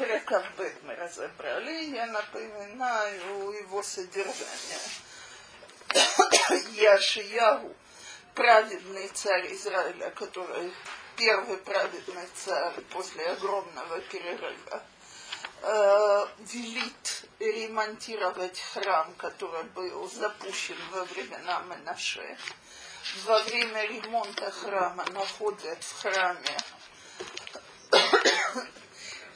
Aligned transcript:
Перекавбет 0.00 0.82
мы 0.84 0.94
разобрали, 0.94 1.94
я 1.94 2.06
напоминаю 2.06 3.50
его 3.50 3.82
содержание. 3.82 4.80
Яшиягу, 6.72 7.76
праведный 8.34 9.08
царь 9.08 9.52
Израиля, 9.52 10.10
который 10.12 10.72
первый 11.16 11.58
праведный 11.58 12.26
царь 12.34 12.80
после 12.88 13.26
огромного 13.26 14.00
перерыва, 14.00 14.82
э, 15.64 16.26
велит 16.50 17.24
ремонтировать 17.38 18.58
храм, 18.72 19.12
который 19.18 19.64
был 19.64 20.10
запущен 20.10 20.78
во 20.92 21.04
времена 21.04 21.60
Менаше. 21.68 22.38
Во 23.26 23.38
время 23.42 23.84
ремонта 23.84 24.50
храма 24.50 25.04
находят 25.12 25.84
в 25.84 26.00
храме 26.00 26.56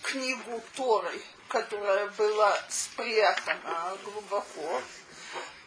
книгу 0.05 0.63
Торы, 0.77 1.21
которая 1.49 2.07
была 2.09 2.57
спрятана 2.69 3.97
глубоко 4.05 4.83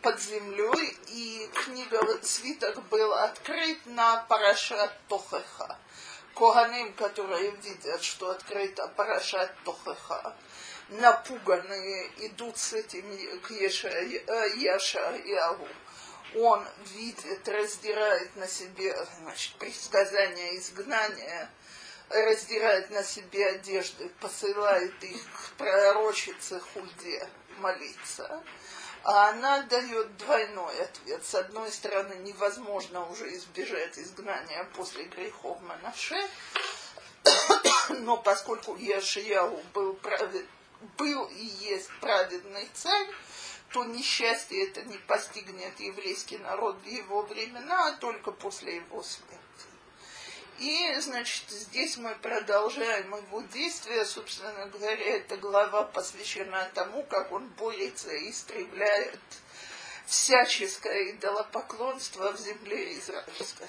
под 0.02 0.22
землей, 0.22 0.98
и 1.08 1.50
книга 1.66 2.00
свиток 2.24 2.82
был 2.88 3.14
открыт 3.14 3.80
на 3.86 4.18
Парашат 4.30 4.94
Тохеха. 5.10 5.78
Коганим, 6.36 6.94
которые 6.94 7.52
видят, 7.52 8.04
что 8.04 8.30
открыта 8.30 8.88
Парашат 8.90 9.52
Тохеха, 9.66 10.36
напуганные 10.90 12.12
идут 12.28 12.58
с 12.58 12.74
этим 12.74 13.06
к 13.42 13.52
Еша, 13.52 13.90
Яша 14.56 15.18
Иагу. 15.18 15.68
Он 16.36 16.64
видит, 16.94 17.48
раздирает 17.48 18.36
на 18.36 18.48
себе 18.48 18.96
значит, 19.20 19.56
предсказания 19.56 20.58
изгнания, 20.58 21.50
раздирает 22.10 22.90
на 22.90 23.04
себе 23.04 23.48
одежды, 23.48 24.10
посылает 24.22 25.04
их 25.04 25.22
к 25.24 25.58
пророчице 25.58 26.60
Хульде 26.60 27.28
молиться. 27.60 28.44
А 29.04 29.30
она 29.30 29.62
дает 29.64 30.18
двойной 30.18 30.82
ответ. 30.82 31.26
С 31.26 31.36
одной 31.36 31.72
стороны, 31.72 32.16
невозможно 32.16 33.08
уже 33.10 33.34
избежать 33.36 33.98
изгнания 33.98 34.64
после 34.76 35.06
грехов 35.06 35.62
Манаше, 35.62 36.28
но 37.90 38.18
поскольку 38.18 38.76
Яшияу 38.76 39.62
был, 39.74 39.94
правед... 39.94 40.46
был 40.98 41.26
и 41.28 41.46
есть 41.46 41.90
праведный 42.02 42.68
царь, 42.74 43.08
то 43.72 43.84
несчастье 43.86 44.68
это 44.68 44.82
не 44.84 44.98
постигнет 44.98 45.80
еврейский 45.80 46.38
народ 46.38 46.78
в 46.78 46.86
его 46.86 47.22
времена, 47.24 47.90
а 47.90 47.98
только 47.98 48.32
после 48.32 48.78
его 48.78 49.04
смерти. 49.04 49.37
И, 50.60 50.96
значит, 51.02 51.50
здесь 51.50 51.98
мы 51.98 52.16
продолжаем 52.16 53.16
его 53.16 53.42
действия. 53.54 54.04
Собственно 54.06 54.66
говоря, 54.68 55.18
эта 55.18 55.38
глава 55.38 55.84
посвящена 55.84 56.70
тому, 56.74 57.04
как 57.04 57.32
он 57.32 57.48
борется 57.50 58.12
и 58.12 58.32
истребляет 58.32 59.20
всяческое 60.08 61.12
идолопоклонство 61.12 62.32
в 62.32 62.40
земле 62.40 62.98
израильской. 62.98 63.68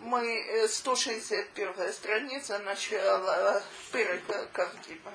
Мы 0.00 0.26
э, 0.26 0.68
161 0.68 1.92
страница, 1.92 2.58
начало 2.58 3.62
Пырака 3.92 4.46
Кавдима. 4.52 5.12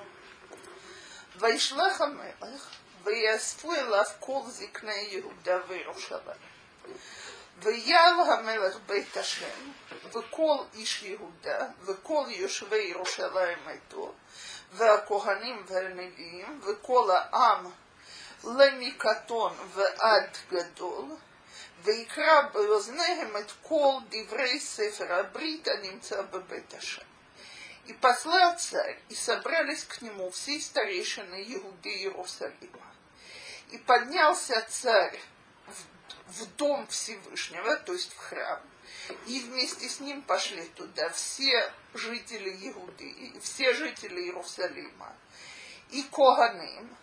Вайшлах 1.36 2.00
Амелах, 2.00 2.70
Ваясфу 3.04 3.74
Элав 3.74 4.16
Кол 4.18 4.48
Зикна 4.50 4.92
Иуда 5.14 5.62
Вирушалай. 5.68 6.36
וירא 7.63 8.33
המלך 8.33 8.77
בית 8.85 9.17
השם, 9.17 9.71
וכל 10.13 10.57
איש 10.73 11.03
יהודה, 11.03 11.67
וכל 11.81 12.23
יושבי 12.27 12.77
ירושלים 12.77 13.69
איתו, 13.69 14.13
והכהנים 14.73 15.63
והנביאים, 15.67 16.61
וכל 16.63 17.11
העם 17.11 17.71
למקטון 18.43 19.53
ועד 19.73 20.37
גדול, 20.51 21.05
ויקרא 21.83 22.41
באוזניהם 22.53 23.37
את 23.37 23.51
כל 23.63 23.93
דברי 24.09 24.59
ספר 24.59 25.13
הברית 25.13 25.67
הנמצא 25.67 26.21
בבית 26.21 26.73
השם. 26.73 27.01
И 27.87 27.93
послал 27.93 28.55
царь, 28.57 28.99
и 29.09 29.15
собрались 29.15 29.85
к 29.85 30.01
нему 30.01 30.29
все 30.29 30.59
старейшины 30.61 31.43
Иуды 31.55 31.89
Иерусалима. 31.89 32.93
И 33.71 33.79
поднялся 33.79 34.63
царь 34.69 35.19
в 36.28 36.46
дом 36.56 36.86
Всевышнего, 36.88 37.76
то 37.76 37.92
есть 37.92 38.12
в 38.12 38.18
храм, 38.18 38.60
и 39.26 39.40
вместе 39.40 39.88
с 39.88 40.00
ним 40.00 40.22
пошли 40.22 40.66
туда 40.74 41.10
все 41.10 41.72
жители 41.94 42.50
Иуды, 42.68 43.32
все 43.40 43.72
жители 43.74 44.22
Иерусалима, 44.22 45.14
и 45.90 46.02
Коганым, 46.04 46.96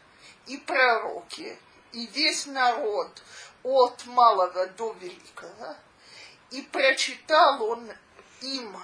и 0.47 0.57
пророки, 0.57 1.57
и 1.93 2.07
весь 2.07 2.45
народ 2.47 3.21
от 3.63 4.05
малого 4.05 4.67
до 4.67 4.93
великого, 4.93 5.75
и 6.51 6.61
прочитал 6.61 7.63
он 7.63 7.91
им 8.41 8.77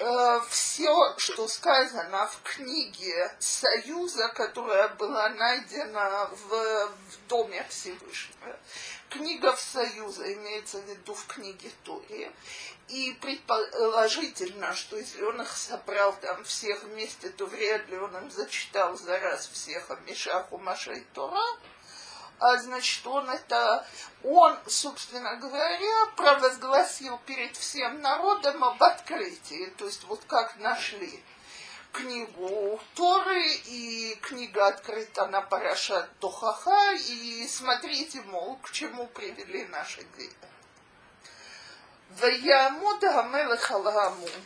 э, 0.00 0.40
все, 0.48 1.14
что 1.18 1.46
сказано 1.46 2.26
в 2.26 2.42
книге 2.42 3.34
Союза, 3.38 4.28
которая 4.28 4.88
была 4.88 5.28
найдена 5.28 6.30
в, 6.30 6.48
в 6.48 7.28
Доме 7.28 7.64
Всевышнего 7.68 8.58
книга 9.12 9.54
Союза 9.56 10.32
имеется 10.32 10.78
в 10.78 10.88
виду 10.88 11.14
в 11.14 11.26
книге 11.26 11.70
Тори. 11.84 12.30
И 12.88 13.16
предположительно, 13.20 14.74
что 14.74 14.96
если 14.96 15.22
он 15.22 15.40
их 15.40 15.56
собрал 15.56 16.14
там 16.20 16.44
всех 16.44 16.82
вместе, 16.84 17.30
то 17.30 17.46
вряд 17.46 17.88
ли 17.88 17.98
он 17.98 18.16
им 18.16 18.30
зачитал 18.30 18.96
за 18.96 19.18
раз 19.18 19.48
всех 19.48 19.90
о 19.90 19.96
Мишаху, 19.96 20.58
Маша 20.58 20.92
и 20.92 21.00
Тора. 21.14 21.58
А 22.38 22.58
значит, 22.58 23.06
он 23.06 23.30
это, 23.30 23.86
он, 24.24 24.58
собственно 24.66 25.36
говоря, 25.36 26.06
провозгласил 26.16 27.18
перед 27.26 27.56
всем 27.56 28.00
народом 28.00 28.64
об 28.64 28.82
открытии. 28.82 29.72
То 29.78 29.86
есть 29.86 30.04
вот 30.04 30.24
как 30.26 30.56
нашли 30.56 31.22
книгу 31.91 32.79
Торы, 32.95 33.53
и 33.65 34.15
книга 34.21 34.67
открыта 34.67 35.27
на 35.27 35.41
Парашат 35.41 36.09
Тохаха, 36.19 36.93
и 36.93 37.47
смотрите, 37.47 38.21
мол, 38.21 38.57
к 38.57 38.71
чему 38.71 39.07
привели 39.07 39.65
наши 39.65 40.01
грехи. 40.15 40.35
ויעמוד 42.11 43.05
המלך 43.05 43.71
על 43.71 43.87
העמוד, 43.87 44.45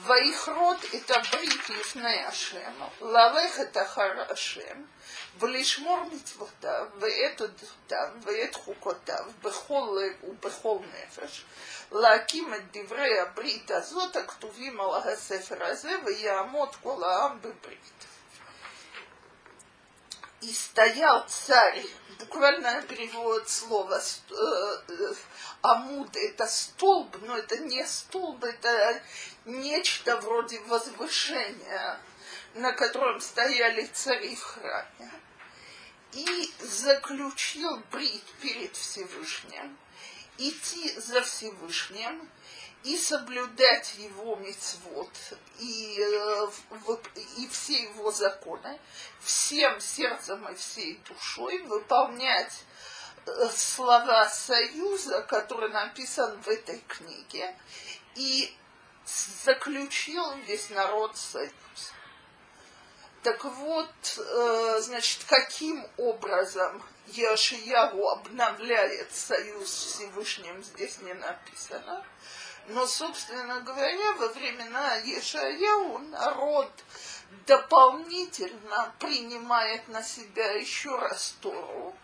ויכרות 0.00 0.84
את 0.94 1.10
הברית 1.10 1.68
לפני 1.70 2.24
השם, 2.24 2.72
ללכת 3.00 3.76
אחר 3.76 4.32
השם, 4.32 4.82
ולשמור 5.38 6.04
מצוותיו, 6.12 6.86
ואת 6.98 7.40
עדותיו, 7.40 8.08
ואת 8.22 8.54
חוקותיו, 8.54 9.24
בכל 9.42 9.98
לב 10.00 10.30
ובכל 10.30 10.78
נפש, 10.94 11.44
להקים 11.92 12.54
את 12.54 12.76
דברי 12.76 13.20
הברית 13.20 13.70
הזאת 13.70 14.16
הכתובים 14.16 14.80
על 14.80 15.12
הספר 15.12 15.64
הזה, 15.64 15.90
ויעמוד 16.04 16.76
כל 16.82 17.04
העם 17.04 17.38
בברית. 17.40 18.06
И 20.42 20.52
стоял 20.52 21.26
царь, 21.26 21.82
буквально 22.20 22.82
перевод 22.82 23.48
слова 23.48 23.98
э, 23.98 24.34
э, 24.88 25.14
амуд 25.62 26.14
это 26.14 26.46
столб, 26.46 27.16
но 27.22 27.38
это 27.38 27.56
не 27.58 27.84
столб, 27.84 28.44
это 28.44 29.02
нечто 29.46 30.20
вроде 30.20 30.60
возвышения, 30.60 31.98
на 32.55 32.73
котором 32.73 33.19
стояли 33.21 33.85
цари 33.85 34.35
в 34.35 34.43
храме. 34.43 35.11
И 36.13 36.51
заключил 36.59 37.81
брит 37.91 38.23
перед 38.41 38.75
Всевышним 38.75 39.77
идти 40.37 40.99
за 40.99 41.21
Всевышним 41.21 42.29
и 42.83 42.97
соблюдать 42.97 43.93
его 43.97 44.35
мецвод 44.37 45.09
и, 45.59 45.99
э, 45.99 46.47
и 47.37 47.47
все 47.47 47.83
его 47.83 48.11
законы, 48.11 48.79
всем 49.19 49.79
сердцем 49.79 50.47
и 50.49 50.55
всей 50.55 50.99
душой 51.07 51.59
выполнять 51.63 52.63
э, 53.25 53.49
слова 53.49 54.27
союза, 54.29 55.21
который 55.23 55.69
написан 55.69 56.41
в 56.41 56.47
этой 56.47 56.79
книге, 56.87 57.55
и 58.15 58.55
заключил 59.43 60.33
весь 60.47 60.69
народ 60.71 61.15
союз. 61.17 61.51
Так 63.23 63.43
вот, 63.43 64.17
э, 64.17 64.79
значит, 64.81 65.23
каким 65.27 65.85
образом 65.97 66.81
Яшиягу 67.07 68.09
обновляет 68.09 69.15
союз 69.15 69.71
с 69.71 69.85
Всевышним, 69.93 70.63
здесь 70.63 70.99
не 71.01 71.13
написано. 71.13 72.03
Но, 72.67 72.87
собственно 72.87 73.59
говоря, 73.61 74.13
во 74.13 74.27
времена 74.29 74.95
Ешаяу 74.95 75.99
народ 75.99 76.71
дополнительно 77.45 78.93
принимает 78.97 79.87
на 79.87 80.01
себя 80.01 80.53
еще 80.53 80.95
раз 80.97 81.35
Тору, 81.41 81.95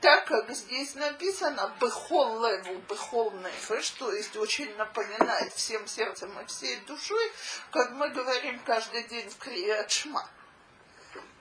так 0.00 0.26
как 0.26 0.50
здесь 0.50 0.94
написано 0.94 1.74
«бехол 1.80 2.46
леву, 2.46 2.78
бехол 2.88 3.30
нефеш», 3.32 3.90
то 3.90 4.12
есть 4.12 4.36
очень 4.36 4.74
напоминает 4.76 5.52
всем 5.54 5.86
сердцем 5.86 6.38
и 6.40 6.46
всей 6.46 6.76
душой, 6.86 7.32
как 7.70 7.90
мы 7.92 8.10
говорим 8.10 8.60
каждый 8.66 9.04
день 9.04 9.28
в 9.30 9.36
Крият 9.38 9.90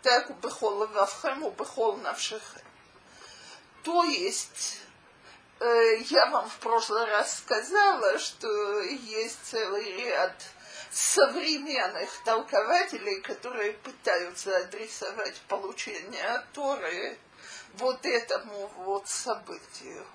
Так 0.04 0.38
«бехол 0.42 0.84
левавхем, 0.84 1.50
бехол 1.52 1.96
навшехем». 1.98 2.62
То 3.84 4.04
есть 4.04 4.82
э, 5.62 5.98
я 6.10 6.26
вам 6.28 6.50
в 6.50 6.58
прошлый 6.58 7.06
раз 7.06 7.38
сказала, 7.38 8.20
что 8.20 8.82
есть 8.82 9.40
целый 9.44 9.92
ряд 10.04 10.34
современных 10.92 12.10
толкователей, 12.26 13.22
которые 13.22 13.74
пытаются 13.74 14.58
адресовать 14.58 15.42
получение 15.48 16.46
Торы 16.54 17.18
вот 17.76 18.06
этому 18.06 18.68
вот 18.80 19.08
событию. 19.08 20.06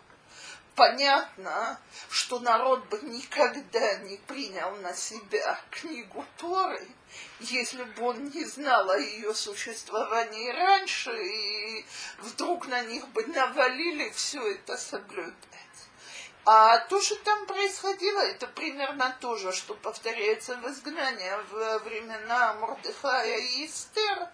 Понятно, 0.75 1.81
что 2.11 2.38
народ 2.40 2.85
бы 2.88 3.00
никогда 3.02 3.96
не 3.96 4.19
принял 4.19 4.76
на 4.76 4.94
себя 4.94 5.58
книгу 5.70 6.25
Торы, 6.37 6.87
если 7.40 7.84
бы 7.84 8.02
он 8.02 8.28
не 8.31 8.44
знал 8.44 8.90
о 8.90 8.99
ее 8.99 9.34
существовании 9.34 10.50
раньше, 10.50 11.10
и 11.10 11.87
вдруг 12.19 12.66
на 12.69 12.82
них 12.82 13.06
бы 13.08 13.25
навалили 13.26 14.10
все 14.10 14.55
это 14.55 14.76
соблюдать. 14.76 15.34
А 16.50 16.78
то, 16.78 16.99
что 17.02 17.14
там 17.16 17.44
происходило, 17.44 18.20
это 18.20 18.46
примерно 18.46 19.14
то 19.20 19.37
же, 19.37 19.52
что 19.52 19.75
повторяется 19.75 20.56
в 20.56 20.66
изгнании 20.70 21.31
в 21.50 21.78
времена 21.81 22.55
Мордыхая 22.55 23.37
и 23.37 23.66
Эстер. 23.66 24.31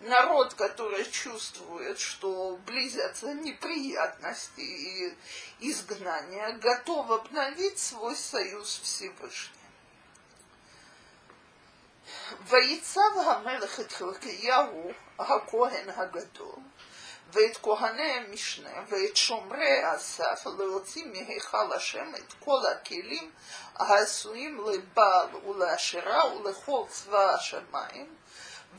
Народ, 0.00 0.54
который 0.54 1.04
чувствует, 1.10 1.98
что 1.98 2.58
близятся 2.64 3.34
неприятности 3.34 4.60
и 4.60 5.14
изгнания, 5.60 6.52
готов 6.52 7.10
обновить 7.10 7.78
свой 7.78 8.16
союз 8.16 8.80
Всевышним. 8.82 9.57
ויצב 12.47 13.17
המלך 13.25 13.79
את 13.79 13.91
חלקיהו 13.91 14.91
הכהן 15.19 15.89
הגדול 15.89 16.59
ואת 17.33 17.57
כהני 17.57 18.11
המשנה 18.11 18.83
ואת 18.87 19.17
שומרי 19.17 19.83
הסף 19.83 20.47
להוציא 20.57 21.05
מהיכל 21.05 21.73
השם 21.73 22.15
את 22.15 22.33
כל 22.39 22.59
הכלים 22.71 23.31
העשויים 23.75 24.65
לבעל 24.65 25.35
ולאשרה 25.35 26.35
ולכל 26.35 26.83
צבא 26.89 27.33
השמיים 27.33 28.15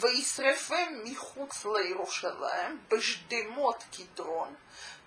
וישרפם 0.00 1.02
מחוץ 1.04 1.64
לירושלים 1.64 2.80
בשדמות 2.88 3.84
קדרון 3.96 4.54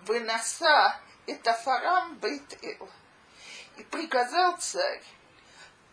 ונשא 0.06 0.88
את 1.30 1.48
עפרם 1.48 2.18
בית 2.20 2.54
אל. 2.64 2.86
И 3.78 3.84
приказал 3.84 4.58
царь 4.58 5.04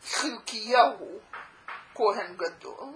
Хилкияу, 0.03 1.21
Коэн 2.00 2.38
Гадол, 2.38 2.96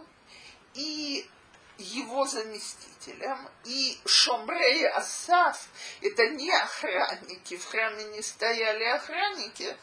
и 0.75 1.29
его 1.77 2.25
заместителем, 2.25 3.37
и 3.65 3.99
Шомрей 4.05 4.87
Асаф, 4.87 5.67
это 6.01 6.29
не 6.29 6.49
охранники, 6.49 7.57
в 7.57 7.65
храме 7.65 8.05
не 8.15 8.21
стояли 8.21 8.85
охранники, 8.85 9.75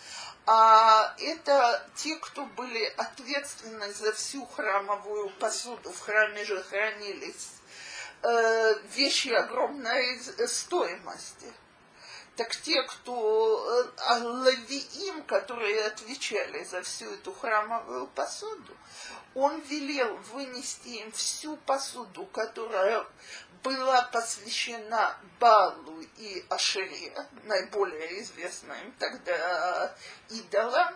а 0.46 1.14
это 1.18 1.86
те, 1.96 2.16
кто 2.16 2.46
были 2.46 2.82
ответственны 2.96 3.92
за 3.92 4.14
всю 4.14 4.46
храмовую 4.46 5.28
посуду. 5.38 5.92
В 5.92 6.00
храме 6.00 6.42
же 6.46 6.62
хранились 6.62 7.50
э, 8.22 8.74
вещи 8.94 9.28
огромной 9.28 10.18
стоимости. 10.46 11.52
Так 12.40 12.56
те, 12.56 12.82
кто 12.84 13.84
э, 13.92 14.18
лавиим, 14.22 15.24
которые 15.24 15.84
отвечали 15.84 16.64
за 16.64 16.80
всю 16.80 17.12
эту 17.12 17.34
храмовую 17.34 18.06
посуду, 18.06 18.74
он 19.34 19.60
велел 19.60 20.16
вынести 20.32 20.88
им 20.88 21.12
всю 21.12 21.58
посуду, 21.58 22.24
которая 22.24 23.04
была 23.62 24.00
посвящена 24.04 25.18
Балу 25.38 26.00
и 26.16 26.42
Ашере, 26.48 27.14
наиболее 27.44 28.22
известным 28.22 28.90
тогда 28.98 29.94
идолам, 30.30 30.94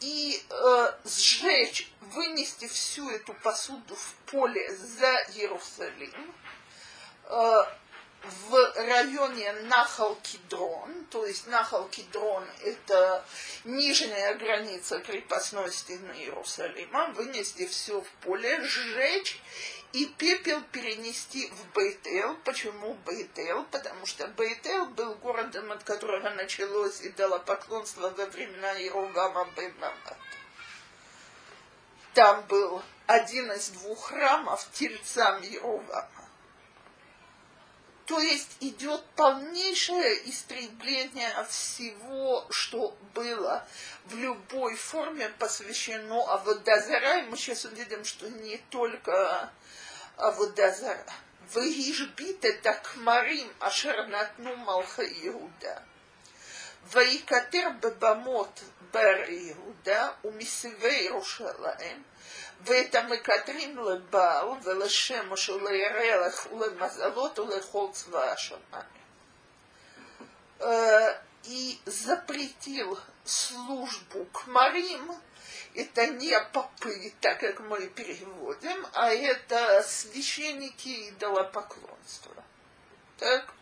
и 0.00 0.42
э, 0.48 0.92
сжечь, 1.04 1.92
вынести 2.00 2.66
всю 2.66 3.10
эту 3.10 3.34
посуду 3.34 3.94
в 3.94 4.14
поле 4.30 4.74
за 4.74 5.12
Иерусалим, 5.34 6.34
э, 7.24 7.62
в 8.48 8.72
районе 8.76 9.52
Нахал-Кидрон, 9.52 11.06
то 11.10 11.26
есть 11.26 11.46
Нахал-Кидрон– 11.46 12.44
это 12.64 13.24
нижняя 13.64 14.34
граница 14.34 15.00
крепостной 15.00 15.72
стены 15.72 16.12
Иерусалима, 16.12 17.08
вынести 17.08 17.66
все 17.66 18.00
в 18.00 18.08
поле, 18.22 18.60
сжечь 18.62 19.40
и 19.92 20.06
пепел 20.06 20.60
перенести 20.72 21.50
в 21.50 21.74
Бейтел. 21.74 22.36
Почему 22.44 22.94
Бейтел? 23.06 23.64
Потому 23.64 24.04
что 24.06 24.26
Бейтел 24.26 24.86
был 24.86 25.14
городом, 25.14 25.72
от 25.72 25.84
которого 25.84 26.30
началось 26.30 27.00
идолопоклонство 27.02 28.10
во 28.10 28.26
времена 28.26 28.72
Иругама 28.74 29.48
бен 29.56 29.74
Там 32.14 32.42
был 32.46 32.82
один 33.06 33.50
из 33.52 33.68
двух 33.70 34.08
храмов 34.08 34.68
тельцам 34.72 35.42
Иругама. 35.42 36.15
То 38.05 38.19
есть 38.19 38.57
идет 38.59 39.05
полнейшее 39.15 40.29
истребление 40.29 41.31
всего, 41.47 42.45
что 42.49 42.97
было 43.13 43.65
в 44.05 44.15
любой 44.15 44.75
форме 44.75 45.29
посвящено 45.39 46.33
Аводазара. 46.33 47.19
И 47.19 47.21
мы 47.23 47.37
сейчас 47.37 47.65
увидим, 47.65 48.03
что 48.03 48.29
не 48.29 48.57
только 48.69 49.49
Аводазара. 50.17 51.13
וישבית 51.53 52.45
את 52.45 52.65
הכמרים 52.65 53.47
אשר 53.59 54.05
נתנו 54.07 54.57
מלכי 54.57 55.03
יהודה. 55.03 55.75
ויקטר 56.87 57.67
בבמות 57.79 58.61
בר 58.91 59.29
יהודה 59.29 60.09
ומסביבי 60.25 61.07
ירושלים, 61.09 62.03
ואת 62.65 62.95
המקטרים 62.95 63.77
לבעל 63.77 64.47
ולשמש 64.63 65.49
ולירח 65.49 66.47
ולמזלות 66.51 67.39
ולכל 67.39 67.87
צבא 67.91 68.31
השמיים. 68.31 69.01
И 71.43 71.79
запретил 71.85 72.99
службу 73.23 74.25
к 74.25 74.45
Марим, 74.47 75.11
это 75.73 76.07
не 76.07 76.39
попы, 76.53 77.13
так 77.19 77.39
как 77.39 77.59
мы 77.61 77.87
переводим, 77.87 78.85
а 78.93 79.11
это 79.11 79.83
священники 79.83 81.09
идолопоклонства. 81.09 82.43
Так? 83.17 83.53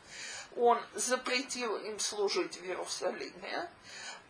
Он 0.58 0.80
запретил 0.96 1.78
им 1.78 2.00
служить 2.00 2.58
в 2.58 2.66
Иерусалиме. 2.66 3.70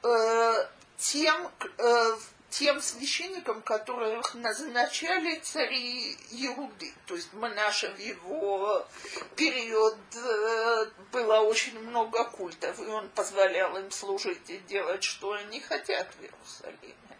Э, 0.03 0.67
тем, 0.97 1.51
э, 1.77 2.17
тем 2.58 2.80
священникам, 2.80 3.62
которых 3.62 4.34
назначали 4.34 5.40
цари 5.40 6.16
Иуды. 6.30 6.94
То 7.06 7.16
есть 7.16 7.32
Манаша 7.32 7.90
в 7.90 7.98
его 7.98 8.86
период 9.34 9.98
э, 10.14 10.86
было 11.10 11.40
очень 11.40 11.76
много 11.80 12.24
культов, 12.24 12.78
и 12.78 12.84
он 12.84 13.08
позволял 13.08 13.76
им 13.76 13.90
служить 13.90 14.48
и 14.48 14.58
делать, 14.58 15.02
что 15.02 15.32
они 15.32 15.60
хотят 15.60 16.06
в 16.14 16.22
Иерусалиме. 16.22 17.18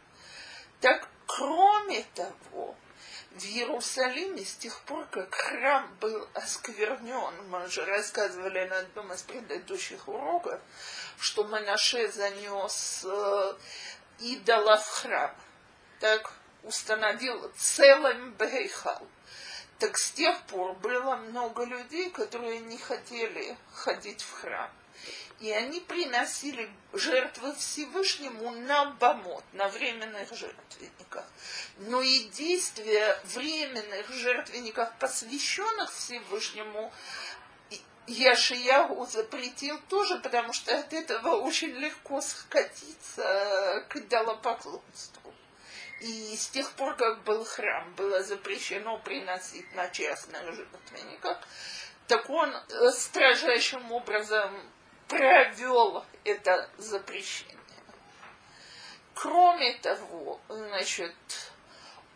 Так, 0.80 1.08
кроме 1.26 2.04
того, 2.14 2.76
в 3.32 3.44
Иерусалиме 3.44 4.44
с 4.44 4.54
тех 4.54 4.80
пор, 4.82 5.04
как 5.06 5.34
храм 5.34 5.92
был 6.00 6.28
осквернен, 6.34 7.48
мы 7.48 7.68
же 7.68 7.84
рассказывали 7.84 8.68
на 8.68 8.78
одном 8.78 9.12
из 9.12 9.22
предыдущих 9.22 10.06
уроков, 10.06 10.60
что 11.18 11.42
Манаше 11.42 12.06
занес 12.12 13.04
э, 13.04 13.54
идола 14.20 14.76
в 14.78 14.88
храм, 14.88 15.34
так 16.00 16.32
установил 16.62 17.50
целым 17.56 18.32
Бейхал. 18.32 19.06
Так 19.78 19.98
с 19.98 20.12
тех 20.12 20.40
пор 20.42 20.74
было 20.74 21.16
много 21.16 21.64
людей, 21.64 22.10
которые 22.10 22.60
не 22.60 22.78
хотели 22.78 23.56
ходить 23.72 24.22
в 24.22 24.32
храм. 24.32 24.70
И 25.40 25.50
они 25.50 25.80
приносили 25.80 26.70
жертвы 26.92 27.54
Всевышнему 27.56 28.52
на 28.52 28.86
бомот, 28.92 29.44
на 29.52 29.68
временных 29.68 30.32
жертвенниках. 30.32 31.24
Но 31.78 32.00
и 32.00 32.24
действия 32.28 33.20
временных 33.24 34.08
жертвенников, 34.10 34.90
посвященных 35.00 35.92
Всевышнему, 35.92 36.92
Яшиягу 38.06 39.06
запретил 39.06 39.80
тоже, 39.88 40.18
потому 40.18 40.52
что 40.52 40.78
от 40.78 40.92
этого 40.92 41.36
очень 41.36 41.72
легко 41.72 42.20
скатиться 42.20 43.84
к 43.88 43.96
идолопоклонству. 43.96 45.32
И 46.00 46.36
с 46.36 46.48
тех 46.48 46.70
пор, 46.72 46.96
как 46.96 47.22
был 47.22 47.44
храм, 47.44 47.94
было 47.94 48.22
запрещено 48.22 48.98
приносить 48.98 49.74
на 49.74 49.88
частных 49.88 50.42
жертвенниках, 50.54 51.38
так 52.06 52.28
он 52.28 52.54
э, 52.54 52.90
строжайшим 52.90 53.90
образом 53.90 54.52
провел 55.08 56.04
это 56.24 56.68
запрещение. 56.76 57.56
Кроме 59.14 59.74
того, 59.78 60.40
значит, 60.48 61.14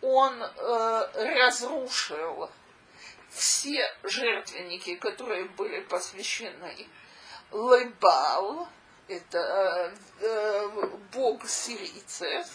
он 0.03 0.43
э, 0.43 1.37
разрушил 1.37 2.51
все 3.31 3.85
жертвенники, 4.03 4.97
которые 4.97 5.45
были 5.47 5.81
посвящены 5.81 6.89
Лебал, 7.53 8.69
это 9.09 9.93
э, 10.21 10.69
бог 11.13 11.49
сирийцев, 11.49 12.47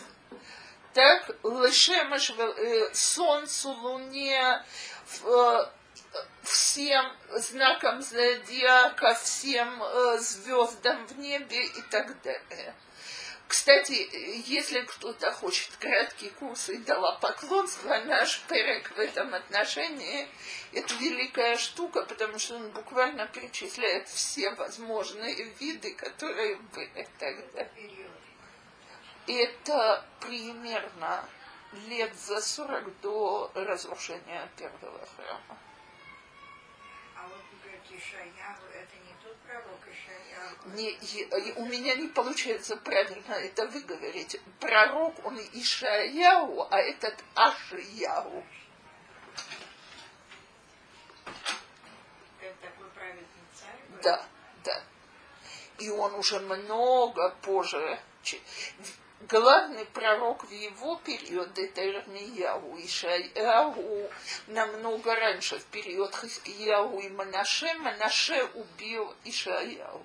так 0.93 1.29
Лешемеш, 1.43 2.31
э, 2.37 2.93
солнцу, 2.93 3.71
луне, 3.71 4.63
э, 5.23 5.65
всем 6.43 7.11
знакам 7.31 8.01
зодиака, 8.01 9.15
всем 9.15 9.81
э, 9.81 10.17
звездам 10.19 11.07
в 11.07 11.17
небе 11.17 11.65
и 11.65 11.81
так 11.89 12.21
далее. 12.21 12.75
Кстати, 13.53 14.09
если 14.49 14.81
кто-то 14.81 15.31
хочет 15.31 15.75
краткий 15.75 16.31
курс 16.31 16.69
и 16.69 16.77
дала 16.77 17.19
поклонство, 17.19 17.95
наш 18.05 18.41
перек 18.49 18.89
в 18.89 18.97
этом 18.97 19.31
отношении– 19.35 20.27
это 20.73 20.95
великая 20.95 21.55
штука, 21.57 22.01
потому 22.03 22.39
что 22.39 22.55
он 22.55 22.71
буквально 22.71 23.27
перечисляет 23.27 24.09
все 24.09 24.49
возможные 24.55 25.35
виды, 25.59 25.93
которые 25.93 26.55
были 26.55 27.07
тогда. 27.19 27.67
Это 29.27 30.03
примерно 30.19 31.23
лет 31.89 32.15
за 32.15 32.41
40 32.41 33.01
до 33.01 33.51
разрушения 33.53 34.49
первого 34.57 35.07
храма. 35.15 35.59
А 37.15 37.27
вот, 37.27 37.43
говорит, 37.61 37.83
Ишаяху, 37.87 38.65
это 38.73 38.95
не 38.95 39.13
тот 39.23 39.37
пророк 39.41 39.81
Ишаяху? 39.85 40.62
Не, 40.73 40.97
у 41.55 41.65
меня 41.65 41.93
не 41.95 42.07
получается 42.07 42.75
правильно 42.77 43.33
это 43.33 43.67
выговорить. 43.67 44.41
Пророк, 44.59 45.13
он 45.23 45.39
Ишаяу, 45.53 46.67
а 46.71 46.79
этот 46.79 47.13
Ашияу. 47.35 48.43
Это 52.41 52.55
такой 52.59 52.87
праведный 52.95 53.23
царь? 53.53 53.77
был? 53.87 54.01
Да, 54.01 54.25
да. 54.63 54.83
И 55.77 55.89
он 55.89 56.15
уже 56.15 56.39
много 56.39 57.35
позже. 57.43 57.99
Главный 59.29 59.85
пророк 59.85 60.43
в 60.43 60.51
его 60.51 60.95
период 60.95 61.57
это 61.57 61.87
Ирмияу, 61.87 62.79
Ишаяу 62.79 64.09
намного 64.47 65.15
раньше, 65.15 65.59
в 65.59 65.65
период 65.65 66.15
Хискияу 66.15 66.99
и 66.99 67.09
Манаше, 67.09 67.73
Манаше 67.75 68.43
убил 68.55 69.13
Ишаяу. 69.23 70.03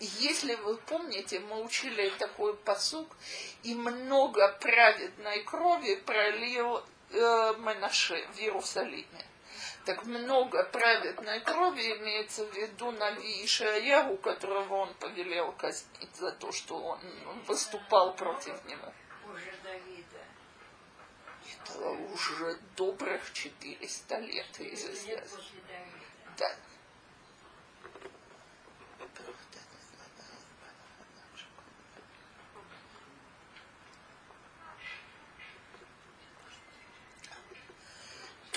Если 0.00 0.54
вы 0.56 0.76
помните, 0.76 1.40
мы 1.40 1.62
учили 1.62 2.10
такой 2.18 2.56
посук, 2.56 3.16
и 3.62 3.74
много 3.74 4.48
праведной 4.60 5.42
крови 5.44 5.94
пролил 5.94 6.82
э, 7.10 7.52
Манаше 7.58 8.26
в 8.34 8.38
Иерусалиме 8.40 9.24
так 9.88 10.04
много 10.04 10.64
праведной 10.64 11.40
крови 11.40 11.96
имеется 11.96 12.44
в 12.44 12.54
виду 12.54 12.90
Нави 12.90 13.42
Ишаяху, 13.46 14.18
которого 14.18 14.74
он 14.74 14.94
повелел 14.94 15.52
казнить 15.52 16.14
за 16.14 16.30
то, 16.32 16.52
что 16.52 16.78
он 16.78 17.00
выступал 17.46 18.14
против 18.14 18.62
него. 18.66 18.92
Уже 19.32 19.54
Давида. 19.64 20.24
Это 21.64 21.88
уже 22.12 22.58
добрых 22.76 23.32
400 23.32 24.18
лет 24.18 24.58
Лет 24.58 24.74
известно. 24.74 25.36
после 25.36 25.60
Давида. 25.66 26.06
Да. 26.36 26.56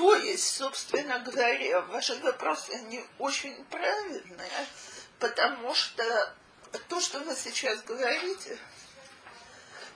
То 0.01 0.15
есть, 0.15 0.55
собственно 0.55 1.19
говоря, 1.19 1.81
ваши 1.81 2.15
вопросы, 2.21 2.71
они 2.71 3.05
очень 3.19 3.53
правильные, 3.65 4.49
потому 5.19 5.75
что 5.75 6.33
то, 6.87 6.99
что 6.99 7.19
вы 7.19 7.35
сейчас 7.35 7.83
говорите, 7.83 8.57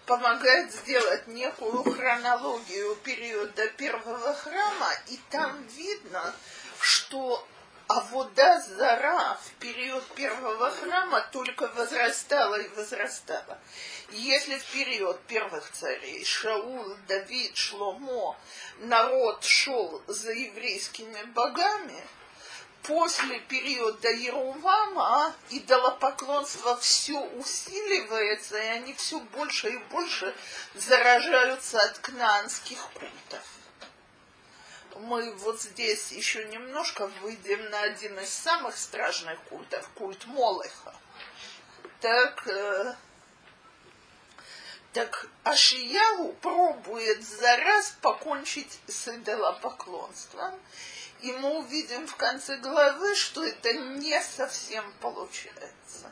помогает 0.06 0.72
сделать 0.72 1.26
некую 1.26 1.82
хронологию 1.92 2.96
периода 2.98 3.68
первого 3.70 4.36
храма, 4.36 4.92
и 5.08 5.20
там 5.32 5.66
видно, 5.70 6.36
что 6.80 7.44
а 7.88 8.00
вода 8.02 8.60
Зара 8.62 9.38
в 9.44 9.52
период 9.60 10.04
первого 10.16 10.72
храма 10.72 11.22
только 11.32 11.68
возрастала 11.68 12.56
и 12.56 12.68
возрастала. 12.70 13.60
Если 14.10 14.58
в 14.58 14.66
период 14.66 15.20
первых 15.28 15.72
царей 15.72 16.26
Шаул, 16.26 16.96
Давид, 17.08 17.56
Шломо 17.56 18.38
народ 18.80 19.44
шел 19.44 20.02
за 20.08 20.32
еврейскими 20.32 21.24
богами, 21.26 22.04
после 22.84 23.40
периода 23.42 24.10
Ерувама 24.10 25.36
идолопоклонство 25.50 26.78
все 26.78 27.20
усиливается, 27.20 28.58
и 28.58 28.68
они 28.68 28.94
все 28.94 29.20
больше 29.20 29.70
и 29.70 29.78
больше 29.92 30.36
заражаются 30.74 31.80
от 31.80 32.00
кнаанских 32.00 32.80
культов 32.94 33.55
мы 35.00 35.34
вот 35.36 35.62
здесь 35.62 36.12
еще 36.12 36.46
немножко 36.46 37.08
выйдем 37.22 37.70
на 37.70 37.82
один 37.82 38.18
из 38.20 38.30
самых 38.30 38.78
страшных 38.78 39.40
культов, 39.44 39.90
культ 39.96 40.26
Молеха. 40.26 40.96
Так, 42.02 42.48
э, 42.48 42.96
так 44.94 45.28
Ашиягу 45.44 46.34
пробует 46.34 47.24
за 47.24 47.58
раз 47.58 47.98
покончить 48.02 48.80
с 48.88 49.08
идолопоклонством, 49.08 50.60
и 51.22 51.32
мы 51.34 51.60
увидим 51.60 52.08
в 52.08 52.16
конце 52.16 52.58
главы, 52.58 53.16
что 53.16 53.44
это 53.44 53.74
не 53.74 54.22
совсем 54.22 54.92
получается. 55.02 56.12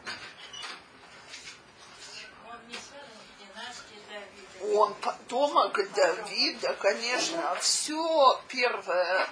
Он 2.50 2.68
не 2.68 2.76
связан 2.76 3.18
с 3.18 3.40
династией 3.40 4.02
Давида. 4.10 4.44
Он 4.72 4.94
потомок 4.96 5.78
Давида, 5.94 6.76
конечно, 6.76 7.56
все 7.60 8.42
первое, 8.48 9.28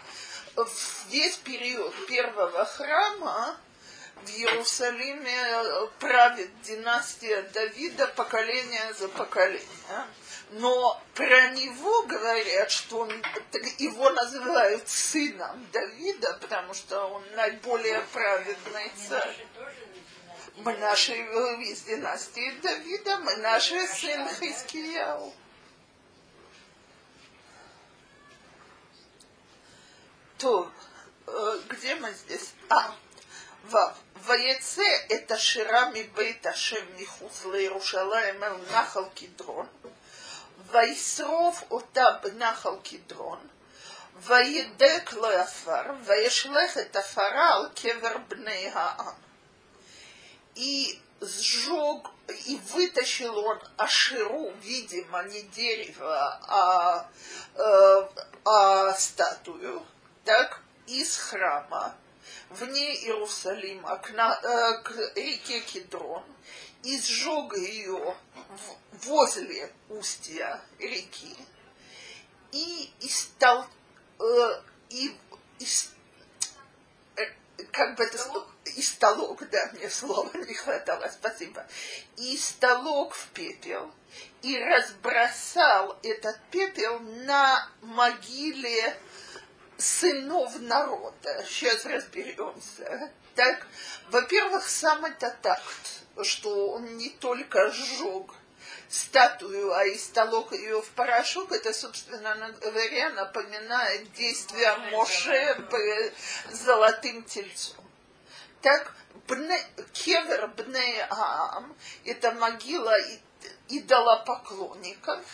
весь 1.09 1.38
период 1.38 1.93
первого 2.07 2.65
храма 2.65 3.57
в 4.15 4.29
Иерусалиме 4.29 5.89
правит 6.00 6.50
династия 6.63 7.43
Давида 7.53 8.07
поколение 8.07 8.93
за 8.93 9.07
поколение. 9.07 9.67
Но 10.51 11.01
про 11.15 11.51
него 11.51 12.03
говорят, 12.03 12.69
что 12.69 13.00
он, 13.00 13.23
его 13.77 14.09
называют 14.09 14.88
сыном 14.89 15.65
Давида, 15.71 16.39
потому 16.41 16.73
что 16.73 17.05
он 17.05 17.23
наиболее 17.35 18.01
праведный 18.11 18.91
царь. 19.07 19.27
наши 19.27 19.47
тоже 19.55 19.75
ведь 19.93 20.03
династия. 20.25 20.40
Мы 20.58 20.75
наши 20.77 21.13
э, 21.13 21.62
из 21.63 21.81
династии 21.84 22.51
Давида, 22.62 23.17
мы 23.20 23.36
наши 23.38 23.88
сын 23.88 24.27
Хискияу. 24.27 25.34
То, 30.38 30.72
э, 31.27 31.60
где 31.70 31.96
мы 31.96 32.12
здесь? 32.12 32.53
А, 32.70 32.93
Вав. 33.63 33.96
Ваеце 34.25 34.84
это 35.10 35.38
Ширами 35.38 36.03
Бейт 36.15 36.46
Ашем 36.46 36.86
Михуц 36.98 37.46
Лаирушалаем 37.46 38.43
Эл 38.43 38.58
Нахал 38.72 39.10
Кедрон. 39.15 39.67
Вайсров 40.72 41.63
Ота 41.70 42.22
Нахал 42.34 42.77
Кедрон. 42.81 43.39
Ваедек 44.27 45.13
Лафар. 45.13 45.93
Ваешлех 46.05 46.77
это 46.77 47.01
Фарал 47.01 47.72
Кевер 47.72 48.20
Бней 48.29 48.70
и 50.62 51.01
сжег, 51.22 52.12
и 52.46 52.56
вытащил 52.72 53.36
он 53.36 53.60
Аширу, 53.77 54.51
видимо, 54.62 55.24
не 55.24 55.41
дерево, 55.41 56.39
а, 56.48 57.10
э, 57.56 58.10
а 58.46 58.94
статую, 58.94 59.84
так, 60.24 60.62
из 60.86 61.18
храма, 61.18 61.96
вне 62.51 62.94
Иерусалима, 62.94 63.98
к, 63.98 64.12
на- 64.12 64.39
э, 64.44 64.84
к 64.84 64.91
реке 65.15 65.62
Кедрон, 65.62 66.24
и 66.84 67.00
сжег 67.01 67.58
ее 67.58 68.15
возле 68.91 69.74
устья 69.89 70.62
реки, 70.77 71.36
и, 72.51 72.94
и 73.00 73.10
стал, 73.10 73.65
э, 74.20 74.62
и, 74.89 75.18
и 75.58 75.65
как 77.72 77.96
бы 77.98 78.03
это, 78.03 78.46
Сказать, 78.63 78.80
истолок, 78.80 79.50
да, 79.50 79.70
мне 79.74 79.89
слова 79.89 80.32
не 80.34 80.53
хватало, 80.53 81.10
спасибо, 81.12 81.65
истолок 82.18 83.13
в 83.13 83.27
пепел 83.30 83.91
и 84.41 84.58
разбросал 84.60 85.98
этот 86.03 86.39
пепел 86.51 87.00
на 87.00 87.70
могиле 87.82 88.96
сынов 89.77 90.60
народа. 90.60 91.46
Сейчас 91.48 91.86
разберемся. 91.86 93.12
Так, 93.36 93.65
во-первых, 94.10 94.68
сам 94.68 95.06
этот 95.06 95.46
акт, 95.46 96.03
что 96.24 96.72
он 96.72 96.98
не 96.98 97.10
только 97.10 97.72
сжег 97.72 98.32
статую, 98.89 99.74
а 99.74 99.88
истолок 99.88 100.51
ее 100.51 100.82
в 100.82 100.89
порошок, 100.89 101.51
это, 101.53 101.74
собственно 101.74 102.53
говоря, 102.62 103.10
напоминает 103.12 104.12
действия 104.13 104.75
Моше 104.91 105.58
с 106.51 106.58
золотым 106.58 107.24
тельцом. 107.24 107.80
Так, 108.62 108.94
кевер 109.94 110.48
бне 110.50 111.08
Аам– 111.10 111.75
это 112.06 112.32
могила 112.34 112.96
идолопоклонников. 113.70 115.25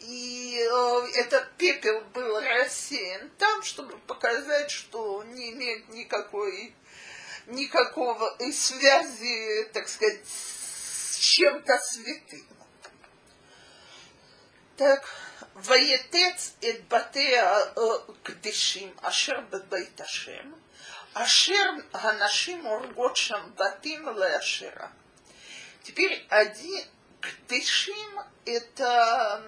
И 0.00 0.58
э, 0.60 1.06
этот 1.14 1.50
пепел 1.56 2.00
был 2.12 2.40
рассеян 2.40 3.30
там, 3.38 3.62
чтобы 3.62 3.96
показать, 4.06 4.70
что 4.70 5.24
не 5.24 5.50
имеет 5.52 5.88
никакой, 5.88 6.74
никакого 7.46 8.36
связи, 8.52 9.64
так 9.72 9.88
сказать, 9.88 10.20
с 10.24 11.16
чем-то 11.16 11.78
святым. 11.78 12.46
Так, 14.76 15.04
воетец 15.54 16.52
эт 16.60 16.82
э, 16.92 17.98
кдешим 18.24 18.94
ашер 19.02 19.40
бет– 19.50 20.02
Ашер 21.18 21.82
Ганашим 21.92 22.64
Урготшам 22.64 23.50
Батим 23.54 24.08
Лешера. 24.16 24.92
Теперь 25.82 26.24
один 26.28 26.84
Ктышим– 27.20 28.20
это, 28.44 29.42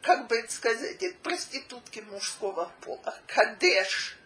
как 0.00 0.28
бы 0.28 0.38
это 0.38 0.52
сказать, 0.52 1.02
это 1.02 1.18
проститутки 1.24 1.98
мужского 2.00 2.72
пола. 2.82 3.18
Кадеш 3.26 4.16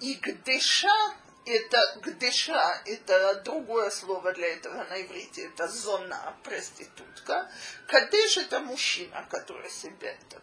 и 0.00 0.14
Гдеша– 0.16 1.14
это 1.46 2.00
Гдеша– 2.02 2.82
это 2.84 3.36
другое 3.36 3.88
слово 3.88 4.34
для 4.34 4.48
этого 4.48 4.84
на 4.84 5.00
иврите, 5.00 5.46
это 5.46 5.66
зона 5.66 6.36
проститутка. 6.44 7.50
Кадеш– 7.86 8.36
это 8.36 8.60
мужчина, 8.60 9.26
который 9.30 9.70
себя 9.70 10.10
это, 10.10 10.42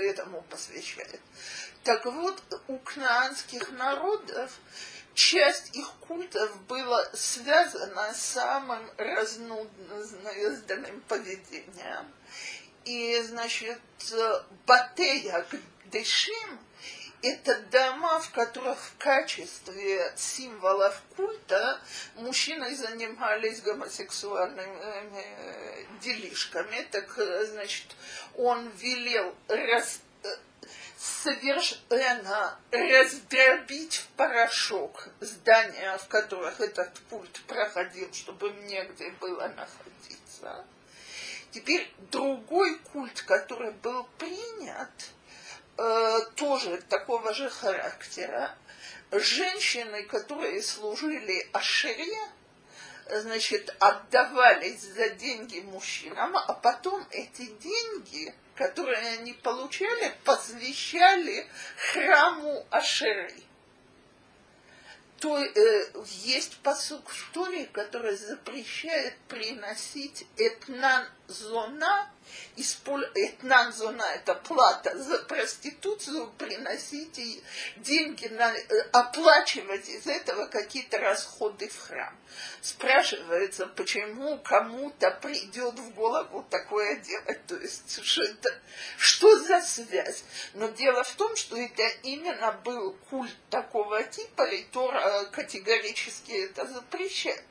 этому 0.00 0.42
посвящает. 0.42 1.20
Так 1.84 2.04
вот, 2.04 2.42
у 2.68 2.78
кнаанских 2.78 3.70
народов 3.72 4.52
часть 5.14 5.76
их 5.76 5.90
культов 6.00 6.62
была 6.62 7.04
связана 7.12 8.14
с 8.14 8.22
самым 8.22 8.88
разнузданным 8.96 11.00
поведением. 11.08 12.12
И, 12.84 13.20
значит, 13.22 13.80
Батея 14.66 15.44
Дешим– 15.86 16.60
это 17.22 17.60
дома, 17.70 18.20
в 18.20 18.30
которых 18.30 18.78
в 18.78 18.96
качестве 18.98 20.12
символов 20.16 21.00
культа 21.16 21.80
мужчины 22.16 22.74
занимались 22.74 23.60
гомосексуальными 23.60 25.86
делишками. 26.00 26.82
Так, 26.90 27.16
значит, 27.46 27.94
он 28.36 28.68
велел 28.70 29.32
раз, 29.46 30.00
совершенно 31.02 32.56
раздробить 32.70 33.96
в 33.96 34.06
порошок 34.16 35.08
здания, 35.18 35.98
в 35.98 36.06
которых 36.06 36.60
этот 36.60 36.96
культ 37.10 37.40
проходил, 37.48 38.12
чтобы 38.12 38.50
негде 38.50 39.10
было 39.20 39.48
находиться. 39.48 40.64
Теперь 41.50 41.92
другой 42.12 42.78
культ, 42.92 43.20
который 43.22 43.72
был 43.72 44.04
принят, 44.16 44.90
э, 45.76 46.20
тоже 46.36 46.80
такого 46.88 47.34
же 47.34 47.50
характера. 47.50 48.54
Женщины, 49.10 50.04
которые 50.04 50.62
служили 50.62 51.48
Ашере, 51.52 52.16
значит, 53.20 53.74
отдавались 53.78 54.80
за 54.80 55.10
деньги 55.10 55.60
мужчинам, 55.60 56.36
а 56.36 56.54
потом 56.54 57.06
эти 57.10 57.46
деньги, 57.46 58.34
которые 58.54 59.18
они 59.18 59.34
получали, 59.34 60.12
посвящали 60.24 61.46
храму 61.92 62.66
Ашеры. 62.70 63.34
То 65.20 65.38
э, 65.38 65.92
есть 66.24 66.58
посук 66.58 67.08
в 67.08 67.32
Торе, 67.32 67.66
который 67.66 68.16
запрещает 68.16 69.14
приносить 69.28 70.26
этнан 70.36 71.06
зона, 71.28 72.10
исполь... 72.56 73.10
этнан 73.14 73.72
зона– 73.72 74.02
это 74.14 74.34
плата 74.34 74.98
за 74.98 75.18
проституцию, 75.20 76.32
приносить 76.38 77.20
деньги, 77.76 78.26
на... 78.28 78.52
Э, 78.52 78.80
оплачивать 78.92 79.88
из 79.88 80.06
этого 80.06 80.46
какие-то 80.46 80.98
расходы 80.98 81.68
в 81.68 81.78
храм. 81.78 82.16
Спрашивается, 82.60 83.66
почему 83.66 84.38
кому-то 84.38 85.10
придет 85.10 85.78
в 85.78 85.94
голову 85.94 86.46
такое 86.50 86.96
делать, 86.96 87.46
то 87.46 87.56
есть 87.56 88.02
что, 88.02 88.22
это, 88.22 88.58
что 88.96 89.38
за 89.38 89.60
связь. 89.60 90.24
Но 90.54 90.68
дело 90.68 91.04
в 91.04 91.14
том, 91.14 91.36
что 91.36 91.56
это 91.56 91.82
именно 92.02 92.52
был 92.64 92.96
культ 93.10 93.36
такого 93.50 94.02
типа, 94.04 94.42
и 94.42 94.64
Тора 94.64 95.24
категорически 95.26 96.32
это 96.32 96.66
запрещает. 96.66 97.44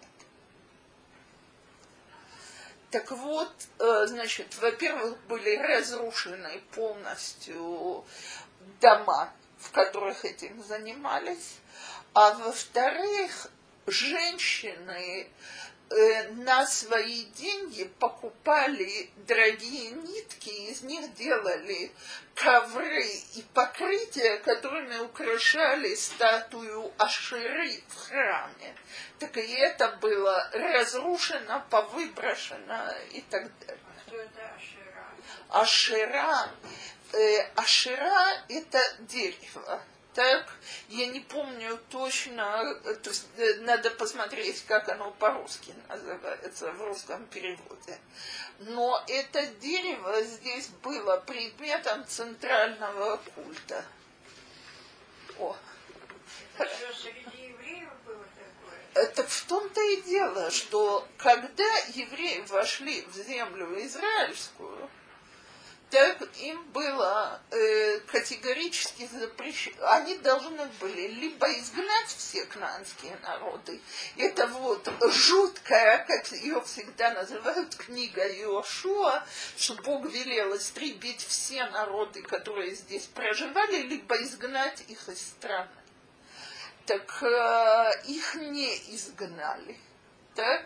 Так 2.91 3.10
вот, 3.12 3.54
э, 3.80 4.06
значит, 4.08 4.58
во-первых, 4.60 5.17
были 5.30 5.56
разрушены 5.56 6.62
полностью 6.75 8.04
дома, 8.82 9.32
в 9.60 9.71
которых 9.71 10.25
этим 10.25 10.62
занимались, 10.62 11.60
а 12.13 12.34
во-вторых, 12.34 13.47
женщины 13.88 15.30
на 15.91 16.65
свои 16.65 17.25
деньги 17.25 17.84
покупали 17.99 19.10
дорогие 19.27 19.91
нитки, 19.91 20.49
из 20.49 20.84
них 20.84 21.13
делали 21.15 21.91
ковры 22.34 23.06
и 23.36 23.43
покрытия, 23.54 24.38
которыми 24.38 24.99
украшали 24.99 25.93
статую 25.95 26.93
Аширы 26.97 27.84
в 27.89 27.95
храме. 27.97 28.75
Так 29.19 29.36
и 29.36 29.51
это 29.51 29.89
было 30.01 30.49
разрушено, 30.54 31.63
повыброшено 31.69 32.93
и 33.12 33.21
так 33.21 33.51
далее. 33.60 33.80
Что 34.08 34.15
это 34.15 34.56
Ашира? 34.56 35.12
Ашира, 35.49 36.49
э, 37.13 37.41
Ашира 37.56 38.43
это 38.47 38.80
дерево 38.99 39.82
так, 40.13 40.52
я 40.89 41.08
не 41.08 41.19
помню 41.21 41.80
точно, 41.89 42.76
то 43.04 43.10
есть 43.10 43.28
э, 43.38 43.56
надо 43.62 43.91
посмотреть, 43.91 44.63
как 44.67 44.89
оно 44.89 45.12
по-русски 45.12 45.74
называется 45.88 46.71
в 46.71 46.82
русском 46.82 47.26
переводе. 47.28 47.97
Но 48.60 49.04
это 49.08 49.45
дерево 49.62 50.21
здесь 50.24 50.67
было 50.84 51.17
предметом 51.17 52.06
центрального 52.08 53.19
культа. 53.36 53.86
О. 55.39 55.56
Что 56.58 56.93
среди 56.93 57.47
евреев 57.47 57.89
было 58.06 58.24
такое? 58.24 59.06
Это 59.06 59.24
в 59.24 59.41
том-то 59.43 59.82
и 59.82 60.02
дело, 60.02 60.52
что 60.52 61.08
когда 61.17 61.78
евреи 61.93 62.43
вошли 62.47 63.02
в 63.04 63.15
землю 63.15 63.82
израильскую, 63.86 64.89
так 65.91 66.23
им 66.38 66.63
было 66.71 67.41
э, 67.51 67.99
категорически 68.08 69.10
запрещено. 69.12 69.86
Они 69.89 70.17
должны 70.19 70.65
были 70.80 71.08
либо 71.08 71.51
изгнать 71.60 72.08
все 72.08 72.45
кнанские 72.45 73.17
народы. 73.21 73.82
Это 74.15 74.47
вот 74.47 74.89
жуткая, 75.12 76.06
как 76.08 76.32
ее 76.32 76.62
всегда 76.62 77.13
называют, 77.13 77.75
книга 77.75 78.25
Иошуа, 78.25 79.23
что 79.58 79.75
Бог 79.84 80.06
велел 80.06 80.56
истребить 80.56 81.25
все 81.25 81.65
народы, 81.67 82.21
которые 82.21 82.73
здесь 82.73 83.08
проживали, 83.08 83.82
либо 83.82 84.15
изгнать 84.23 84.82
их 84.88 85.10
из 85.10 85.21
страны. 85.21 85.69
Так 86.86 87.21
э, 87.21 87.91
их 88.06 88.36
не 88.36 88.73
изгнали. 88.95 89.77
Так? 90.36 90.63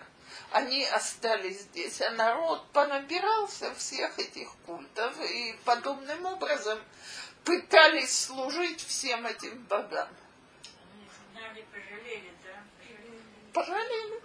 Они 0.56 0.86
остались 0.86 1.64
здесь, 1.64 2.02
а 2.02 2.12
народ 2.12 2.66
понабирался 2.72 3.76
всех 3.76 4.18
этих 4.18 4.50
культов 4.66 5.14
и 5.20 5.54
подобным 5.66 6.26
образом 6.26 6.80
пытались 7.44 8.28
служить 8.28 8.80
всем 8.80 9.26
этим 9.26 9.62
богам. 9.64 10.08
Они 11.36 11.62
пожалели, 11.64 12.32
да? 12.46 12.64
Пожалели. 13.52 14.22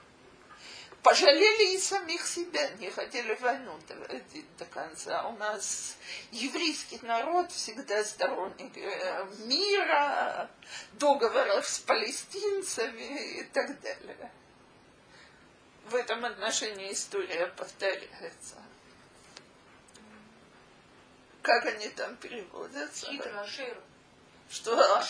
пожалели 1.03 1.75
и 1.75 1.79
самих 1.79 2.25
себя, 2.25 2.69
не 2.79 2.91
хотели 2.91 3.35
войну 3.35 3.77
доводить 3.89 4.57
до 4.57 4.67
конца. 4.67 5.27
У 5.27 5.37
нас 5.37 5.97
еврейский 6.31 7.01
народ 7.03 7.51
всегда 7.51 8.05
сторонник 8.05 8.77
э, 8.77 9.27
мира, 9.47 10.49
договоров 10.93 11.67
с 11.67 11.81
палестинцами 11.81 13.41
и 13.41 13.43
так 13.43 13.81
далее. 13.81 14.31
В 15.91 15.95
этом 15.97 16.25
отношении 16.25 16.93
история 16.93 17.49
повторяется. 17.49 18.55
Как 21.43 21.67
они 21.67 21.89
там 21.89 22.15
переводятся? 22.19 23.07
Хитро, 23.07 23.45
шир. 23.45 23.77
Что? 24.49 24.77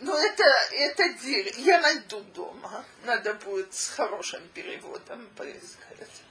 Ну, 0.00 0.16
это, 0.16 0.44
это 0.70 1.08
дело. 1.14 1.48
Я 1.56 1.80
найду 1.80 2.20
дома. 2.32 2.84
Надо 3.02 3.34
будет 3.34 3.74
с 3.74 3.88
хорошим 3.88 4.46
переводом 4.50 5.26
поискать. 5.36 6.22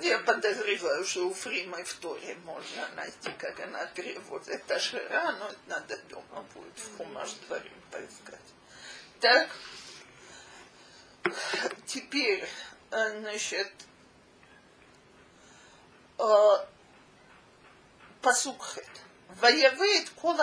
Я 0.00 0.20
подозреваю, 0.20 1.04
что 1.04 1.26
у 1.26 1.34
Фримы 1.34 1.82
в 1.82 1.94
Торе 1.94 2.36
можно 2.44 2.88
найти, 2.94 3.30
как 3.38 3.58
она 3.58 3.86
переводит 3.86 4.70
Ашера, 4.70 5.32
но 5.32 5.48
это 5.48 5.58
надо 5.66 5.98
дома 6.10 6.44
будет 6.54 6.78
в 6.78 6.96
Хумаш 6.96 7.30
дворе 7.46 7.72
поискать. 7.90 8.38
Так, 9.20 9.48
теперь, 11.85 12.45
э, 12.91 13.19
значит, 13.19 13.71
э, 16.19 16.23
פסוק 18.21 18.63
ח' 18.63 18.77
ויביא 19.29 20.03
את 20.03 20.09
כל 20.15 20.35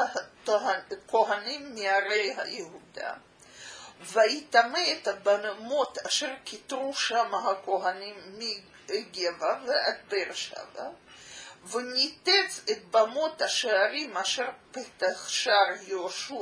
הכהנים 0.91 1.75
מערי 1.75 2.35
היהודה 2.37 3.15
ויטמא 4.01 4.79
את 4.93 5.09
הבמות 5.09 5.99
אשר 5.99 6.35
כיתרו 6.45 6.95
שם 6.95 7.35
הכהנים 7.35 8.15
מגבע 8.39 9.59
ועד 9.67 9.97
באר 10.09 10.35
שבע 10.35 10.89
וניתץ 11.71 12.61
את 12.71 12.85
במות 12.91 13.43
השערים 13.43 14.17
אשר 14.17 14.49
פתח 14.73 15.29
שער 15.29 15.75
יהושע 15.87 16.35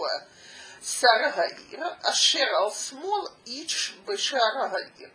Сарагаира, 0.84 1.98
Ашер 2.04 2.54
Алсмол, 2.56 3.30
Ич 3.46 3.96
Бешарагаира. 4.06 5.12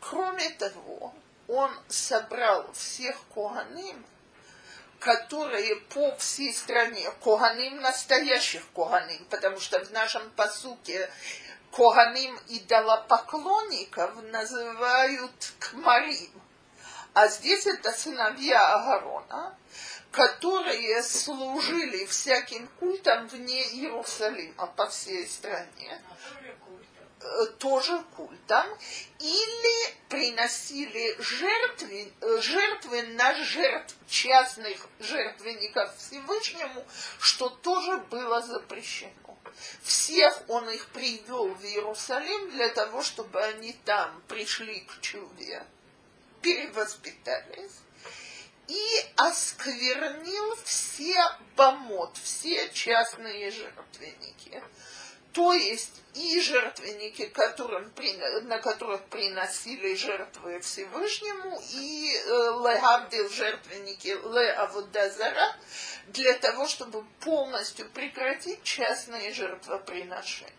Кроме 0.00 0.50
того, 0.50 1.14
он 1.48 1.70
собрал 1.88 2.70
всех 2.72 3.16
Коганим, 3.34 4.04
которые 5.00 5.76
по 5.76 6.14
всей 6.16 6.52
стране, 6.52 7.10
Коганим 7.22 7.80
настоящих 7.80 8.62
Коганим, 8.74 9.24
потому 9.30 9.58
что 9.58 9.82
в 9.84 9.90
нашем 9.90 10.30
посуке 10.32 11.10
Коганим 11.72 12.38
идолопоклонников 12.48 14.22
называют 14.24 15.52
Кмарим, 15.58 16.30
а 17.14 17.28
здесь 17.28 17.66
это 17.66 17.92
сыновья 17.92 18.74
Агарона, 18.74 19.56
которые 20.10 21.02
служили 21.02 22.06
всяким 22.06 22.68
культам 22.80 23.26
вне 23.28 23.62
Иерусалима 23.74 24.66
по 24.68 24.86
всей 24.86 25.26
стране. 25.26 26.00
Э, 27.26 27.46
тоже 27.58 28.02
культом, 28.14 28.66
или 29.18 29.94
приносили 30.08 31.16
жертвы, 31.18 32.12
э, 32.20 32.40
жертвы 32.40 33.02
на 33.02 33.34
жертв 33.34 33.96
частных 34.06 34.86
жертвенников 35.00 35.96
Всевышнему, 35.96 36.84
что 37.18 37.48
тоже 37.48 37.96
было 38.10 38.42
запрещено. 38.42 39.38
Всех 39.82 40.42
он 40.48 40.68
их 40.70 40.86
привел 40.88 41.48
в 41.48 41.64
Иерусалим 41.64 42.50
для 42.50 42.68
того, 42.68 43.02
чтобы 43.02 43.42
они 43.42 43.72
там 43.84 44.22
пришли 44.28 44.80
к 44.80 45.00
чуде, 45.00 45.64
перевоспитались 46.42 47.80
и 48.68 49.04
осквернил 49.16 50.56
все 50.64 51.16
бомот, 51.56 52.16
все 52.22 52.68
частные 52.70 53.50
жертвенники 53.50 54.62
то 55.36 55.52
есть 55.52 56.02
и 56.14 56.40
жертвенники, 56.40 57.26
которым, 57.26 57.92
на 58.44 58.58
которых 58.58 59.04
приносили 59.04 59.94
жертвы 59.94 60.60
Всевышнему, 60.60 61.60
и 61.72 62.10
э, 62.10 62.26
легавдил 62.26 63.28
жертвенники 63.28 64.08
леавудазара, 64.08 65.54
для 66.06 66.32
того, 66.38 66.66
чтобы 66.66 67.04
полностью 67.20 67.86
прекратить 67.90 68.62
частные 68.62 69.34
жертвоприношения. 69.34 70.55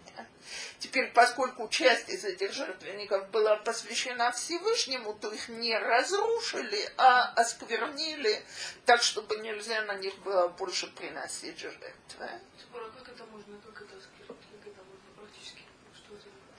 Теперь, 0.79 1.12
поскольку 1.12 1.67
часть 1.69 2.10
из 2.10 2.23
этих 2.23 2.53
жертвенников 2.53 3.29
была 3.29 3.55
посвящена 3.57 4.31
Всевышнему, 4.31 5.13
то 5.13 5.31
их 5.31 5.49
не 5.49 5.77
разрушили, 5.77 6.89
а 6.97 7.33
осквернили 7.33 8.43
так, 8.86 9.01
чтобы 9.01 9.38
нельзя 9.38 9.81
на 9.83 9.95
них 9.95 10.17
было 10.19 10.47
больше 10.47 10.88
приносить 10.88 11.60
жертвы. 11.60 11.91
Как 12.17 13.07
это 13.07 13.25
можно, 13.25 13.57
как 13.65 13.81
это 13.81 13.97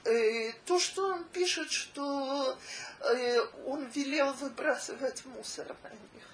э, 0.09 0.51
то, 0.65 0.79
что 0.79 1.13
он 1.13 1.23
пишет, 1.25 1.71
что 1.71 2.57
э, 3.01 3.39
он 3.65 3.85
велел 3.89 4.33
выбрасывать 4.33 5.25
мусор 5.25 5.67
на 5.83 5.89
них. 5.89 6.25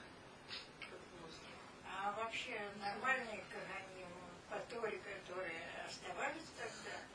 А 1.86 2.12
вообще 2.12 2.62
нормальные 2.80 3.44
каноним 3.52 4.14
по 4.50 4.58
Торе, 4.74 5.00
которые 5.00 5.62
оставались 5.88 6.50
тогда? 6.58 6.96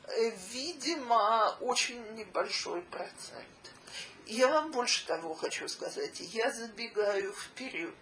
видимо, 0.51 1.57
очень 1.61 2.01
небольшой 2.15 2.81
процент. 2.83 3.47
Я 4.25 4.47
вам 4.47 4.71
больше 4.71 5.05
того 5.05 5.33
хочу 5.33 5.67
сказать. 5.67 6.19
Я 6.19 6.51
забегаю 6.51 7.33
вперед. 7.33 7.93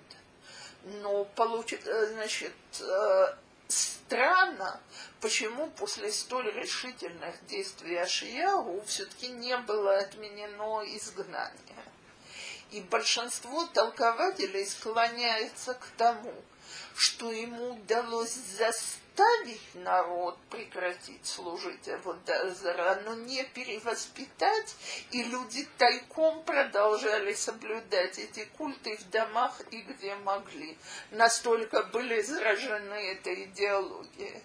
Но 0.83 1.25
получит, 1.25 1.85
э, 1.87 2.07
значит, 2.13 2.53
э, 2.79 3.35
странно, 3.67 4.79
почему 5.21 5.67
после 5.71 6.11
столь 6.11 6.51
решительных 6.51 7.45
действий 7.47 7.97
Ашиягу 7.97 8.81
все-таки 8.85 9.27
не 9.27 9.57
было 9.57 9.97
отменено 9.97 10.83
изгнание. 10.95 11.83
И 12.71 12.81
большинство 12.81 13.65
толкователей 13.65 14.65
склоняется 14.65 15.73
к 15.73 15.85
тому, 15.97 16.33
что 16.95 17.31
ему 17.31 17.71
удалось 17.73 18.33
заставить 18.33 19.08
народ 19.73 20.37
прекратить 20.49 21.25
служить 21.25 21.87
Аводазара, 21.87 23.01
но 23.05 23.15
не 23.15 23.43
перевоспитать, 23.43 24.75
и 25.11 25.23
люди 25.23 25.67
тайком 25.77 26.43
продолжали 26.43 27.33
соблюдать 27.33 28.19
эти 28.19 28.45
культы 28.57 28.97
в 28.97 29.09
домах 29.09 29.61
и 29.71 29.81
где 29.81 30.15
могли. 30.15 30.77
Настолько 31.11 31.83
были 31.83 32.21
заражены 32.21 33.11
этой 33.11 33.45
идеологией. 33.45 34.43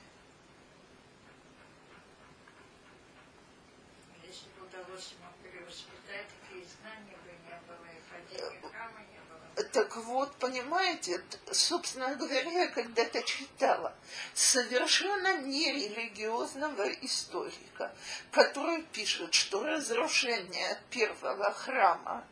Так 9.75 9.97
вот, 9.97 10.33
понимаете, 10.37 11.21
собственно 11.51 12.15
говоря, 12.15 12.49
я 12.49 12.69
когда-то 12.69 13.21
читала 13.25 13.93
совершенно 14.33 15.39
нерелигиозного 15.39 16.93
историка, 17.03 17.93
который 18.31 18.83
пишет, 18.83 19.35
что 19.35 19.65
разрушение 19.65 20.81
первого 20.91 21.53
храма 21.53 22.25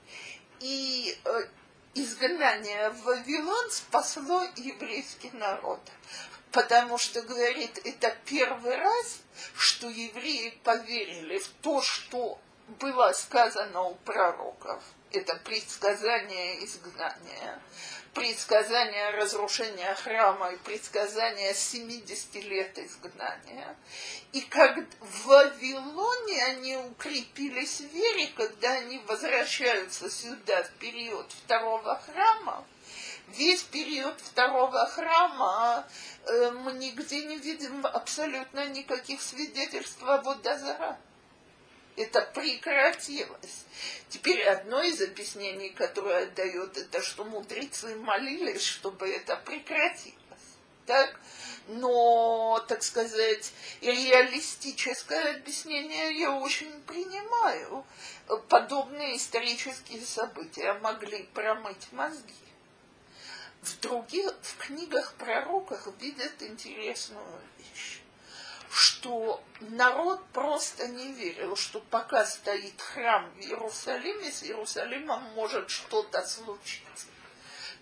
и 0.61 1.19
э, 1.25 1.49
изгнание 1.95 2.91
в 2.91 3.03
Вавилон 3.03 3.73
спасло 3.73 4.45
еврейский 4.55 5.33
народ. 5.33 5.81
Потому 6.53 6.97
что, 6.97 7.23
говорит, 7.23 7.77
это 7.85 8.17
первый 8.25 8.77
раз, 8.77 9.19
что 9.57 9.89
евреи 9.89 10.61
поверили 10.63 11.39
в 11.39 11.49
то, 11.61 11.83
что 11.83 12.39
было 12.79 13.11
сказано 13.11 13.83
у 13.83 13.97
пророков– 13.97 14.81
это 15.13 15.37
предсказание 15.37 16.65
изгнания, 16.65 17.61
предсказание 18.15 19.11
разрушения 19.11 19.95
храма 19.95 20.53
и 20.53 20.57
предсказание 20.59 21.55
70 21.55 22.35
лет 22.45 22.79
изгнания. 22.79 23.77
И 24.33 24.41
как 24.43 24.79
в 25.01 25.27
Вавилоне 25.27 26.45
они 26.45 26.77
укрепились 26.77 27.81
в 27.81 27.93
вере, 27.93 28.29
когда 28.37 28.73
они 28.73 28.99
возвращаются 29.07 30.11
сюда 30.11 30.63
в 30.65 30.71
период 30.73 31.31
второго 31.33 32.01
храма, 32.07 32.65
весь 33.29 33.63
период 33.63 34.21
второго 34.21 34.87
храма 34.87 35.87
э, 36.25 36.51
мы 36.51 36.73
нигде 36.73 37.25
не 37.25 37.37
видим 37.37 37.87
абсолютно 37.87 38.67
никаких 38.69 39.23
свидетельств 39.23 40.03
о 40.03 40.21
Водозара 40.23 40.99
это 41.97 42.23
прекратилось. 42.35 43.65
Теперь 44.09 44.43
одно 44.45 44.83
из 44.83 45.01
объяснений, 45.01 45.71
которое 45.71 46.27
дает, 46.27 46.77
это 46.77 47.03
что 47.03 47.25
мудрецы 47.25 47.95
молились, 47.97 48.63
чтобы 48.63 49.09
это 49.09 49.37
прекратилось. 49.37 50.17
так? 50.87 51.19
Но, 51.69 52.65
так 52.67 52.83
сказать, 52.83 53.53
реалистическое 53.81 55.37
объяснение 55.37 56.19
я 56.19 56.33
очень 56.33 56.73
принимаю. 56.83 57.85
Подобные 58.49 59.17
исторические 59.17 60.01
события 60.05 60.73
могли 60.75 61.23
промыть 61.35 61.93
мозги. 61.93 62.35
В 63.63 63.79
других, 63.79 64.35
в 64.43 64.57
книгах 64.57 65.15
пророках 65.15 65.89
видят 66.01 66.43
интересную 66.43 67.41
что 68.73 69.45
народ 69.61 70.25
просто 70.33 70.89
не 70.89 71.13
верил, 71.13 71.57
что 71.57 71.81
пока 71.91 72.25
стоит 72.25 72.81
храм 72.81 73.31
в 73.37 73.41
Иерусалиме, 73.41 74.33
с 74.33 74.43
Иерусалимом 74.45 75.23
может 75.35 75.69
что-то 75.69 76.27
случиться. 76.27 77.07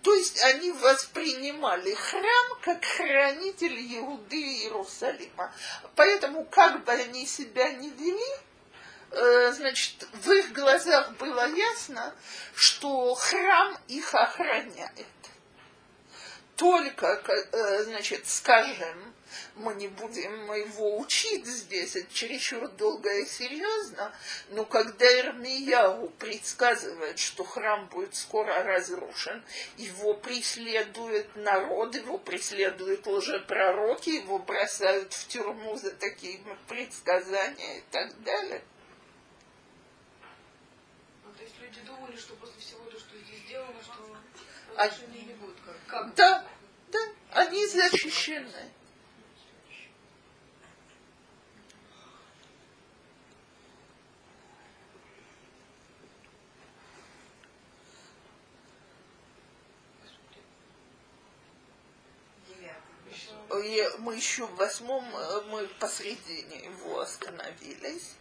То 0.02 0.12
есть 0.14 0.42
они 0.42 0.72
воспринимали 0.72 1.94
храм 1.94 2.58
как 2.62 2.84
хранитель 2.84 3.76
Иуды 3.98 4.36
Иерусалима. 4.36 5.54
Поэтому, 5.94 6.44
как 6.46 6.84
бы 6.84 6.92
они 6.92 7.24
себя 7.24 7.70
ни 7.70 7.90
вели, 7.90 8.34
э, 9.12 9.52
значит, 9.52 10.08
в 10.12 10.32
их 10.32 10.52
глазах 10.52 11.12
было 11.12 11.46
ясно, 11.54 12.14
что 12.56 13.14
храм 13.14 13.78
их 13.86 14.12
охраняет. 14.12 15.06
Только, 16.56 17.06
э, 17.06 17.82
значит, 17.84 18.26
скажем, 18.26 19.09
мы 19.60 19.74
не 19.74 19.88
будем 19.88 20.52
его 20.52 20.98
учить 20.98 21.46
здесь, 21.46 21.96
это 21.96 22.12
чересчур 22.12 22.68
долго 22.68 23.10
и 23.18 23.26
серьезно, 23.26 24.12
но 24.48 24.64
когда 24.64 25.06
Ирмияу 25.20 26.08
предсказывает, 26.10 27.18
что 27.18 27.44
храм 27.44 27.86
будет 27.88 28.14
скоро 28.14 28.62
разрушен, 28.62 29.44
его 29.76 30.14
преследует 30.14 31.36
народ, 31.36 31.94
его 31.94 32.18
преследуют 32.18 33.06
лжепророки, 33.06 34.10
его 34.10 34.38
бросают 34.38 35.12
в 35.12 35.28
тюрьму 35.28 35.76
за 35.76 35.90
такие 35.92 36.40
предсказания 36.66 37.78
и 37.78 37.84
так 37.90 38.22
далее. 38.22 38.62
Ну, 41.24 41.32
то 41.32 41.42
есть 41.42 41.58
люди 41.60 41.80
думали, 41.80 42.16
что 42.16 42.34
после 42.36 42.60
всего 42.60 42.84
того, 42.84 42.98
что 42.98 43.16
здесь 43.18 43.40
сделано, 43.46 43.82
что 43.82 44.16
а... 44.76 44.88
не 45.12 45.34
будет 45.34 45.56
как, 45.64 45.76
как? 45.86 46.14
Да, 46.14 46.44
да, 46.90 46.98
они 47.32 47.66
защищены. 47.66 48.70
Мы 63.98 64.14
еще 64.16 64.46
в 64.46 64.54
восьмом, 64.56 65.04
э, 65.14 65.40
мы 65.50 65.66
посредине 65.78 66.64
его 66.64 67.00
остановились. 67.00 68.14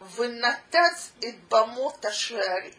В 0.00 0.28
Натац 0.28 1.08
и 1.20 1.32
Бамота 1.48 2.12
Шарим. 2.12 2.74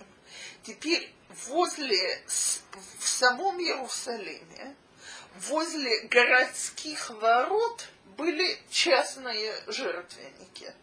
Теперь 0.63 1.13
возле, 1.47 2.23
в 2.27 3.07
самом 3.07 3.59
Иерусалиме, 3.59 4.75
возле 5.35 6.01
городских 6.07 7.09
ворот 7.09 7.87
были 8.17 8.57
частные 8.69 9.53
жертвенники. 9.67 10.73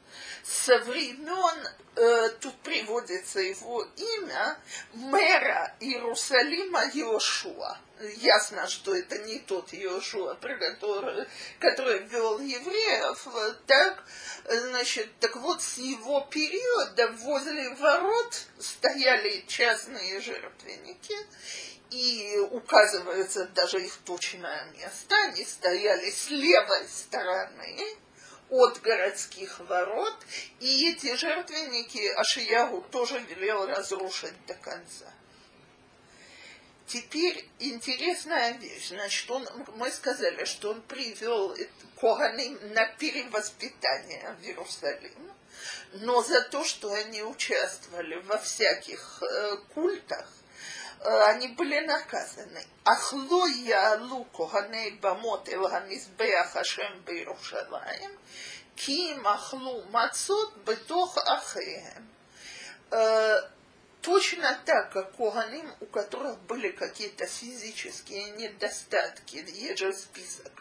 Со 0.47 0.79
времен, 0.79 1.69
э, 1.97 2.29
тут 2.41 2.55
приводится 2.61 3.41
его 3.41 3.87
имя, 3.97 4.59
мэра 4.93 5.75
Иерусалима 5.81 6.85
Йошуа 6.93 7.79
ясно, 8.01 8.67
что 8.69 8.95
это 8.95 9.19
не 9.19 9.39
тот 9.39 9.73
Иошуа, 9.73 10.35
про 10.35 10.57
который, 10.57 11.27
который 11.59 12.01
вел 12.01 12.39
евреев, 12.39 13.27
так, 13.67 14.05
значит, 14.45 15.09
так 15.21 15.37
вот 15.37 15.63
с 15.63 15.79
его 15.79 16.21
периода 16.31 17.09
возле 17.13 17.75
ворот 17.77 18.47
стояли 18.59 19.45
частные 19.47 20.21
жертвенники, 20.21 21.17
и 21.91 22.39
указывается 22.51 23.47
даже 23.47 23.81
их 23.81 23.97
точное 24.05 24.65
место, 24.73 25.15
они 25.29 25.45
стояли 25.45 26.11
с 26.11 26.29
левой 26.31 26.87
стороны, 26.89 27.97
от 28.51 28.81
городских 28.81 29.59
ворот, 29.61 30.17
и 30.61 30.91
эти 30.91 31.17
жертвенники 31.17 32.07
Ашиягу 32.15 32.83
тоже 32.91 33.19
велел 33.21 33.67
разрушить 33.67 34.35
до 34.47 34.55
конца. 34.55 35.13
Теперь 36.87 37.49
интересная 37.59 38.53
вещь. 38.53 38.91
Значит, 38.91 39.29
он, 39.31 39.49
мы 39.75 39.91
сказали, 39.91 40.45
что 40.45 40.71
он 40.71 40.83
привел 40.83 41.57
Коганим 42.01 42.59
на 42.75 42.87
перевоспитание 42.87 44.37
в 44.41 44.45
Иерусалим, 44.45 45.33
но 45.95 46.23
за 46.23 46.43
то, 46.43 46.65
что 46.65 46.93
они 46.93 47.23
участвовали 47.23 48.17
во 48.17 48.39
всяких 48.39 49.23
э, 49.23 49.57
культах, 49.75 50.31
они 51.05 51.49
были 51.49 51.81
наказаны. 51.81 52.65
Ахло 52.85 53.47
ялу 53.47 54.25
коганей 54.27 54.93
бамот 54.93 55.49
эл 55.49 55.69
хамизбеах 55.69 56.53
Хашем 56.53 57.01
бейрушалаем, 57.07 58.13
ки 58.75 59.13
им 59.13 59.27
ахлу 59.27 59.83
мацот 59.91 60.57
бетох 60.65 61.17
ахеем. 61.19 62.09
Э, 62.91 63.41
Точно 64.07 64.57
так, 64.65 64.93
как 64.93 65.17
Коганим, 65.17 65.69
у 65.81 65.87
которых 65.87 66.39
были 66.43 66.71
какие-то 66.71 67.27
физические 67.27 68.31
недостатки, 68.31 69.45
есть 69.49 69.79
же 69.79 69.93
список, 69.93 70.53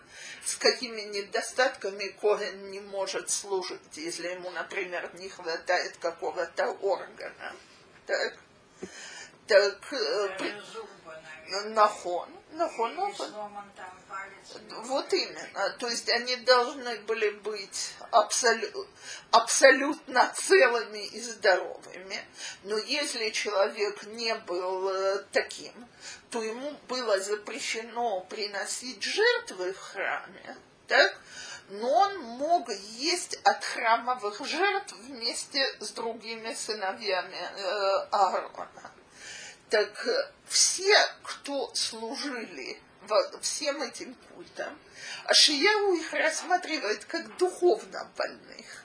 с 0.43 0.56
какими 0.56 1.02
недостатками 1.02 2.08
Коген 2.19 2.71
не 2.71 2.80
может 2.80 3.30
служить, 3.30 3.98
если 3.98 4.30
ему, 4.30 4.50
например, 4.50 5.12
не 5.19 5.30
хватает 5.30 5.95
какого-то 5.98 6.71
органа. 6.82 7.54
Так, 8.08 8.34
так, 9.48 9.94
э, 9.94 10.52
нахон, 11.66 12.30
нахон, 12.52 12.96
нахон. 12.96 13.32
Вот 14.84 15.14
именно. 15.14 15.70
То 15.80 15.88
есть 15.88 16.10
они 16.10 16.36
должны 16.38 17.00
были 17.02 17.30
быть 17.32 17.94
абсолю, 18.12 18.88
абсолютно 19.32 20.32
целыми 20.36 21.06
и 21.06 21.20
здоровыми. 21.20 22.24
Но 22.64 22.78
если 22.78 23.30
человек 23.30 24.04
не 24.08 24.34
был 24.36 24.90
э, 24.90 25.26
таким, 25.32 25.74
то 26.30 26.42
ему 26.42 26.72
было 26.88 27.20
запрещено 27.20 28.22
приносить 28.22 29.02
жертвы 29.02 29.74
в 29.74 29.80
храме, 29.80 30.58
так? 30.88 31.20
но 31.70 31.90
он 31.90 32.20
мог 32.20 32.70
есть 32.70 33.40
от 33.44 33.64
храмовых 33.64 34.46
жертв 34.46 34.94
вместе 35.08 35.66
с 35.80 35.92
другими 35.92 36.54
сыновьями 36.54 37.36
э, 37.36 38.08
Аарона. 38.12 38.92
Так 39.69 40.08
э, 40.08 40.32
все, 40.47 40.95
кто 41.23 41.73
служили 41.73 42.80
всем 43.41 43.82
этим 43.82 44.15
культам, 44.34 44.78
Ашияу 45.25 45.93
их 45.95 46.13
рассматривает 46.13 47.06
как 47.06 47.38
духовно 47.38 48.10
больных. 48.17 48.84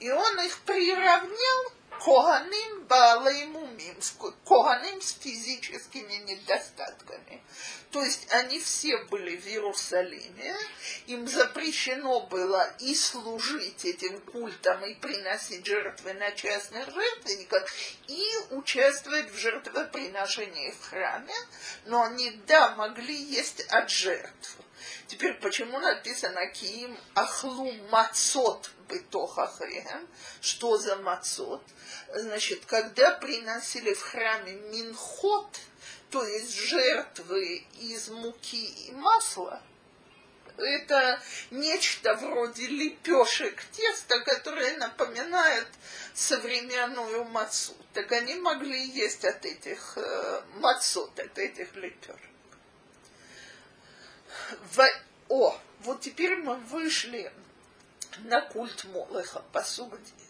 И 0.00 0.10
он 0.10 0.40
их 0.40 0.58
приравнял 0.60 1.72
Коганим 2.00 2.84
Балаймумим, 2.84 3.96
Коганим 4.44 5.00
с 5.00 5.12
физическими 5.12 6.14
недостатками. 6.14 7.42
То 7.90 8.02
есть 8.02 8.26
они 8.32 8.58
все 8.60 8.98
были 9.04 9.36
в 9.36 9.46
Иерусалиме, 9.46 10.56
им 11.06 11.28
запрещено 11.28 12.20
было 12.26 12.68
и 12.80 12.94
служить 12.94 13.84
этим 13.84 14.20
культам, 14.20 14.84
и 14.84 14.94
приносить 14.94 15.64
жертвы 15.64 16.12
на 16.14 16.32
частных 16.32 16.92
жертвенниках, 16.92 17.66
и 18.08 18.22
участвовать 18.50 19.30
в 19.30 19.38
жертвоприношении 19.38 20.72
в 20.72 20.88
храме, 20.88 21.34
но 21.86 22.02
они, 22.02 22.30
да, 22.46 22.74
могли 22.74 23.14
есть 23.16 23.60
от 23.70 23.90
жертв. 23.90 24.56
Теперь, 25.06 25.34
почему 25.34 25.78
написано 25.78 26.46
Киим 26.48 26.98
Ахлу 27.14 27.72
Мацот 27.90 28.70
Бетохахреем? 28.88 30.08
Что 30.40 30.78
за 30.78 30.96
Мацот? 30.96 31.62
Значит, 32.14 32.64
когда 32.66 33.10
приносили 33.10 33.92
в 33.92 34.00
храме 34.00 34.52
Минхот, 34.52 35.58
то 36.10 36.24
есть 36.24 36.52
жертвы 36.54 37.66
из 37.80 38.08
муки 38.08 38.66
и 38.86 38.92
масла, 38.92 39.60
это 40.56 41.20
нечто 41.50 42.14
вроде 42.14 42.68
лепешек 42.68 43.64
теста, 43.72 44.20
которое 44.20 44.76
напоминает 44.76 45.66
современную 46.14 47.24
мацу. 47.24 47.74
Так 47.92 48.12
они 48.12 48.36
могли 48.36 48.80
есть 48.80 49.24
от 49.24 49.44
этих 49.44 49.94
э, 49.96 50.42
мацот, 50.58 51.18
от 51.18 51.36
этих 51.36 51.74
лепешек. 51.74 52.20
В... 54.70 54.86
О, 55.30 55.58
вот 55.80 56.00
теперь 56.00 56.36
мы 56.36 56.58
вышли 56.58 57.32
на 58.18 58.40
культ 58.40 58.84
Молеха, 58.84 59.42
посуг 59.50 60.00
10. 60.00 60.23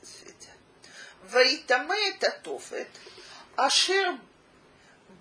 Ваитаме 1.23 2.09
это 2.09 2.31
тофет, 2.43 2.87
ашер 3.55 4.13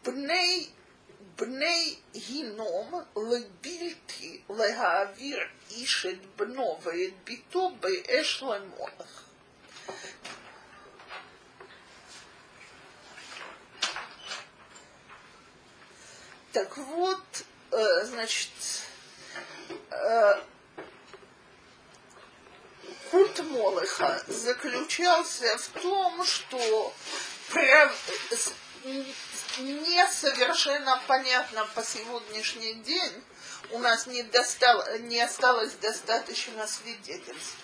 бней 0.04 0.72
בני 1.38 1.96
הינום 2.14 3.02
לבלתי 3.16 4.42
להעביר 4.50 5.38
איש 5.70 6.06
את 6.06 6.26
בנו 6.36 6.78
ואת 6.82 7.12
ביתו 7.24 7.70
באש 7.80 8.42
למולך. 8.42 9.24
Так 16.52 16.76
вот, 16.78 17.44
э, 17.72 18.04
значит, 18.04 18.50
культ 23.13 23.39
Молоха 23.51 24.19
заключался 24.25 25.55
в 25.59 25.67
том, 25.79 26.25
что 26.25 26.93
не 29.59 30.07
совершенно 30.07 30.99
понятно 31.05 31.63
по 31.75 31.83
сегодняшний 31.83 32.73
день, 32.73 33.23
у 33.69 33.77
нас 33.77 34.07
не, 34.07 34.23
достал, 34.23 34.83
не 35.01 35.21
осталось 35.21 35.73
достаточно 35.73 36.65
свидетельств. 36.65 37.55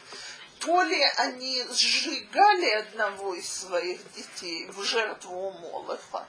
То 0.60 0.84
ли 0.84 1.02
они 1.18 1.66
сжигали 1.72 2.70
одного 2.70 3.34
из 3.34 3.52
своих 3.52 4.00
детей 4.14 4.68
в 4.70 4.84
жертву 4.84 5.52
Молоха, 5.54 6.28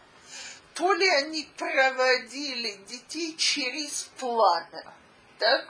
то 0.72 0.94
ли 0.94 1.06
они 1.06 1.46
проводили 1.58 2.72
детей 2.88 3.36
через 3.36 4.08
пламя. 4.18 4.94
Так? 5.38 5.68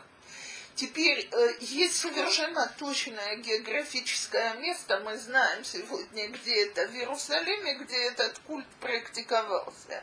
Теперь 0.80 1.28
э, 1.30 1.54
есть 1.60 1.98
совершенно 1.98 2.66
точное 2.78 3.36
географическое 3.36 4.54
место, 4.54 4.98
мы 5.00 5.18
знаем 5.18 5.62
сегодня, 5.62 6.28
где 6.28 6.68
это 6.68 6.88
в 6.88 6.94
Иерусалиме, 6.94 7.74
где 7.80 8.08
этот 8.08 8.38
культ 8.46 8.66
практиковался. 8.80 10.02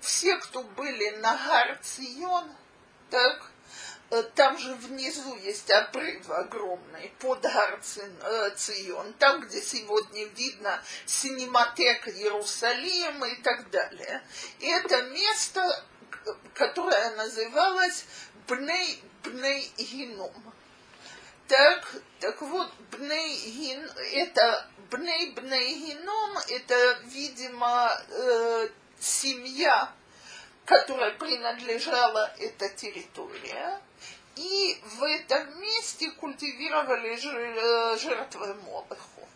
Все, 0.00 0.36
кто 0.38 0.64
были 0.64 1.10
на 1.18 1.36
Гарцион, 1.36 2.50
так, 3.08 3.52
э, 4.10 4.24
там 4.34 4.58
же 4.58 4.74
внизу 4.74 5.36
есть 5.36 5.70
обрыв 5.70 6.28
огромный 6.28 7.12
под 7.20 7.42
Гарцион, 7.42 9.14
там, 9.20 9.42
где 9.42 9.62
сегодня 9.62 10.24
видно 10.24 10.82
синематека 11.06 12.10
Иерусалима 12.10 13.28
и 13.28 13.36
так 13.42 13.70
далее. 13.70 14.24
И 14.58 14.66
это 14.66 15.02
место, 15.02 15.84
которое 16.54 17.10
называлось 17.14 18.06
Бней 18.48 19.04
Бней 19.24 19.72
Гином. 19.76 20.32
Так, 21.48 21.94
так 22.20 22.40
вот, 22.42 22.70
Бней 22.92 23.34
Гин, 23.50 23.90
это 24.12 24.66
Бней 24.90 25.32
Бней 25.32 25.74
Гином, 25.74 26.38
это, 26.48 26.98
видимо, 27.06 27.90
э, 28.08 28.68
семья, 29.00 29.92
которой 30.64 31.12
принадлежала 31.12 32.32
эта 32.38 32.68
территория. 32.68 33.80
И 34.36 34.80
в 34.84 35.02
этом 35.02 35.60
месте 35.60 36.10
культивировали 36.12 37.14
э, 37.14 37.98
жертвы 37.98 38.54
Молоху. 38.54 39.28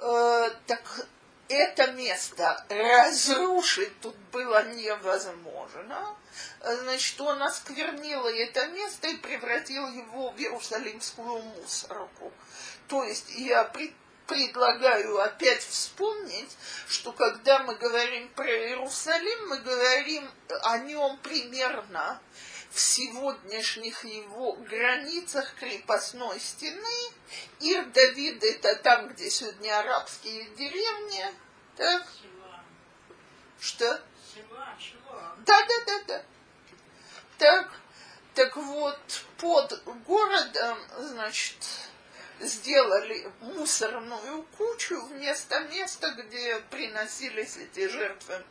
Э, 0.00 0.50
так 0.66 1.08
это 1.48 1.92
место 1.92 2.64
разрушить 2.68 4.00
тут 4.00 4.16
было 4.32 4.64
невозможно. 4.74 6.16
Значит, 6.60 7.20
он 7.20 7.42
осквернил 7.42 8.26
это 8.26 8.66
место 8.68 9.08
и 9.08 9.16
превратил 9.16 9.88
его 9.88 10.30
в 10.30 10.38
Иерусалимскую 10.38 11.42
мусорку. 11.42 12.32
То 12.88 13.02
есть 13.04 13.30
я 13.30 13.64
при, 13.64 13.94
предлагаю 14.26 15.18
опять 15.20 15.62
вспомнить, 15.62 16.56
что 16.86 17.12
когда 17.12 17.60
мы 17.60 17.74
говорим 17.76 18.28
про 18.30 18.46
Иерусалим, 18.46 19.48
мы 19.48 19.58
говорим 19.58 20.30
о 20.62 20.78
нем 20.78 21.18
примерно 21.18 22.20
в 22.70 22.80
сегодняшних 22.80 24.04
его 24.04 24.52
границах 24.52 25.54
крепостной 25.54 26.38
стены. 26.40 27.12
Ир 27.60 27.86
Давид 27.86 28.42
это 28.44 28.76
там, 28.76 29.08
где 29.08 29.30
сегодня 29.30 29.78
арабские 29.78 30.44
деревни. 30.50 31.24
Так? 31.76 32.06
Что? 33.60 34.00
Да, 35.44 35.66
да, 35.66 35.84
да, 35.86 36.02
да. 36.06 36.22
Так, 37.38 37.72
так 38.34 38.56
вот, 38.56 39.24
под 39.38 39.82
городом, 40.06 40.78
значит, 40.98 41.56
сделали 42.40 43.30
мусорную 43.40 44.42
кучу 44.56 45.00
вместо 45.06 45.60
места, 45.60 46.10
где 46.10 46.60
приносились 46.70 47.56
эти 47.56 47.88
жертвы 47.88 48.44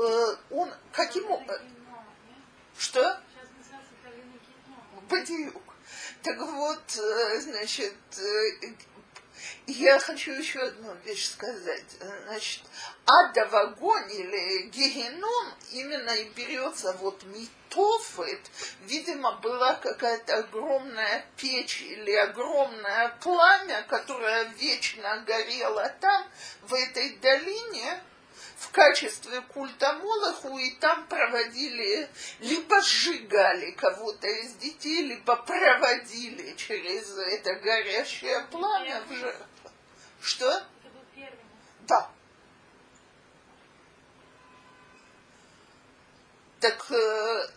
Э, 0.00 0.36
он 0.50 0.72
каким 0.92 1.30
образом... 1.30 1.66
Что? 2.78 3.20
Бадиюк. 5.10 5.62
Так 6.22 6.38
вот, 6.38 6.96
э, 6.96 7.40
значит, 7.40 7.96
э, 8.18 8.74
я 9.66 9.98
хочу 9.98 10.32
еще 10.32 10.60
одну 10.60 10.94
вещь 11.04 11.30
сказать. 11.30 11.96
Значит, 12.26 12.62
ада 13.06 13.46
в 13.46 13.56
огонь 13.56 14.10
или 14.12 14.68
гегеном 14.68 15.54
именно 15.72 16.10
и 16.10 16.28
берется 16.30 16.92
вот 16.94 17.22
митофет. 17.24 18.40
Видимо, 18.82 19.32
была 19.32 19.74
какая-то 19.74 20.38
огромная 20.38 21.26
печь 21.36 21.82
или 21.82 22.12
огромное 22.12 23.16
пламя, 23.20 23.84
которое 23.88 24.44
вечно 24.58 25.22
горело 25.26 25.88
там, 26.00 26.26
в 26.62 26.74
этой 26.74 27.16
долине, 27.16 28.02
в 28.60 28.72
качестве 28.72 29.40
культа 29.40 29.94
Молоху, 29.94 30.58
и 30.58 30.72
там 30.72 31.06
проводили, 31.06 32.10
либо 32.40 32.82
сжигали 32.82 33.70
кого-то 33.70 34.28
из 34.28 34.52
детей, 34.56 35.02
либо 35.02 35.34
проводили 35.36 36.54
через 36.56 37.16
это 37.16 37.54
горящее 37.54 38.46
пламя 38.50 39.02
в 39.08 39.14
жертву. 39.14 39.70
Что? 40.20 40.62
Да. 41.88 42.10
Так 46.60 46.90
э, 46.90 47.48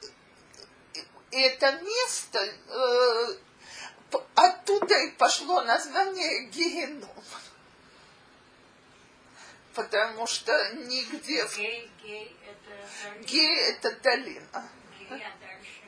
это 1.31 1.81
место, 1.81 2.39
э, 2.39 3.37
оттуда 4.35 4.97
и 4.99 5.11
пошло 5.11 5.61
название 5.63 6.45
Геном 6.45 7.09
потому 9.73 10.27
что 10.27 10.51
нигде... 10.73 11.47
Гей, 11.55 11.91
гей, 12.03 12.37
это... 12.45 13.25
Гей 13.25 13.57
это 13.69 13.91
долина. 14.01 14.69
Гей, 14.99 15.23
а 15.23 15.31
дальше? 15.41 15.81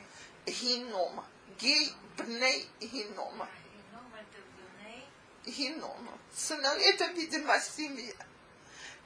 Геном. 0.46 1.24
Гей 1.58 1.92
бней 2.16 2.68
генома. 2.80 3.48
Генома. 5.44 6.18
Это, 6.80 7.06
видимо, 7.12 7.58
семья. 7.60 8.14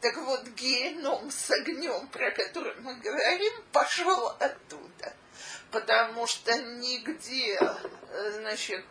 Так 0.00 0.16
вот, 0.16 0.46
геном 0.48 1.30
с 1.30 1.50
огнем, 1.50 2.08
про 2.08 2.30
который 2.30 2.74
мы 2.80 2.94
говорим, 2.96 3.52
пошел 3.72 4.28
оттуда. 4.38 5.14
Потому 5.70 6.26
что 6.26 6.56
нигде, 6.58 7.60
значит, 8.32 8.84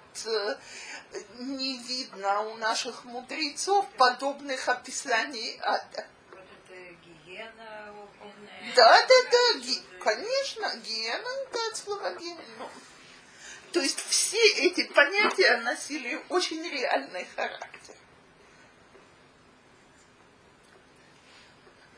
не 1.40 1.78
видно 1.78 2.42
у 2.42 2.56
наших 2.58 3.04
мудрецов 3.06 3.88
подобных 3.98 4.68
описаний 4.68 5.60
ада. 5.62 6.08
Вот 6.32 6.40
это 6.40 6.94
гиена 7.26 7.94
огненная. 8.22 8.74
Да, 8.76 9.06
да, 9.08 9.30
да, 9.32 9.60
ги, 9.60 9.82
конечно, 10.00 10.76
гиена, 10.78 11.48
да, 11.52 11.68
от 11.72 11.78
слова 11.78 12.16
гиена. 12.16 12.70
То 13.72 13.82
есть 13.82 14.00
все 14.00 14.42
эти 14.66 14.84
понятия 14.88 15.58
носили 15.58 16.22
очень 16.30 16.68
реальный 16.68 17.28
характер. 17.36 17.96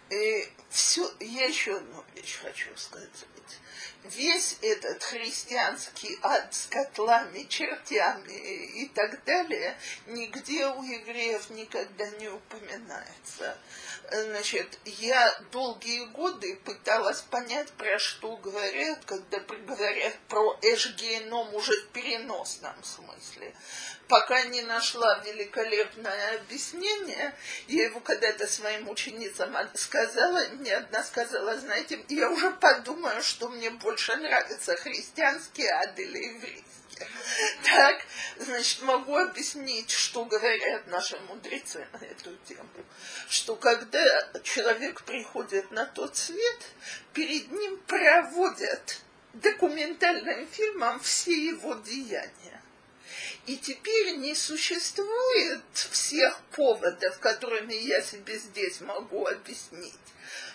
И 0.10 0.52
все, 0.69 1.10
я 1.21 1.45
еще 1.45 1.78
одну 1.78 2.04
вещь 2.13 2.39
хочу 2.41 2.76
сказать 2.76 3.26
весь 4.04 4.58
этот 4.62 5.04
христианский 5.04 6.18
ад 6.22 6.54
с 6.54 6.68
котлами, 6.68 7.44
чертями 7.44 8.34
и 8.34 8.88
так 8.90 9.24
далее 9.26 9.78
нигде 10.08 10.68
у 10.68 10.84
евреев 10.84 11.50
никогда 11.52 12.10
не 12.20 12.30
упоминается. 12.30 13.58
Значит, 14.10 14.80
я 14.86 15.34
долгие 15.52 16.06
годы 16.06 16.58
пыталась 16.66 17.22
понять, 17.22 17.70
про 17.74 17.98
что 18.00 18.36
говорят, 18.38 19.00
когда 19.06 19.40
говорят 19.40 20.14
про 20.28 20.58
эшгеном 20.62 21.54
уже 21.54 21.72
в 21.72 21.88
переносном 21.90 22.76
смысле. 22.84 23.54
Пока 24.08 24.44
не 24.44 24.62
нашла 24.64 25.20
великолепное 25.20 26.36
объяснение, 26.36 27.34
я 27.68 27.86
его 27.86 28.02
когда-то 28.02 28.48
своим 28.48 28.90
ученицам 28.90 29.56
сказала, 29.75 30.46
мне 30.50 30.75
одна 30.75 31.04
сказала, 31.04 31.58
знаете, 31.58 32.04
я 32.10 32.30
уже 32.30 32.52
подумаю, 32.52 33.23
что 33.23 33.48
мне 33.48 33.69
больше 33.69 34.15
нравится, 34.17 34.75
христианский 34.75 35.67
ад 35.67 35.98
или 35.98 36.17
еврейский. 36.17 36.81
Так, 37.63 38.02
значит, 38.37 38.81
могу 38.81 39.15
объяснить, 39.15 39.89
что 39.89 40.25
говорят 40.25 40.87
наши 40.87 41.17
мудрецы 41.21 41.87
на 41.93 42.06
эту 42.06 42.35
тему. 42.47 42.69
Что 43.29 43.56
когда 43.56 44.04
человек 44.43 45.04
приходит 45.04 45.71
на 45.71 45.85
тот 45.85 46.17
свет, 46.17 46.60
перед 47.13 47.52
ним 47.52 47.77
проводят 47.87 49.02
документальным 49.33 50.47
фильмом 50.47 50.99
все 50.99 51.31
его 51.33 51.75
деяния. 51.75 52.62
И 53.47 53.58
теперь 53.58 54.17
не 54.17 54.35
существует 54.35 55.63
всех 55.73 56.39
поводов, 56.56 57.19
которыми 57.19 57.73
я 57.73 58.02
себе 58.02 58.37
здесь 58.37 58.81
могу 58.81 59.25
объяснить, 59.25 59.93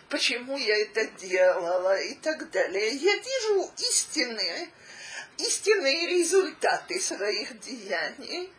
почему 0.09 0.57
я 0.57 0.79
это 0.83 1.07
делала 1.07 2.01
и 2.01 2.15
так 2.15 2.51
далее. 2.51 2.95
Я 2.95 3.17
вижу 3.17 3.73
истинные, 3.79 4.71
истинные 5.39 6.09
результаты 6.09 7.01
своих 7.01 7.59
деяний. 7.61 8.53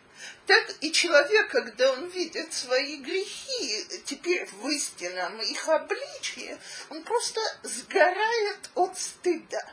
Так 0.45 0.73
и 0.81 0.91
человек, 0.91 1.49
когда 1.49 1.91
он 1.91 2.07
видит 2.07 2.51
свои 2.51 2.97
грехи, 2.97 3.85
теперь 4.05 4.47
в 4.47 4.67
истинном 4.69 5.39
их 5.41 5.67
обличии, 5.69 6.57
он 6.89 7.03
просто 7.03 7.41
сгорает 7.63 8.69
от 8.75 8.97
стыда 8.97 9.63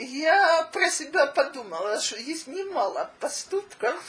я 0.00 0.62
про 0.72 0.90
себя 0.90 1.26
подумала, 1.26 2.00
что 2.00 2.16
есть 2.16 2.46
немало 2.46 3.12
поступков, 3.20 4.02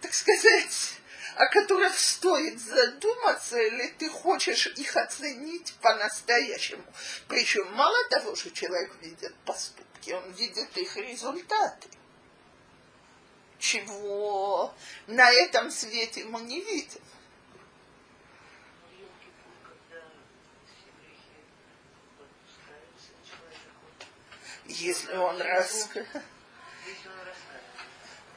так 0.00 0.12
сказать, 0.12 0.94
о 1.36 1.46
которых 1.46 1.98
стоит 1.98 2.60
задуматься, 2.60 3.58
или 3.58 3.88
ты 3.98 4.10
хочешь 4.10 4.66
их 4.66 4.96
оценить 4.96 5.74
по-настоящему. 5.80 6.84
Причем 7.28 7.72
мало 7.72 7.96
того, 8.10 8.36
что 8.36 8.50
человек 8.50 8.94
видит 9.00 9.34
поступки, 10.02 10.10
он 10.12 10.32
видит 10.32 10.76
их 10.76 10.96
результаты. 10.96 11.88
Чего 13.58 14.74
на 15.06 15.30
этом 15.30 15.70
свете 15.70 16.24
мы 16.24 16.40
не 16.42 16.60
видим. 16.60 17.00
если 24.64 25.14
он 25.16 25.40
рас... 25.40 25.90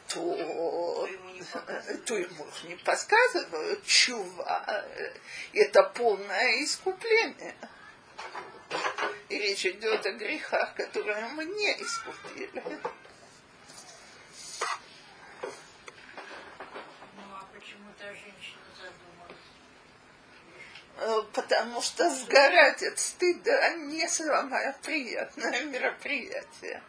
то, 0.10 1.08
то 2.06 2.18
ему 2.18 2.48
не 2.66 2.76
подсказывают 2.76 3.84
чува. 3.86 4.86
Это 5.54 5.84
полное 5.84 6.64
искупление. 6.64 7.56
И 9.30 9.38
речь 9.38 9.66
идет 9.66 10.06
о 10.06 10.12
грехах, 10.12 10.76
которые 10.76 11.28
мы 11.30 11.46
не 11.46 11.72
искупили. 11.82 12.64
Э, 20.98 21.22
потому 21.34 21.82
что 21.82 22.10
сгорать 22.10 22.82
от 22.84 23.00
стыда 23.00 23.74
не 23.74 24.08
самое 24.08 24.76
приятное 24.82 25.64
мероприятие. 25.66 26.82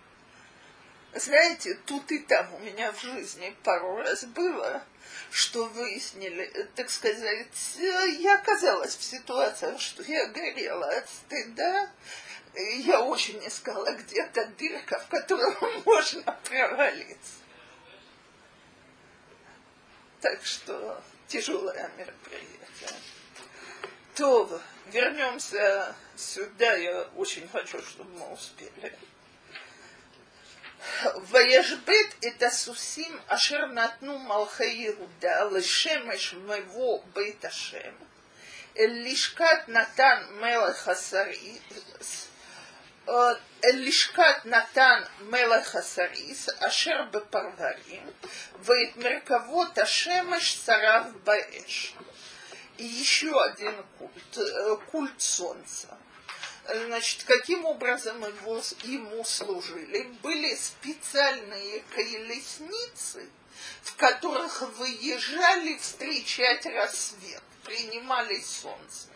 Знаете, 1.15 1.75
тут 1.87 2.13
и 2.13 2.19
там 2.19 2.53
у 2.55 2.59
меня 2.59 2.93
в 2.93 3.01
жизни 3.01 3.57
пару 3.63 3.97
раз 3.97 4.25
было, 4.25 4.83
что 5.31 5.65
выяснили, 5.65 6.69
так 6.75 6.91
сказать, 6.91 7.49
я 7.79 8.35
оказалась 8.35 8.97
в 8.97 9.03
ситуации, 9.03 9.77
что 9.79 10.03
я 10.03 10.27
горела 10.27 10.89
от 10.89 11.09
стыда, 11.09 11.91
я 12.57 13.01
очень 13.03 13.47
искала 13.47 13.93
где-то 13.93 14.47
дырка, 14.59 14.99
в 14.99 15.09
которую 15.09 15.57
можно 15.85 16.39
провалиться. 16.45 17.35
Так 20.21 20.45
что 20.45 21.03
тяжелое 21.29 21.91
мероприятие. 21.97 23.01
То 24.15 24.61
вернемся 24.87 25.95
сюда, 26.17 26.75
я 26.75 27.03
очень 27.17 27.47
хочу, 27.49 27.83
чтобы 27.83 28.19
мы 28.19 28.33
успели. 28.33 28.97
Ваяшбет 31.15 32.17
это 32.23 32.51
сусим 32.51 33.21
ашер 33.29 33.67
натну 33.67 34.19
малхаируда 34.19 35.51
лешемеш 35.51 36.33
моего 36.33 37.05
бейташем. 37.15 37.95
Лишкат 38.75 39.69
натан 39.69 40.39
мелахасари 40.41 41.61
Э, 43.07 43.37
Лишкат 43.63 44.45
Натан 44.45 45.07
Мелахасарис, 45.21 46.49
Ашер 46.61 47.07
Бепарварим, 47.13 48.13
Вейт 48.67 48.97
Мерковод 48.97 49.79
Ашемеш 49.79 50.57
Сарав 50.59 51.17
Баэш. 51.23 51.95
И 52.79 52.85
еще 52.85 53.33
один 53.43 53.75
культ, 53.99 54.39
э, 54.39 54.77
культ 54.91 55.23
солнца. 55.23 55.97
Значит, 56.69 57.23
каким 57.25 57.65
образом 57.65 58.21
его, 58.25 58.61
ему 58.83 59.25
служили? 59.25 60.03
Были 60.23 60.57
специальные 60.57 61.85
колесницы, 61.95 63.29
в 63.83 63.95
которых 63.97 64.63
выезжали 64.79 65.77
встречать 65.79 66.67
рассвет, 66.67 67.43
принимали 67.63 68.41
солнце. 68.41 69.09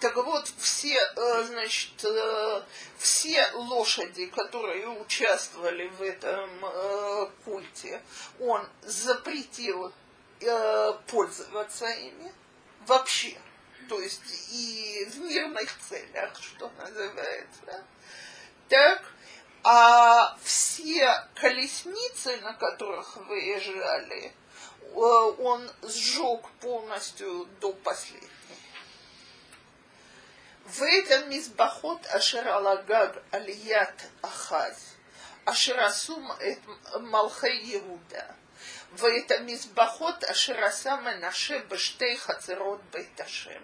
Так 0.00 0.14
вот, 0.16 0.48
все, 0.58 0.94
э, 0.94 1.44
значит, 1.44 2.04
э, 2.04 2.62
все 2.98 3.50
лошади, 3.54 4.26
которые 4.26 4.86
участвовали 4.88 5.88
в 5.88 6.02
этом 6.02 6.50
культе, 7.44 8.00
он 8.38 8.66
запретил 8.82 9.92
пользоваться 11.08 11.86
ими 11.86 12.32
вообще. 12.86 13.36
То 13.88 14.00
есть 14.00 14.52
и 14.52 15.08
в 15.10 15.18
мирных 15.20 15.70
целях, 15.88 16.40
что 16.40 16.70
называется. 16.78 17.84
Так, 18.68 19.02
а 19.64 20.36
все 20.42 21.12
колесницы, 21.34 22.36
на 22.42 22.52
которых 22.52 23.16
выезжали, 23.28 24.32
э, 24.82 24.90
он 24.92 25.70
сжег 25.82 26.48
полностью 26.60 27.48
до 27.60 27.72
ואתן 30.68 31.28
מזבחות 31.28 32.06
אשר 32.06 32.48
על 32.48 32.66
הגג 32.66 33.08
על 33.32 33.48
יד 33.48 34.02
אחז, 34.22 34.94
אשר 35.44 35.80
עשו 35.80 36.18
את 36.36 36.58
מלכי 37.00 37.48
יהודה, 37.48 38.24
ואת 38.92 39.30
המזבחות 39.30 40.24
אשר 40.24 40.64
עשה 40.64 40.96
מנשה 40.96 41.58
בשתי 41.68 42.18
חצרות 42.18 42.80
בית 42.90 43.20
השם. 43.20 43.60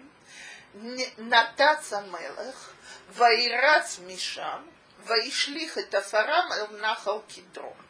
נתץ 1.17 1.93
המלך, 1.93 2.71
וירץ 3.09 3.99
משם, 4.07 4.61
וישליך 5.03 5.77
את 5.77 5.95
עפרם 5.95 6.49
אל 6.51 6.81
נחל 6.81 7.11
קדרון. 7.35 7.84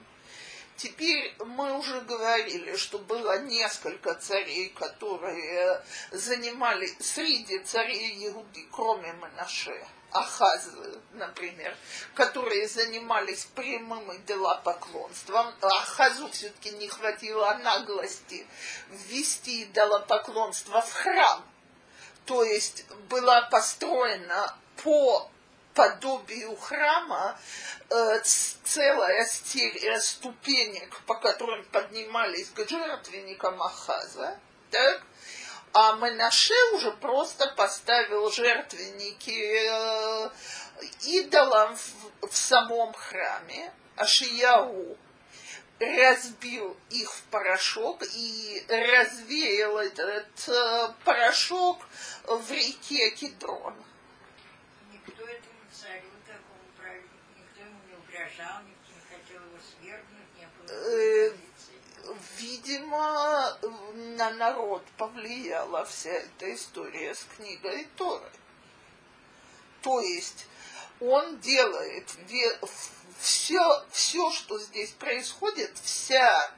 Теперь 0.78 1.34
мы 1.40 1.78
уже 1.78 2.02
говорили, 2.02 2.76
что 2.76 3.00
было 3.00 3.40
несколько 3.40 4.14
царей, 4.16 4.70
которые 4.70 5.82
занимали 6.12 6.88
среди 7.00 7.60
царей 7.60 8.28
Иуды, 8.28 8.68
кроме 8.72 9.14
Манаше, 9.14 9.88
Ахаз, 10.12 10.70
например, 11.14 11.76
которые 12.14 12.68
занимались 12.68 13.46
прямым 13.56 14.16
идолопоклонством. 14.18 15.54
Ахазу 15.62 16.30
все-таки 16.32 16.72
не 16.72 16.90
хватило 16.90 17.54
наглости 17.64 18.46
ввести 18.90 19.64
идолопоклонство 19.64 20.82
в 20.82 20.92
храм. 20.92 21.46
То 22.26 22.44
есть 22.44 22.86
была 23.10 23.44
построена 23.44 24.58
по 24.84 25.30
подобию 25.76 26.56
храма 26.56 27.38
э, 27.90 28.22
целая 28.64 29.26
серия 29.26 30.00
ступенек, 30.00 31.02
по 31.06 31.16
которым 31.16 31.64
поднимались 31.66 32.50
к 32.50 32.68
жертвенникам 32.68 33.62
Ахаза. 33.62 34.40
Так? 34.72 35.04
А 35.74 35.98
Менаше 35.98 36.56
уже 36.74 36.92
просто 36.92 37.48
поставил 37.58 38.32
жертвенники 38.32 39.68
э, 39.70 40.30
идолам 41.04 41.76
в, 41.76 42.28
в 42.30 42.36
самом 42.36 42.94
храме. 42.94 43.72
Ашияу 43.98 44.98
разбил 45.80 46.78
их 46.90 47.12
в 47.12 47.24
порошок 47.24 48.04
и 48.16 48.66
развеял 48.70 49.78
этот 49.78 50.48
э, 50.48 50.94
порошок 51.04 51.86
в 52.24 52.52
реке 52.52 53.12
Кедрон. 53.12 53.76
Никто 54.94 55.24
этому 55.24 55.55
царю 55.82 56.12
такому 56.26 56.66
правильнику, 56.78 57.16
никто 57.38 57.62
ему 57.62 57.80
не 57.88 57.96
угрожал, 57.96 58.64
никто 58.64 58.92
не 58.94 59.18
хотел 59.18 59.42
его 59.42 59.60
свергнуть, 59.60 60.36
не 60.38 60.48
было. 60.48 60.72
Э, 60.72 61.34
видимо, 62.38 63.58
на 64.18 64.32
народ 64.32 64.84
повлияла 64.98 65.86
вся 65.86 66.12
эта 66.12 66.54
история 66.54 67.14
с 67.14 67.26
книгой 67.36 67.88
Торы. 67.98 68.30
То 69.82 70.00
есть 70.00 70.48
он 71.00 71.40
делает 71.40 72.10
все, 73.20 73.86
все, 73.92 74.32
что 74.32 74.60
здесь 74.60 74.92
происходит, 74.92 75.78
вся, 75.84 76.56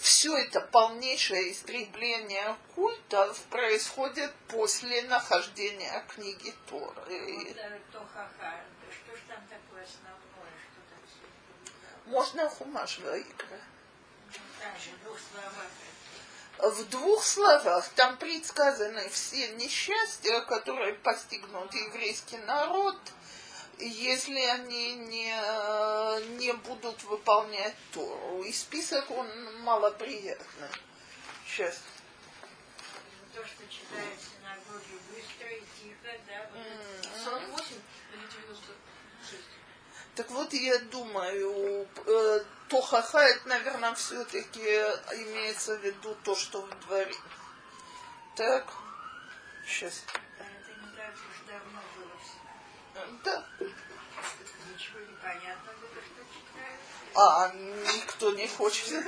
все 0.00 0.34
это 0.36 0.60
полнейшее 0.60 1.52
истребление 1.52 2.56
культов 2.74 3.38
происходит 3.50 4.32
после 4.48 5.02
нахождения 5.02 6.04
книги 6.14 6.54
Торы. 6.68 6.84
Вот, 6.88 7.56
Тохаха. 7.92 8.60
Что 8.90 9.16
ж 9.16 9.20
там 9.28 9.46
такое 9.46 9.84
основное, 9.84 10.56
что 10.64 10.80
там 10.88 11.00
все 11.06 12.10
Можно 12.10 12.48
хумаш 12.48 12.98
Ваикра. 13.00 13.60
Там 14.58 14.72
же 14.78 14.90
в 14.90 15.04
двух 15.04 15.18
словах. 15.18 15.66
В 16.58 16.88
двух 16.90 17.24
словах 17.24 17.88
там 17.90 18.16
предсказаны 18.16 19.08
все 19.10 19.48
несчастья, 19.54 20.40
которые 20.40 20.94
постигнут 20.94 21.72
еврейский 21.74 22.38
народ, 22.38 22.98
если 23.80 24.40
они 24.40 24.94
не, 24.94 26.38
не 26.38 26.52
будут 26.52 27.02
выполнять 27.04 27.74
Тору. 27.92 28.42
И 28.42 28.52
список 28.52 29.10
он 29.10 29.28
малоприятный. 29.62 30.68
Сейчас. 31.46 31.80
То, 33.34 33.44
что 33.44 33.62
читает 33.68 34.18
в 34.18 34.38
синагоге 34.38 34.96
быстро 35.10 35.48
и 35.48 35.62
тихо, 35.80 36.18
да, 36.26 36.50
вот 36.52 36.60
это 36.60 37.24
48 37.24 37.66
или 38.12 38.26
96? 38.26 39.42
Так 40.14 40.30
вот, 40.30 40.52
я 40.52 40.78
думаю, 40.78 41.88
э, 42.06 42.44
Тохаха, 42.68 43.20
это, 43.20 43.48
наверное, 43.48 43.94
все-таки 43.94 44.60
имеется 44.60 45.76
в 45.76 45.84
виду 45.84 46.16
то, 46.24 46.36
что 46.36 46.62
в 46.62 46.80
дворе. 46.86 47.14
Так, 48.36 48.66
сейчас. 49.66 50.04
А 50.38 50.42
это 50.42 50.80
не 50.80 50.96
так 50.96 51.14
уж 51.14 51.46
давно 51.46 51.80
было 51.96 52.16
в 52.16 52.22
синагоге. 52.22 52.79
Да. 52.94 53.46
Ничего 53.60 55.00
не 55.00 55.16
понятно 55.22 55.72
читают. 56.32 56.80
А 57.14 57.52
никто 57.94 58.30
не 58.32 58.46
хочет, 58.48 59.04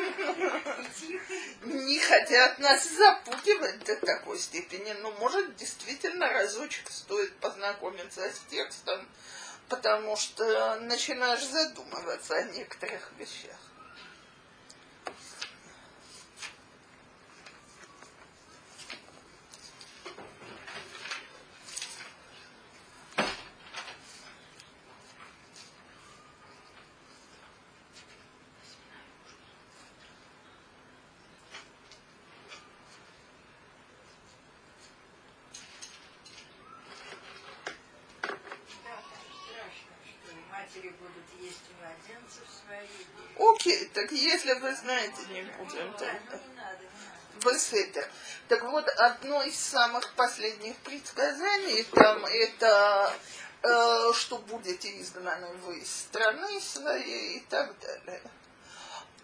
не 1.62 1.98
хотят 2.00 2.58
нас 2.58 2.88
запугивать 2.88 3.84
до 3.84 3.96
такой 3.96 4.38
степени. 4.38 4.92
Ну, 5.00 5.12
может, 5.12 5.56
действительно 5.56 6.28
разочек 6.28 6.90
стоит 6.90 7.36
познакомиться 7.38 8.22
с 8.22 8.40
текстом, 8.50 9.06
потому 9.68 10.16
что 10.16 10.76
начинаешь 10.80 11.44
задумываться 11.46 12.34
о 12.34 12.42
некоторых 12.42 13.12
вещах. 13.18 13.58
Да, 38.84 38.96
там 38.96 39.24
страшно, 39.44 39.94
что 40.04 40.32
и 40.32 40.42
матери 40.50 40.90
будут 40.90 41.12
есть 41.22 41.22
младенцев 41.22 41.38
своих. 41.38 41.41
Окей, 43.38 43.90
так 43.94 44.12
если 44.12 44.52
вы 44.54 44.74
знаете, 44.74 45.22
не 45.30 45.42
будем 45.42 45.86
Ну, 45.86 45.92
тогда. 45.98 46.40
Беседер. 47.44 48.08
Так 48.48 48.62
вот, 48.62 48.88
одно 48.88 49.42
из 49.42 49.58
самых 49.58 50.12
последних 50.14 50.76
предсказаний 50.78 51.82
там 51.84 52.24
это 52.24 53.12
э, 53.62 54.12
что 54.14 54.38
будете 54.38 55.00
изгнаны 55.00 55.48
вы 55.64 55.78
из 55.78 55.90
страны 55.90 56.60
своей 56.60 57.38
и 57.38 57.40
так 57.48 57.74
далее. 57.80 58.22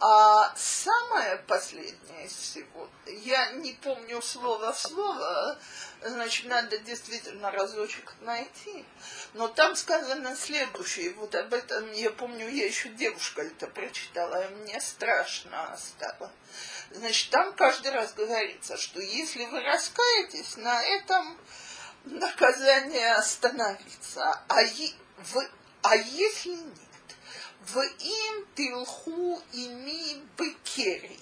А 0.00 0.54
самое 0.56 1.38
последнее 1.48 2.26
из 2.26 2.32
всего, 2.32 2.88
я 3.06 3.50
не 3.52 3.72
помню 3.72 4.22
слово 4.22 4.72
слово, 4.72 5.58
значит, 6.02 6.46
надо 6.46 6.78
действительно 6.78 7.50
разочек 7.50 8.14
найти, 8.20 8.84
но 9.34 9.48
там 9.48 9.74
сказано 9.74 10.36
следующее, 10.36 11.14
вот 11.14 11.34
об 11.34 11.52
этом, 11.52 11.90
я 11.92 12.10
помню, 12.10 12.48
я 12.48 12.66
еще 12.66 12.90
девушка 12.90 13.42
это 13.42 13.66
прочитала, 13.66 14.46
и 14.46 14.54
мне 14.54 14.80
страшно 14.80 15.76
стало. 15.76 16.30
Значит, 16.92 17.30
там 17.30 17.52
каждый 17.54 17.90
раз 17.90 18.12
говорится, 18.14 18.76
что 18.76 19.00
если 19.00 19.46
вы 19.46 19.60
раскаетесь, 19.64 20.56
на 20.58 20.80
этом 20.80 21.36
наказание 22.04 23.14
остановится. 23.14 24.42
А, 24.48 24.62
е- 24.62 24.94
вы- 25.34 25.50
а 25.82 25.96
если 25.96 26.50
нет, 26.50 26.87
в 27.70 27.80
им 27.80 28.46
тилху 28.54 29.42
ими 29.52 30.22
бекери. 30.36 31.20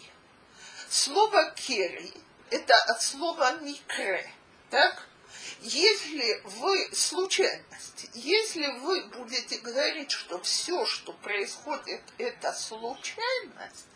Слово 0.89 1.51
кери– 1.51 2.13
это 2.51 2.75
от 2.89 3.03
слова 3.03 3.53
микре, 3.61 4.31
так? 4.71 5.09
Если 5.61 6.41
вы, 6.45 6.91
случайность, 6.95 8.07
если 8.15 8.67
вы 8.79 9.05
будете 9.07 9.59
говорить, 9.59 10.13
что 10.13 10.41
все, 10.41 10.87
что 10.87 11.13
происходит, 11.13 12.03
это 12.19 12.53
случайность, 12.53 13.87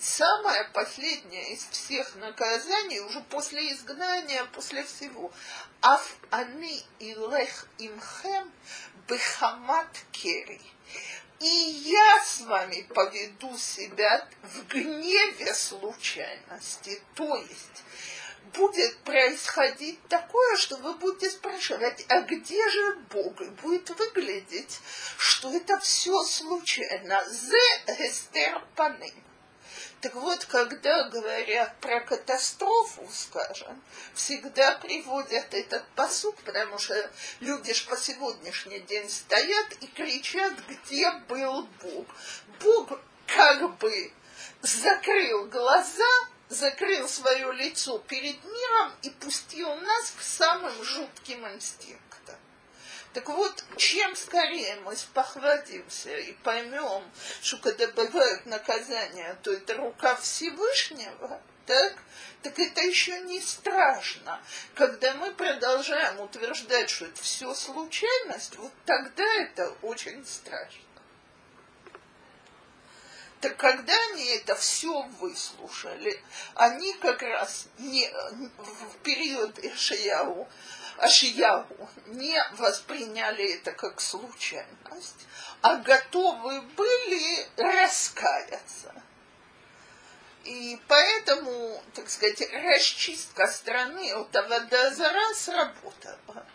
самое 0.00 0.64
последнее 0.72 1.52
из 1.52 1.64
всех 1.70 2.16
наказаний, 2.16 3.00
уже 3.00 3.20
после 3.20 3.72
изгнания, 3.72 4.44
после 4.46 4.82
всего, 4.84 5.30
аф 5.80 6.16
ани 6.30 6.82
илех 6.98 7.66
имхем 7.78 8.50
бехамат 9.06 9.96
кери. 10.10 10.60
И 11.40 11.46
я 11.46 12.22
с 12.22 12.42
вами 12.42 12.86
поведу 12.94 13.56
себя 13.56 14.28
в 14.42 14.66
гневе 14.68 15.54
случайности. 15.54 17.00
То 17.14 17.34
есть 17.34 17.82
будет 18.52 18.98
происходить 19.04 19.98
такое, 20.08 20.56
что 20.58 20.76
вы 20.76 20.94
будете 20.96 21.30
спрашивать, 21.30 22.04
а 22.08 22.20
где 22.20 22.68
же 22.68 22.96
Бог? 23.10 23.40
И 23.40 23.48
будет 23.62 23.88
выглядеть, 23.88 24.80
что 25.16 25.50
это 25.50 25.78
все 25.78 26.22
случайно. 26.24 27.24
Зе 27.30 27.84
эстер 27.98 28.62
паним. 28.76 29.29
Так 30.00 30.14
вот, 30.14 30.46
когда 30.46 31.10
говорят 31.10 31.78
про 31.80 32.00
катастрофу, 32.00 33.06
скажем, 33.12 33.82
всегда 34.14 34.72
приводят 34.78 35.52
этот 35.52 35.86
посуд, 35.88 36.34
потому 36.44 36.78
что 36.78 37.10
люди 37.40 37.74
ж 37.74 37.86
по 37.86 37.96
сегодняшний 37.98 38.80
день 38.80 39.10
стоят 39.10 39.72
и 39.80 39.86
кричат, 39.88 40.54
где 40.68 41.10
был 41.28 41.68
Бог. 41.82 42.06
Бог 42.60 42.98
как 43.26 43.76
бы 43.76 44.12
закрыл 44.62 45.44
глаза, 45.46 46.28
закрыл 46.48 47.06
свое 47.06 47.52
лицо 47.52 47.98
перед 47.98 48.42
миром 48.42 48.92
и 49.02 49.10
пустил 49.10 49.74
нас 49.74 50.14
к 50.18 50.22
самым 50.22 50.82
жутким 50.82 51.46
инстинктам. 51.46 52.09
Так 53.12 53.28
вот, 53.28 53.64
чем 53.76 54.14
скорее 54.14 54.76
мы 54.84 54.94
спохватимся 54.94 56.16
и 56.16 56.32
поймем, 56.44 57.02
что 57.42 57.56
когда 57.56 57.88
бывают 57.88 58.46
наказания, 58.46 59.36
то 59.42 59.52
это 59.52 59.74
рука 59.74 60.14
Всевышнего, 60.14 61.42
так, 61.66 61.94
так 62.42 62.58
это 62.58 62.80
еще 62.82 63.18
не 63.20 63.40
страшно. 63.40 64.40
Когда 64.74 65.12
мы 65.14 65.32
продолжаем 65.32 66.20
утверждать, 66.20 66.88
что 66.88 67.06
это 67.06 67.20
все 67.20 67.52
случайность, 67.54 68.56
вот 68.56 68.72
тогда 68.86 69.24
это 69.40 69.70
очень 69.82 70.24
страшно. 70.24 70.82
Так 73.40 73.56
когда 73.56 73.94
они 74.10 74.26
это 74.36 74.54
все 74.54 75.02
выслушали, 75.18 76.22
они 76.54 76.92
как 76.94 77.22
раз 77.22 77.66
не, 77.78 78.08
в 78.58 78.98
период 79.02 79.58
Ишияу, 79.58 80.46
Ашияу 81.00 81.66
не 82.06 82.38
восприняли 82.52 83.54
это 83.54 83.72
как 83.72 84.02
случайность, 84.02 85.26
а 85.62 85.76
готовы 85.76 86.60
были 86.60 87.46
раскаяться. 87.56 88.94
И 90.44 90.78
поэтому, 90.88 91.82
так 91.94 92.10
сказать, 92.10 92.42
расчистка 92.52 93.46
страны 93.46 94.12
от 94.12 94.34
Авадазара 94.36 95.34
сработала. 95.34 96.46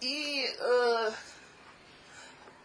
И 0.00 0.54
э, 0.56 1.10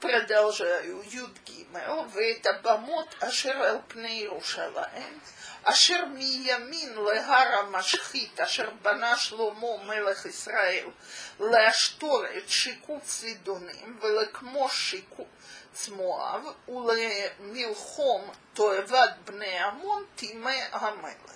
продолжаю, 0.01 1.03
Юдгимел, 1.11 2.07
ואת 2.13 2.47
הבמות 2.47 3.15
אשר 3.21 3.51
על 3.53 3.79
פני 3.89 4.21
ירושלים, 4.25 5.19
אשר 5.63 6.05
מימין 6.05 6.95
להר 6.95 7.59
המשחית, 7.59 8.41
אשר 8.41 8.71
בנה 8.83 9.17
שלמה 9.17 9.77
מלך 9.85 10.27
ישראל, 10.27 10.87
להשתור 11.41 12.25
את 12.37 12.49
שיקוץ 12.49 13.03
צידונים, 13.05 13.99
ולכמוש 14.03 14.91
שיקוץ 14.91 15.89
מואב, 15.89 16.43
ולמלחום 16.69 18.31
תועבת 18.55 19.15
בני 19.25 19.59
עמון, 19.59 20.05
טימא 20.17 20.57
המלך. 20.73 21.28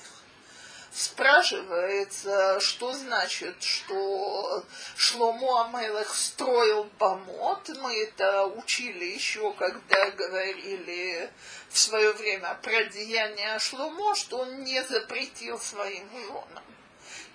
спрашивается, 0.94 2.60
что 2.60 2.94
значит, 2.94 3.62
что 3.64 4.64
Шломо 4.96 5.66
Амелах 5.66 6.16
строил 6.16 6.86
помот. 7.00 7.70
Мы 7.82 8.04
это 8.04 8.46
учили 8.46 9.06
еще, 9.06 9.54
когда 9.54 10.12
говорили 10.12 11.32
в 11.70 11.78
свое 11.80 12.14
время 12.14 12.58
про 12.62 12.84
деяния 12.86 13.58
Шломо, 13.60 14.16
что 14.16 14.40
он 14.40 14.64
не 14.64 14.84
запретил 14.84 15.60
своим 15.60 16.08
женам. 16.12 16.64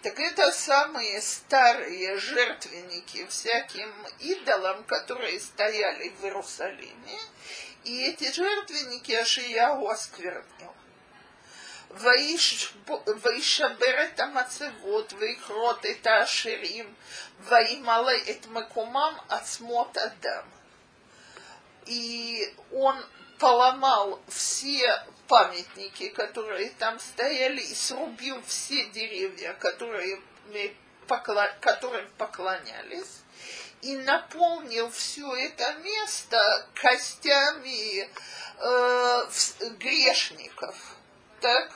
Так 0.02 0.20
это 0.20 0.52
самые 0.52 1.20
старые 1.20 2.18
жертвенники 2.18 3.26
всяким 3.26 3.92
идолам, 4.20 4.84
которые 4.84 5.40
стояли 5.40 6.11
в 6.11 6.24
Иерусалиме. 6.24 7.18
И 7.82 8.04
эти 8.04 8.32
жертвенники 8.32 9.12
Ашияу 9.12 9.88
осквернил. 9.88 10.78
וישבר 13.22 14.03
את 14.03 14.20
המצבות 14.20 15.14
ויכרות 15.14 15.86
את 15.86 16.07
האשרים 16.07 16.93
וימלא 17.39 18.18
את 18.30 18.47
מקומם 18.47 19.14
עצמות 19.30 19.97
אדם. 19.97 20.43
И 21.86 22.53
он 22.72 22.95
поломал 23.39 24.22
все 24.30 25.03
памятники, 25.28 26.09
которые 26.09 26.70
там 26.80 26.99
стояли, 26.99 27.59
и 27.59 27.76
срубил 27.76 28.41
все 28.43 28.86
деревья, 28.86 29.53
которые, 29.53 30.22
которым 31.59 32.09
поклонялись, 32.18 33.22
и 33.82 33.97
наполнил 33.97 34.89
все 34.91 35.36
это 35.36 35.74
место 35.80 36.70
костями 36.74 38.09
э, 38.59 39.30
грешников. 39.78 40.95
Так? 41.41 41.74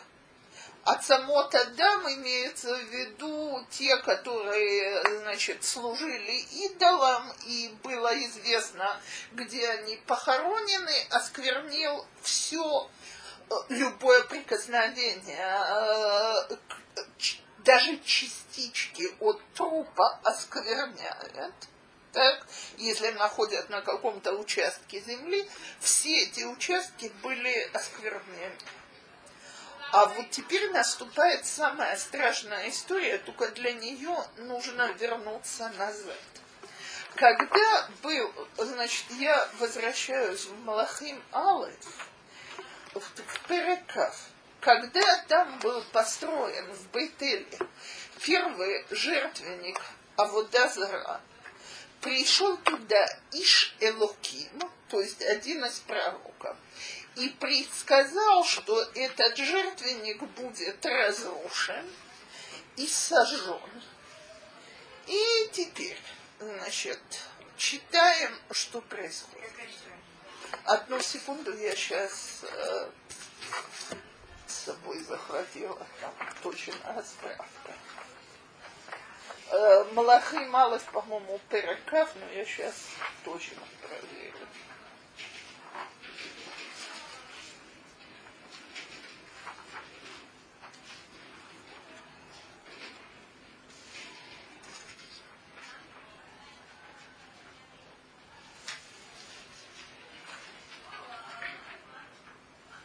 От 0.84 1.04
самот 1.04 1.54
Адам 1.54 2.12
имеется 2.14 2.74
в 2.74 2.82
виду 2.88 3.64
те, 3.70 3.96
которые, 3.98 5.20
значит, 5.20 5.62
служили 5.62 6.38
идолам, 6.66 7.32
и 7.46 7.72
было 7.84 8.12
известно, 8.26 9.00
где 9.30 9.68
они 9.68 9.96
похоронены, 10.08 11.06
осквернил 11.10 12.04
все, 12.20 12.90
э, 13.48 13.54
любое 13.68 14.24
прикосновение, 14.24 15.56
э, 16.50 16.56
даже 17.58 18.00
частички 18.00 19.08
от 19.20 19.40
трупа 19.54 20.18
оскверняет. 20.24 21.54
Так, 22.12 22.44
если 22.76 23.10
находят 23.12 23.70
на 23.70 23.82
каком-то 23.82 24.32
участке 24.32 25.00
земли, 25.00 25.48
все 25.78 26.24
эти 26.24 26.42
участки 26.42 27.12
были 27.22 27.70
осквернены. 27.72 28.58
А 29.93 30.07
вот 30.07 30.30
теперь 30.30 30.70
наступает 30.70 31.45
самая 31.45 31.99
страшная 31.99 32.70
история, 32.70 33.18
только 33.18 33.49
для 33.49 33.74
нее 33.74 34.16
нужно 34.38 34.90
вернуться 34.93 35.68
назад. 35.76 36.16
Когда 37.14 37.88
был, 38.03 38.32
значит, 38.57 39.05
я 39.18 39.47
возвращаюсь 39.59 40.47
в 40.47 40.64
Малахим 40.64 41.22
Алef, 41.30 41.84
в 42.95 43.47
Перекав, 43.47 44.18
когда 44.61 45.18
там 45.28 45.59
был 45.59 45.82
построен 45.93 46.72
в 46.72 46.88
Бейтеле 46.88 47.47
первый 48.22 48.86
жертвенник 48.88 49.78
Аводазара, 50.16 51.20
пришел 52.01 52.57
туда 52.57 53.07
Иш 53.32 53.76
Элоким, 53.78 54.59
то 54.88 55.03
есть 55.03 55.20
один 55.20 55.66
из 55.66 55.80
пророков, 55.80 56.57
и 57.16 57.28
предсказал, 57.28 58.44
что 58.44 58.80
этот 58.94 59.36
жертвенник 59.36 60.22
будет 60.22 60.84
разрушен 60.84 61.86
и 62.76 62.86
сожжен. 62.86 63.82
И 65.06 65.50
теперь, 65.52 66.00
значит, 66.38 67.00
читаем, 67.56 68.34
что 68.50 68.80
происходит. 68.80 69.50
Одну 70.64 71.00
секунду 71.00 71.56
я 71.56 71.74
сейчас 71.74 72.44
э, 72.44 72.90
с 74.46 74.54
собой 74.66 75.00
захватила, 75.00 75.86
там 76.00 76.14
точно 76.42 76.74
справка. 77.04 77.72
Э, 79.50 79.84
Малахи 79.92 80.38
Малых, 80.46 80.82
по-моему, 80.92 81.40
Перекав, 81.50 82.14
но 82.16 82.26
я 82.32 82.44
сейчас 82.44 82.74
точно 83.24 83.62
проверю. 83.82 84.21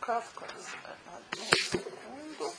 Кавказ. 0.07 0.67
Одну 1.05 1.45
секунду. 1.51 2.53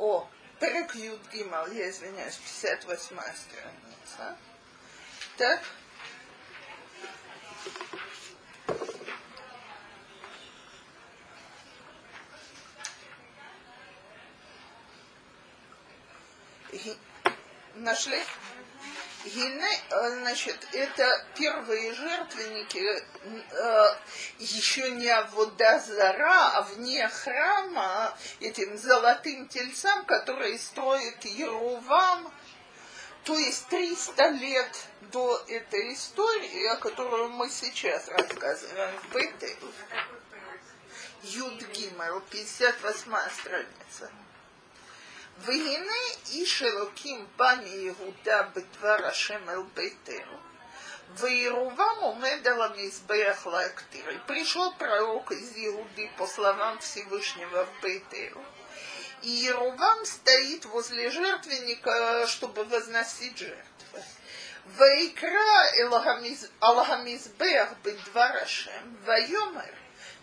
О, 0.00 0.28
Перек 0.60 0.94
Юд 0.96 1.20
Гимал, 1.32 1.70
я 1.70 1.88
извиняюсь, 1.88 2.36
58 2.36 3.16
страница. 3.16 4.36
Так? 5.36 5.60
Нашли? 17.76 18.20
Гине, 19.34 19.80
значит, 19.90 20.56
это 20.72 21.26
первые 21.36 21.92
жертвенники, 21.94 22.78
э, 22.78 23.94
еще 24.38 24.90
не 24.92 25.14
вода 25.32 25.78
зара, 25.80 26.56
а 26.56 26.62
вне 26.62 27.08
храма, 27.08 28.16
этим 28.40 28.76
золотым 28.76 29.48
тельцам, 29.48 30.04
которые 30.04 30.58
строит 30.58 31.24
Ерувам, 31.24 32.32
то 33.24 33.36
есть 33.36 33.66
300 33.68 34.28
лет 34.30 34.74
до 35.12 35.44
этой 35.48 35.92
истории, 35.92 36.66
о 36.68 36.76
которой 36.76 37.28
мы 37.28 37.50
сейчас 37.50 38.08
рассказываем 38.08 38.98
в 39.00 39.14
Бетель. 39.14 39.56
Юд 41.22 41.62
Гимел, 41.74 42.20
58 42.30 43.12
страница. 43.38 44.10
Вегине 45.46 46.16
и 46.32 46.44
шелоким 46.44 47.28
пани 47.36 47.88
Иуда 47.88 48.50
бедвар 48.54 49.04
Ашем 49.04 49.48
эл 49.48 49.64
бейтеру. 49.76 50.40
Ваирувам 51.16 52.02
умедала 52.04 52.74
мизбеях 52.76 53.46
лактир. 53.46 54.20
Пришел 54.26 54.72
пророк 54.74 55.30
из 55.30 55.56
Иуды 55.56 56.10
по 56.18 56.26
словам 56.26 56.78
Всевышнего 56.80 57.66
в 57.66 57.80
Бейтеру. 57.82 58.44
И 59.22 59.28
Иерувам 59.28 60.04
стоит 60.04 60.64
возле 60.66 61.10
жертвенника, 61.10 62.26
чтобы 62.26 62.64
возносить 62.64 63.38
жертвы. 63.38 64.02
Ваикра 64.76 65.98
Алхамизбех 66.60 67.76
бедвар 67.84 68.36
Ашем. 68.42 68.98
Вайомер 69.06 69.74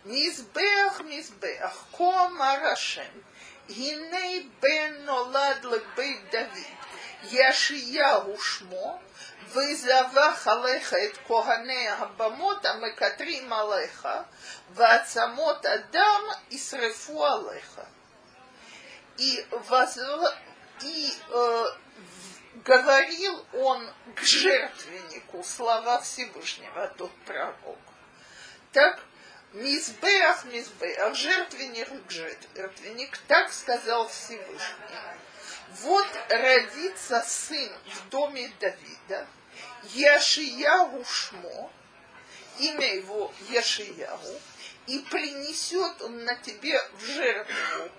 Мизбех 0.03 1.01
Мизбех 1.01 1.74
Кома 1.91 2.59
рашем. 2.59 3.24
Гиней 3.68 4.49
бен 4.61 5.05
нолад 5.05 5.61
бейт 5.95 6.30
Давид. 6.32 6.68
Яшия 7.24 8.20
ушмо, 8.20 9.01
вызавах 9.53 10.47
алеха 10.47 10.97
эт 10.97 11.18
коганея 11.28 11.95
абамот 11.95 12.66
амекатрим 12.66 13.51
алеха, 13.53 14.26
вацамот 14.70 15.66
адам 15.66 16.24
и 16.49 16.57
срефу 16.57 17.24
алеха. 17.24 17.88
И, 19.18 19.45
возв... 19.70 20.22
и 20.84 21.13
э, 21.30 21.66
говорил 22.63 23.45
он 23.53 23.89
к 24.16 24.22
жертвеннику 24.22 25.43
слова 25.43 26.01
Всевышнего, 26.01 26.88
тот 26.97 27.11
пророк. 27.26 27.80
Так 28.72 28.99
Мизбеах, 29.56 30.43
Мизбеах, 30.45 31.16
жертвенник, 31.16 31.88
жертвенник, 32.10 33.18
так 33.28 33.53
сказал 33.53 34.10
Всевышний. 34.10 34.60
Вот 35.82 36.08
родится 36.28 37.24
сын 37.26 37.72
в 37.86 38.10
доме 38.10 38.51
Давида, 38.60 39.26
Яшияу 39.93 41.06
Шмо, 41.06 41.72
имя 42.60 42.95
его 42.95 43.34
Яшияу, 43.49 44.41
и 44.88 44.99
принесет 44.99 46.01
он 46.01 46.26
на 46.26 46.36
тебе 46.36 46.78
в 46.97 47.06
жертву 47.06 47.91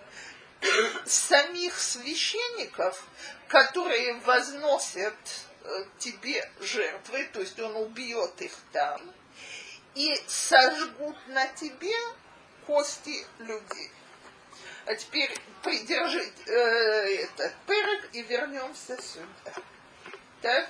самих 1.06 1.78
священников, 1.78 3.02
которые 3.48 4.14
возносят 4.20 5.16
э, 5.62 5.84
тебе 5.98 6.50
жертвы, 6.60 7.24
то 7.32 7.40
есть 7.40 7.58
он 7.60 7.76
убьет 7.76 8.42
их 8.42 8.52
там, 8.72 9.00
и 9.95 10.15
сожгут 10.27 11.17
на 11.27 11.47
тебе 11.47 11.93
кости 12.65 13.25
людей. 13.39 13.91
А 14.85 14.95
теперь 14.95 15.33
придержите 15.63 16.43
э, 16.47 17.23
этот 17.23 17.53
пырок 17.67 18.09
и 18.13 18.21
вернемся 18.23 19.01
сюда. 19.01 19.53
Так? 20.41 20.69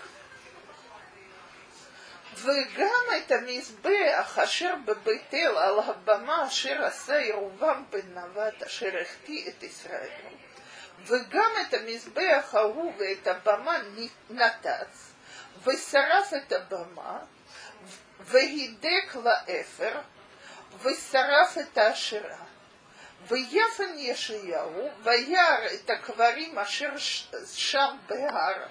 וגם 2.35 3.05
את 3.17 3.31
המזבח 3.31 4.39
אשר 4.39 4.73
בביתל 4.85 5.57
על 5.57 5.79
הבמה 5.79 6.47
אשר 6.47 6.85
עשה 6.85 7.21
ירובעם 7.21 7.83
בן 7.89 8.17
נבט 8.17 8.63
אשר 8.63 8.97
החטיא 9.01 9.49
את 9.49 9.63
ישראל. 9.63 10.09
וגם 11.05 11.51
את 11.61 11.73
המזבח 11.73 12.49
ההוא 12.53 12.93
ואת 12.97 13.27
הבמה 13.27 13.77
נתץ, 14.29 15.11
ושרף 15.63 16.33
את 16.33 16.51
הבמה, 16.51 17.19
והידק 18.25 19.15
לאפר, 19.23 19.99
ושרף 20.81 21.57
את 21.57 21.77
האשרה. 21.77 22.37
ויפן 23.27 23.93
ישעיהו, 23.97 24.89
וירא 25.03 25.57
את 25.73 25.89
הקברים 25.89 26.59
אשר 26.59 26.89
שם 27.53 27.95
בהר, 28.07 28.65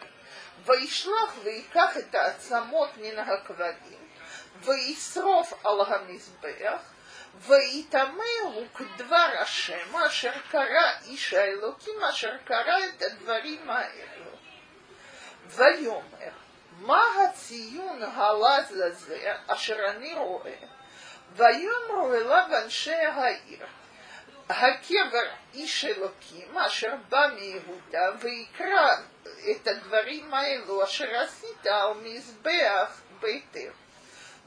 וישלח 0.65 1.35
ויקח 1.43 1.97
את 1.99 2.15
העצמות 2.15 2.91
מן 2.97 3.19
הקברים, 3.19 4.09
וישרוף 4.63 5.67
על 5.67 5.81
המזבח, 5.87 6.93
ויטמאו 7.35 8.65
כדבר 8.75 9.31
השם 9.41 9.97
אשר 10.07 10.33
קרא 10.51 10.93
איש 11.05 11.35
האלוקים 11.35 12.05
אשר 12.11 12.37
קרא 12.45 12.79
את 12.89 13.03
הדברים 13.03 13.71
האלו. 13.71 14.31
ויאמר, 15.47 16.33
מה 16.80 17.02
הציון 17.24 18.04
הלז 18.04 18.72
הזה 18.72 19.34
אשר 19.48 19.78
אני 19.90 20.14
רואה? 20.14 20.56
ויאמרו 21.36 22.14
אליו 22.14 22.48
אנשי 22.64 22.94
העיר, 22.94 23.66
הקבר 24.50 25.28
איש 25.54 25.86
אלוקים 25.86 26.58
אשר 26.58 26.96
בא 27.10 27.28
מיהודה 27.36 28.10
ויקרא 28.20 28.96
את 29.52 29.68
הדברים 29.68 30.34
האלו 30.34 30.84
אשר 30.84 31.16
עשית 31.16 31.68
על 31.68 31.94
מזבח 31.94 33.02
ביתך. 33.20 33.74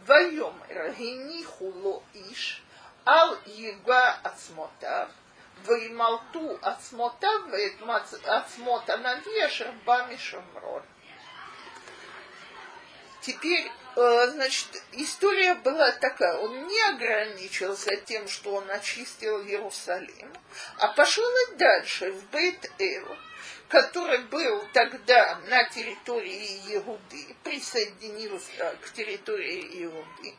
ויאמר 0.04 0.92
הניחו 0.96 1.72
לו 1.74 2.02
איש 2.14 2.62
אל 3.08 3.28
ייגע 3.46 4.14
עצמותיו 4.24 5.08
וימלטו 5.62 6.56
עצמותיו 6.62 7.40
ואת 7.52 8.24
עצמות 8.24 8.90
הנביא 8.90 9.46
אשר 9.46 9.70
בא 9.84 10.06
משומרון. 10.10 10.82
Теперь 13.20 13.70
значит, 13.94 14.82
история 14.92 15.54
была 15.54 15.90
такая. 15.92 16.36
Он 16.36 16.66
не 16.66 16.80
ограничился 16.88 17.96
тем, 17.96 18.28
что 18.28 18.54
он 18.54 18.70
очистил 18.70 19.42
Иерусалим, 19.42 20.32
а 20.78 20.88
пошел 20.88 21.28
и 21.48 21.56
дальше, 21.56 22.12
в 22.12 22.30
Бейт-Эл, 22.30 23.16
который 23.68 24.18
был 24.18 24.64
тогда 24.72 25.40
на 25.48 25.68
территории 25.68 26.76
Иуды, 26.76 27.36
присоединился 27.42 28.76
к 28.82 28.92
территории 28.92 29.84
Иуды, 29.84 30.34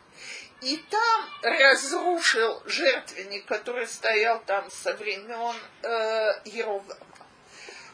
и 0.62 0.78
там 0.90 1.30
разрушил 1.42 2.62
жертвенник, 2.66 3.46
который 3.46 3.88
стоял 3.88 4.42
там 4.46 4.70
со 4.72 4.94
времен 4.94 5.56
э, 5.84 6.42
Еровама. 6.46 6.98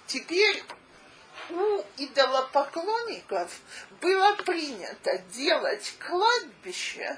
Теперь 0.08 0.64
у 1.50 1.84
идолопоклонников 1.98 3.52
было 4.02 4.36
принято 4.36 5.18
делать 5.34 5.94
кладбище 6.00 7.18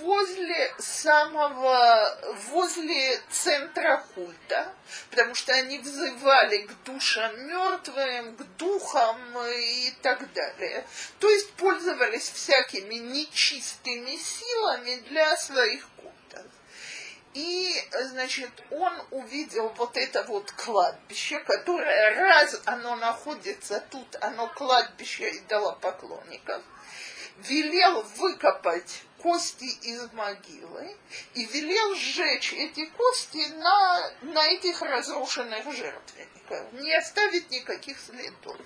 возле 0.00 0.74
самого, 0.78 2.18
возле 2.50 3.20
центра 3.30 4.04
культа, 4.14 4.72
потому 5.10 5.34
что 5.34 5.52
они 5.52 5.78
взывали 5.78 6.62
к 6.62 6.84
душам 6.84 7.46
мертвым, 7.46 8.36
к 8.36 8.42
духам 8.56 9.18
и 9.38 9.92
так 10.02 10.32
далее. 10.32 10.86
То 11.20 11.28
есть 11.28 11.52
пользовались 11.52 12.30
всякими 12.30 12.94
нечистыми 12.94 14.16
силами 14.16 14.96
для 15.08 15.36
своих. 15.36 15.86
И, 17.36 17.84
значит, 17.92 18.50
он 18.70 18.94
увидел 19.10 19.68
вот 19.76 19.94
это 19.98 20.22
вот 20.22 20.50
кладбище, 20.52 21.38
которое, 21.40 22.14
раз 22.14 22.62
оно 22.64 22.96
находится 22.96 23.84
тут, 23.90 24.16
оно 24.22 24.48
кладбище 24.48 25.28
идолопоклонников, 25.36 26.62
велел 27.40 28.00
выкопать 28.16 29.02
кости 29.18 29.66
из 29.82 30.10
могилы 30.14 30.96
и 31.34 31.44
велел 31.44 31.94
сжечь 31.96 32.54
эти 32.54 32.86
кости 32.86 33.52
на, 33.52 34.12
на 34.22 34.46
этих 34.46 34.80
разрушенных 34.80 35.70
жертвенниках, 35.74 36.72
не 36.72 36.94
оставить 36.94 37.50
никаких 37.50 38.00
следов. 38.00 38.56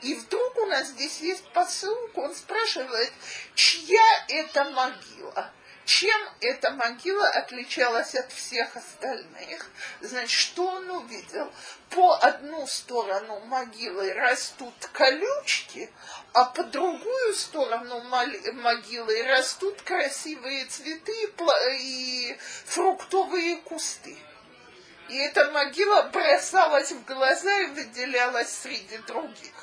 И 0.00 0.14
вдруг 0.14 0.56
у 0.56 0.64
нас 0.64 0.86
здесь 0.88 1.20
есть 1.20 1.46
посылка, 1.52 2.20
он 2.20 2.34
спрашивает, 2.34 3.12
чья 3.54 4.24
это 4.28 4.64
могила? 4.70 5.52
Чем 5.88 6.20
эта 6.42 6.70
могила 6.72 7.26
отличалась 7.28 8.14
от 8.14 8.30
всех 8.30 8.76
остальных? 8.76 9.70
Значит, 10.02 10.38
что 10.38 10.66
он 10.66 10.90
увидел? 10.90 11.50
По 11.88 12.14
одну 12.18 12.66
сторону 12.66 13.40
могилы 13.46 14.12
растут 14.12 14.74
колючки, 14.92 15.90
а 16.34 16.44
по 16.44 16.62
другую 16.64 17.32
сторону 17.32 18.02
могилы 18.02 19.22
растут 19.22 19.80
красивые 19.80 20.66
цветы 20.66 21.32
и 21.80 22.36
фруктовые 22.66 23.56
кусты. 23.56 24.14
И 25.08 25.16
эта 25.16 25.50
могила 25.52 26.02
бросалась 26.02 26.92
в 26.92 27.02
глаза 27.06 27.60
и 27.60 27.66
выделялась 27.68 28.52
среди 28.52 28.98
других 28.98 29.57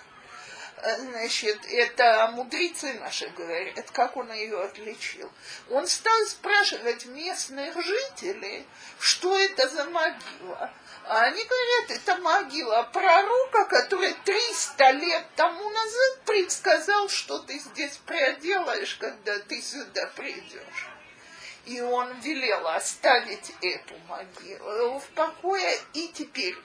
значит, 0.98 1.66
это 1.66 2.30
мудрецы 2.34 2.94
наши 2.96 3.28
говорят, 3.30 3.90
как 3.92 4.16
он 4.18 4.32
ее 4.32 4.62
отличил. 4.62 5.32
Он 5.70 5.88
стал 5.88 6.26
спрашивать 6.28 7.06
местных 7.06 7.76
жителей, 7.84 8.66
что 9.00 9.36
это 9.36 9.68
за 9.68 9.86
могила. 9.86 10.72
А 11.08 11.22
они 11.22 11.44
говорят, 11.44 11.92
это 11.92 12.18
могила 12.18 12.84
пророка, 12.92 13.66
который 13.66 14.14
300 14.14 14.92
лет 14.92 15.26
тому 15.36 15.70
назад 15.70 16.22
предсказал, 16.26 17.10
что 17.10 17.40
ты 17.40 17.60
здесь 17.60 17.98
проделаешь, 18.06 18.96
когда 18.96 19.40
ты 19.40 19.62
сюда 19.62 20.08
придешь. 20.16 20.90
И 21.66 21.82
он 21.82 22.12
велел 22.20 22.68
оставить 22.68 23.52
эту 23.62 23.96
могилу 24.08 25.00
в 25.00 25.08
покое. 25.16 25.80
И 25.94 26.10
теперь 26.10 26.56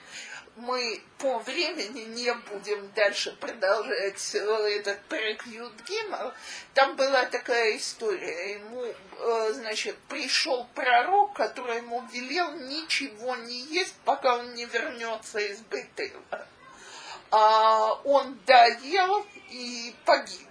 мы 0.55 1.01
по 1.17 1.39
времени 1.39 2.01
не 2.01 2.33
будем 2.33 2.91
дальше 2.91 3.35
продолжать 3.39 4.35
э, 4.35 4.39
этот 4.77 5.01
перекют 5.05 5.73
Гимал. 5.87 6.33
Там 6.73 6.95
была 6.95 7.25
такая 7.25 7.77
история. 7.77 8.55
Ему, 8.55 8.83
э, 8.83 9.51
значит, 9.53 9.97
пришел 10.09 10.67
пророк, 10.75 11.33
который 11.33 11.77
ему 11.77 12.03
велел 12.11 12.51
ничего 12.53 13.35
не 13.37 13.61
есть, 13.61 13.95
пока 14.05 14.37
он 14.37 14.53
не 14.53 14.65
вернется 14.65 15.39
из 15.39 15.61
Бетела. 15.61 16.47
А 17.31 17.93
он 18.03 18.37
доел 18.45 19.25
и 19.49 19.95
погиб 20.05 20.50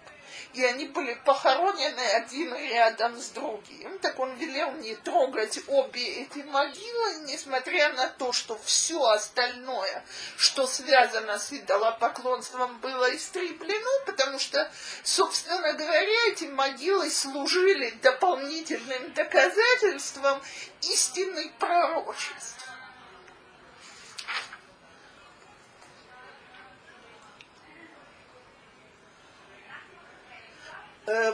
и 0.54 0.64
они 0.64 0.86
были 0.86 1.14
похоронены 1.24 2.00
один 2.14 2.54
рядом 2.54 3.16
с 3.18 3.30
другим. 3.30 3.98
Так 4.00 4.18
он 4.18 4.34
велел 4.36 4.72
не 4.72 4.94
трогать 4.96 5.60
обе 5.68 6.22
эти 6.22 6.38
могилы, 6.38 7.14
несмотря 7.26 7.92
на 7.92 8.08
то, 8.08 8.32
что 8.32 8.58
все 8.64 9.02
остальное, 9.02 10.04
что 10.36 10.66
связано 10.66 11.38
с 11.38 11.52
идолопоклонством, 11.52 12.78
было 12.80 13.14
истреблено, 13.14 14.04
потому 14.06 14.38
что, 14.38 14.70
собственно 15.02 15.72
говоря, 15.74 16.28
эти 16.28 16.44
могилы 16.44 17.10
служили 17.10 17.90
дополнительным 18.02 19.12
доказательством 19.14 20.40
истинной 20.82 21.50
пророчества. 21.58 22.59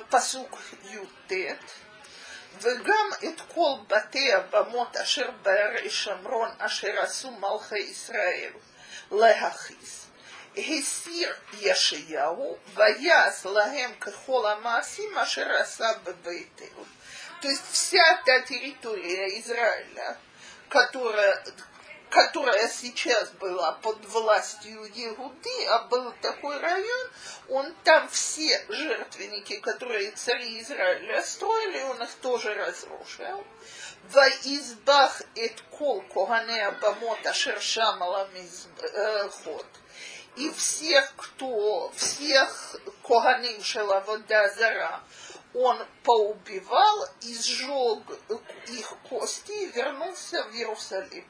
פסוק 0.09 0.59
י"ט 0.83 1.31
וגם 2.61 3.09
את 3.23 3.41
כל 3.53 3.71
בתי 3.87 4.33
הבמות 4.33 4.97
אשר 4.97 5.31
בערי 5.41 5.89
שומרון 5.89 6.49
אשר 6.57 6.99
עשו 6.99 7.31
מלכי 7.31 7.79
ישראל 7.79 8.51
להכיס 9.11 10.07
הסיר 10.57 11.33
ישעיהו 11.53 12.57
ויעש 12.73 13.45
להם 13.45 13.91
ככל 13.99 14.51
המעשים 14.51 15.17
אשר 15.17 15.51
עשה 15.51 15.87
בבית 16.03 16.61
אל. 16.61 16.83
То 17.41 17.47
есть 17.47 17.63
вся 17.71 18.21
та 18.23 18.41
территория 18.41 19.39
Израиля, 19.39 20.15
которая, 20.69 21.43
которая 22.10 22.68
сейчас 22.68 23.30
была 23.32 23.72
под 23.82 24.04
властью 24.06 24.84
Егуды, 24.94 25.66
а 25.68 25.84
был 25.84 26.12
такой 26.22 26.58
район, 26.58 27.10
он 27.48 27.74
там 27.84 28.08
все 28.08 28.64
жертвенники, 28.68 29.56
которые 29.58 30.12
цари 30.12 30.60
Израиля 30.60 31.22
строили, 31.22 31.82
он 31.82 32.02
их 32.02 32.10
тоже 32.22 32.54
разрушил. 32.54 33.44
Во 34.10 34.28
избах 34.28 35.22
эт 35.34 35.60
кол 35.70 36.02
коганея 36.02 36.70
бамота 36.80 37.32
шершамала 37.32 38.28
ход. 39.44 39.66
И 40.36 40.50
всех, 40.50 41.14
кто, 41.16 41.90
всех 41.96 42.76
коганим 43.02 43.62
шелавода 43.62 44.48
зара, 44.50 45.00
он 45.54 45.78
поубивал 46.04 47.08
и 47.22 47.34
сжег 47.34 48.02
их 48.68 48.94
кости 49.08 49.52
и 49.52 49.66
вернулся 49.72 50.44
в 50.44 50.52
Иерусалим. 50.54 51.24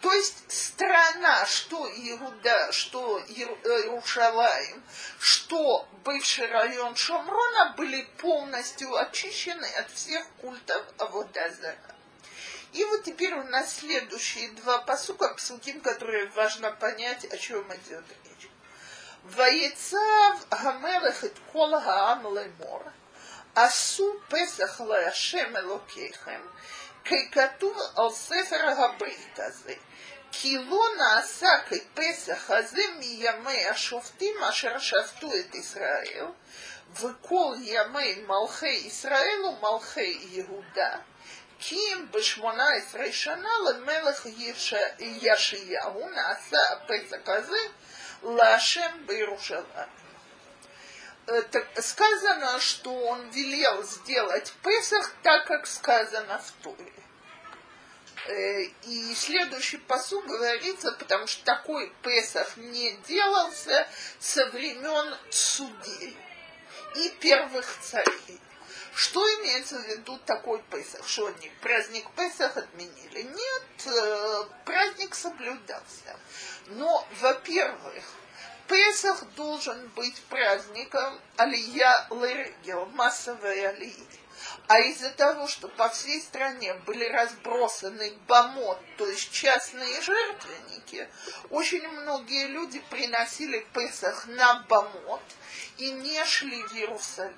То 0.00 0.12
есть 0.12 0.52
страна, 0.52 1.46
что 1.46 1.88
Иуда, 1.88 2.70
что 2.72 3.20
Иерушалаем, 3.28 4.82
что 5.18 5.88
бывший 6.04 6.46
район 6.46 6.94
Шомрона 6.96 7.74
были 7.76 8.02
полностью 8.18 8.94
очищены 8.94 9.66
от 9.78 9.90
всех 9.90 10.26
культов 10.40 10.84
Аводазара. 10.98 11.76
И 12.72 12.84
вот 12.84 13.04
теперь 13.04 13.34
у 13.34 13.44
нас 13.44 13.76
следующие 13.76 14.50
два 14.50 14.78
посука, 14.78 15.34
псуким, 15.34 15.80
которые 15.80 16.26
важно 16.30 16.72
понять, 16.72 17.24
о 17.24 17.36
чем 17.38 17.66
идет 17.74 18.04
речь. 18.24 18.50
ויצב 19.28 19.98
המלך 20.50 21.24
את 21.24 21.38
כל 21.52 21.74
העם 21.74 22.22
לאמור, 22.34 22.82
עשו 23.54 24.14
פסח 24.28 24.80
להשם 24.80 25.56
אלוקיכם, 25.56 26.40
ככתוב 27.04 27.78
על 27.96 28.10
ספר 28.10 28.68
הברית 28.68 29.38
הזה. 29.38 29.74
כי 30.32 30.58
לא 30.58 30.82
נעשה 30.98 31.48
כפסח 31.68 32.50
הזה 32.50 32.82
מימי 32.98 33.66
השופטים 33.66 34.42
אשר 34.42 34.78
שפטו 34.78 35.30
את 35.40 35.54
ישראל, 35.54 36.26
וכל 36.92 37.54
ימי 37.60 38.14
מלכי 38.26 38.68
ישראל 38.68 39.44
ומלכי 39.44 40.18
יהודה, 40.30 40.96
כי 41.58 41.76
אם 41.76 42.06
בשמונה 42.10 42.68
עשרה 42.72 43.12
שנה 43.12 43.48
למלך 43.68 44.26
ישעיהו 44.98 46.10
נעשה 46.10 46.58
הפסח 46.72 47.28
הזה 47.28 47.60
להשם 48.22 49.06
בירושלים. 49.06 50.06
сказано, 51.78 52.60
что 52.60 52.90
он 52.90 53.30
велел 53.30 53.82
сделать 53.82 54.52
Песах 54.62 55.12
так, 55.22 55.46
как 55.46 55.66
сказано 55.66 56.38
в 56.38 56.50
Торе. 56.62 56.92
И 58.27 59.15
следующий 59.15 59.77
посуд 59.77 60.25
говорится, 60.25 60.91
потому 60.93 61.25
что 61.27 61.43
такой 61.43 61.91
Песах 62.03 62.55
не 62.57 62.93
делался 63.07 63.87
со 64.19 64.45
времен 64.47 65.17
судей 65.31 66.17
и 66.95 67.09
первых 67.19 67.65
царей. 67.81 68.39
Что 68.93 69.25
имеется 69.39 69.79
в 69.79 69.87
виду 69.87 70.19
такой 70.25 70.61
Песах? 70.69 71.07
Что 71.07 71.27
они 71.27 71.51
праздник 71.61 72.05
Песах 72.15 72.57
отменили? 72.57 73.23
Нет, 73.23 74.53
праздник 74.65 75.15
соблюдался. 75.15 76.19
Но, 76.67 77.07
во-первых, 77.21 78.03
Песах 78.67 79.23
должен 79.35 79.87
быть 79.89 80.21
праздником 80.29 81.19
Алия 81.37 82.07
Лерегел, 82.11 82.85
массовой 82.87 83.67
Алии. 83.67 84.07
А 84.71 84.79
из-за 84.79 85.09
того, 85.09 85.49
что 85.49 85.67
по 85.67 85.89
всей 85.89 86.21
стране 86.21 86.73
были 86.85 87.03
разбросаны 87.03 88.13
бомот, 88.25 88.79
то 88.95 89.05
есть 89.05 89.29
частные 89.29 90.01
жертвенники, 90.01 91.09
очень 91.49 91.85
многие 91.89 92.47
люди 92.47 92.79
приносили 92.89 93.67
Песах 93.73 94.27
на 94.27 94.63
бомот 94.69 95.21
и 95.77 95.91
не 95.91 96.23
шли 96.23 96.63
в 96.63 96.73
Иерусалим. 96.73 97.35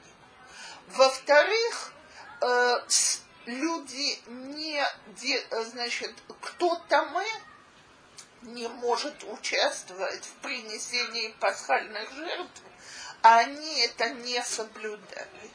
Во-вторых, 0.90 1.94
э, 2.42 2.76
люди 3.48 4.20
не, 4.28 4.86
де, 5.20 5.44
значит, 5.72 6.14
кто 6.40 6.76
там 6.88 7.18
не 8.44 8.68
может 8.68 9.24
участвовать 9.24 10.24
в 10.24 10.34
принесении 10.44 11.30
пасхальных 11.40 12.12
жертв, 12.12 12.62
а 13.24 13.40
они 13.40 13.80
это 13.86 14.12
не 14.12 14.40
соблюдали. 14.44 15.53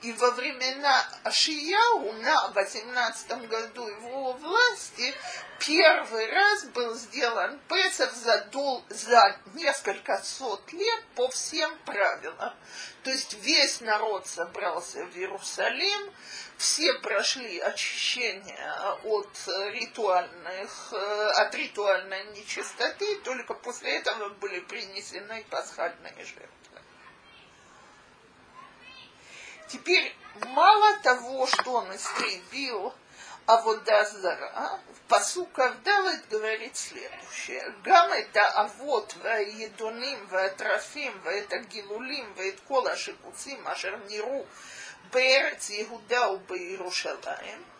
И 0.00 0.12
во 0.12 0.30
времена 0.30 1.08
Ашияу 1.24 2.12
на 2.12 2.48
18 2.50 3.48
году 3.48 3.88
его 3.88 4.32
власти 4.34 5.12
первый 5.58 6.30
раз 6.30 6.66
был 6.66 6.94
сделан 6.94 7.58
Песах 7.68 8.14
за, 8.14 8.44
дол, 8.52 8.84
за 8.90 9.36
несколько 9.54 10.18
сот 10.22 10.72
лет 10.72 11.04
по 11.16 11.28
всем 11.28 11.76
правилам. 11.84 12.54
То 13.02 13.10
есть 13.10 13.34
весь 13.42 13.80
народ 13.80 14.28
собрался 14.28 15.04
в 15.04 15.16
Иерусалим, 15.16 16.12
все 16.58 16.94
прошли 16.94 17.58
очищение 17.58 18.72
от 19.02 19.36
ритуальных, 19.72 20.92
от 20.92 21.54
ритуальной 21.56 22.24
нечистоты, 22.36 23.16
только 23.24 23.54
после 23.54 23.96
этого 23.96 24.28
были 24.28 24.60
принесены 24.60 25.44
пасхальные 25.50 26.14
жертвы. 26.18 26.57
Теперь 29.68 30.16
мало 30.46 30.98
того, 31.00 31.46
что 31.46 31.72
он 31.72 31.94
истребил 31.94 32.94
а 33.46 33.62
вот 33.62 33.78
Аводазара, 33.78 34.52
а? 34.54 34.80
посука 35.08 35.70
вдалит 35.70 36.28
говорит 36.28 36.76
следующее. 36.76 37.74
Гам 37.82 38.12
это 38.12 38.46
авод, 38.48 39.16
едуним, 39.24 40.26
в 41.22 41.26
это 41.26 41.58
гилулим, 41.60 42.34
в 42.34 42.40
это 42.40 42.60
кола 42.68 42.94
шикуцим, 42.94 43.66
ашер 43.66 43.98
ниру, 44.04 44.46
берец, 45.12 45.70
Иуда, 45.70 46.38
Иерушалаем– 46.54 47.64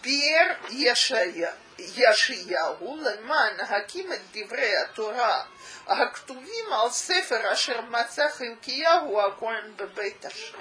ביאר 0.00 0.54
ישעיהו 1.78 2.96
למען 3.00 3.56
להקים 3.56 4.12
את 4.12 4.20
דברי 4.32 4.76
התורה 4.76 5.44
הכתובים 5.86 6.72
על 6.72 6.90
ספר 6.90 7.52
אשר 7.52 7.80
מצא 7.80 8.28
חלקיהו 8.28 9.20
הכהן 9.20 9.76
בבית 9.76 10.24
השם. 10.24 10.58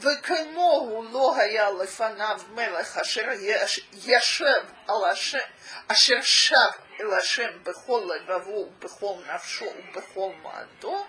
וכמוהו 0.00 1.02
לא 1.12 1.36
היה 1.36 1.70
לפניו 1.70 2.40
מלך 2.50 2.96
אשר 2.96 3.26
ישב 3.92 4.62
על 4.88 5.04
השם, 5.12 5.38
אשר 5.88 6.22
שב 6.22 6.70
אל 7.00 7.14
השם 7.14 7.62
בכל 7.62 8.02
לבבו 8.14 8.50
ובכל 8.50 9.14
נפשו 9.34 9.64
ובכל 9.64 10.30
מעדו, 10.42 11.04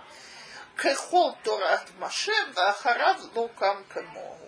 ככל 0.78 1.30
תורת 1.43 1.89
משה, 1.99 2.32
ואחריו 2.55 3.15
לא 3.36 3.47
קם 3.55 3.82
כמוהו. 3.89 4.47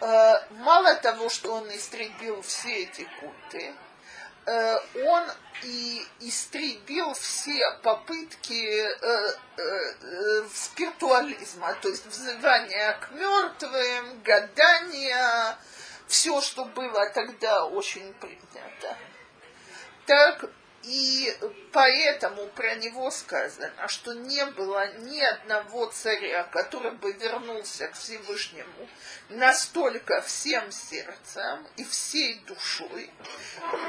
Мало 0.00 0.94
того, 0.96 1.28
что 1.28 1.54
он 1.54 1.68
истребил 1.70 2.42
все 2.42 2.84
эти 2.84 3.08
культы, 3.20 3.74
э, 4.46 4.78
он 5.04 5.24
и 5.62 6.06
истребил 6.20 7.12
все 7.14 7.58
попытки 7.82 8.52
э, 8.52 9.36
э, 9.56 9.62
э, 9.62 10.48
спиритуализма, 10.52 11.74
то 11.80 11.88
есть 11.88 12.06
взывания 12.06 12.92
к 12.92 13.10
мертвым, 13.12 14.22
гадания, 14.22 15.58
все, 16.06 16.40
что 16.40 16.64
было 16.64 17.08
тогда 17.10 17.66
очень 17.66 18.12
принято. 18.14 18.96
Так 20.06 20.44
и 20.86 21.36
поэтому 21.72 22.46
про 22.46 22.76
него 22.76 23.10
сказано, 23.10 23.88
что 23.88 24.12
не 24.14 24.46
было 24.46 24.86
ни 24.98 25.20
одного 25.20 25.86
царя, 25.86 26.44
который 26.44 26.92
бы 26.92 27.12
вернулся 27.12 27.88
к 27.88 27.94
Всевышнему 27.94 28.88
настолько 29.28 30.22
всем 30.22 30.70
сердцем 30.70 31.66
и 31.76 31.84
всей 31.84 32.38
душой, 32.46 33.10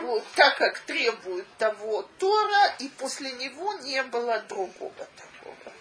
вот, 0.02 0.24
так 0.36 0.58
как 0.58 0.80
требует 0.80 1.46
того 1.58 2.02
Тора, 2.18 2.76
и 2.80 2.90
после 2.90 3.32
него 3.34 3.74
не 3.76 4.02
было 4.02 4.40
другого 4.40 5.08
такого. 5.16 5.74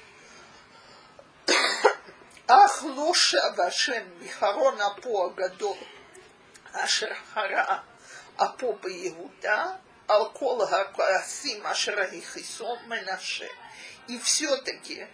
Ах 2.47 2.83
лоша 2.83 3.55
вашем 3.57 4.23
михарона 4.23 4.91
по 5.03 5.31
гадол 5.31 5.79
ашерхара 6.75 7.83
апо 8.37 8.79
Иуда, 8.85 9.81
алкола 10.07 10.67
Акуасим 10.67 11.67
Ашраихисо 11.67 12.79
Менаше. 12.87 13.49
И 14.09 14.19
все-таки 14.19 15.07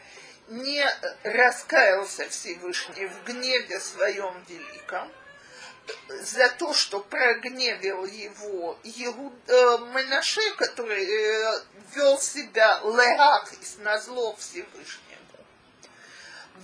не 0.49 0.85
раскаялся 1.23 2.29
Всевышний 2.29 3.07
в 3.07 3.25
гневе 3.25 3.81
своем 3.81 4.45
великом, 4.49 5.11
за 6.09 6.49
то, 6.51 6.75
что 6.75 7.01
прогневил 7.01 8.05
его 8.05 8.79
Егуд, 8.85 9.35
э, 9.49 9.79
Менаше, 9.93 10.55
который 10.57 11.05
э, 11.05 11.63
вел 11.95 12.19
себя 12.21 12.81
леах 12.85 13.53
из 13.55 13.79
назло 13.79 14.37
Всевышнему. 14.37 15.13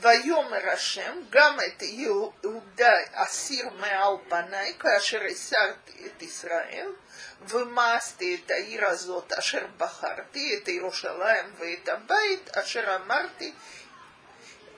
ויאמר 0.02 0.52
השם, 0.52 1.26
גם 1.30 1.59
את 1.59 1.84
יהודה 1.84 2.92
אסיר 3.14 3.70
מעל 3.72 4.16
פני, 4.16 4.74
כאשר 4.74 5.26
הסירתי 5.26 5.64
את 5.64 5.76
ישראל, 6.20 6.94
ומאסתי 7.40 8.34
את 8.34 8.54
העיר 8.74 9.03
הזאת 9.03 9.32
אשר 9.32 9.68
בחרתי, 9.78 10.56
את 10.56 10.72
ירושלים, 10.72 11.54
ואת 11.59 11.96
הבית, 11.96 12.56
אשר 12.56 12.88
אמרתי, 12.88 13.46
יהיה 13.48 13.54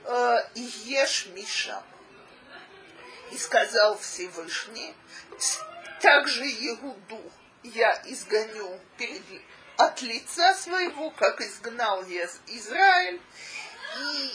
שמי 0.05 1.27
שם. 1.33 1.83
И 3.31 3.37
сказал 3.37 3.97
Всевышний, 3.97 4.93
также 6.01 6.45
Егуду 6.45 7.21
я 7.63 8.01
изгоню 8.05 8.79
перед, 8.97 9.23
от 9.77 10.01
лица 10.01 10.53
своего, 10.55 11.11
как 11.11 11.41
изгнал 11.41 12.05
я 12.05 12.27
Израиль, 12.47 13.21
и 13.99 14.33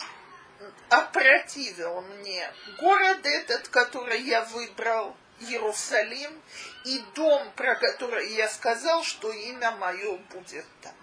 опротивил 0.88 2.00
мне 2.02 2.50
город 2.78 3.24
этот, 3.24 3.68
который 3.68 4.22
я 4.22 4.42
выбрал, 4.44 5.16
Иерусалим, 5.40 6.42
и 6.84 7.00
дом, 7.14 7.50
про 7.56 7.74
который 7.74 8.32
я 8.34 8.48
сказал, 8.48 9.02
что 9.02 9.32
имя 9.32 9.72
мое 9.72 10.16
будет 10.32 10.66
там. 10.82 10.94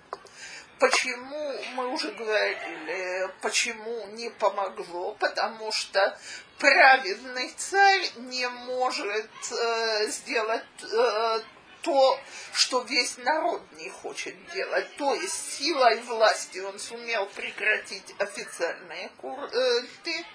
Почему, 0.79 1.55
мы 1.75 1.87
уже 1.87 2.11
говорили, 2.11 3.29
почему 3.41 4.05
не 4.07 4.29
помогло, 4.29 5.15
потому 5.15 5.71
что 5.71 6.19
праведный 6.57 7.53
царь 7.55 8.05
не 8.17 8.47
может 8.49 9.29
э, 9.51 10.07
сделать 10.07 10.65
э, 10.81 11.39
то, 11.83 12.19
что 12.53 12.81
весь 12.81 13.17
народ 13.17 13.61
не 13.73 13.89
хочет 13.89 14.35
делать. 14.53 14.87
То 14.97 15.13
есть 15.13 15.53
силой 15.53 16.01
власти 16.01 16.59
он 16.59 16.79
сумел 16.79 17.27
прекратить 17.27 18.15
официальные 18.17 19.09
курты, 19.17 20.25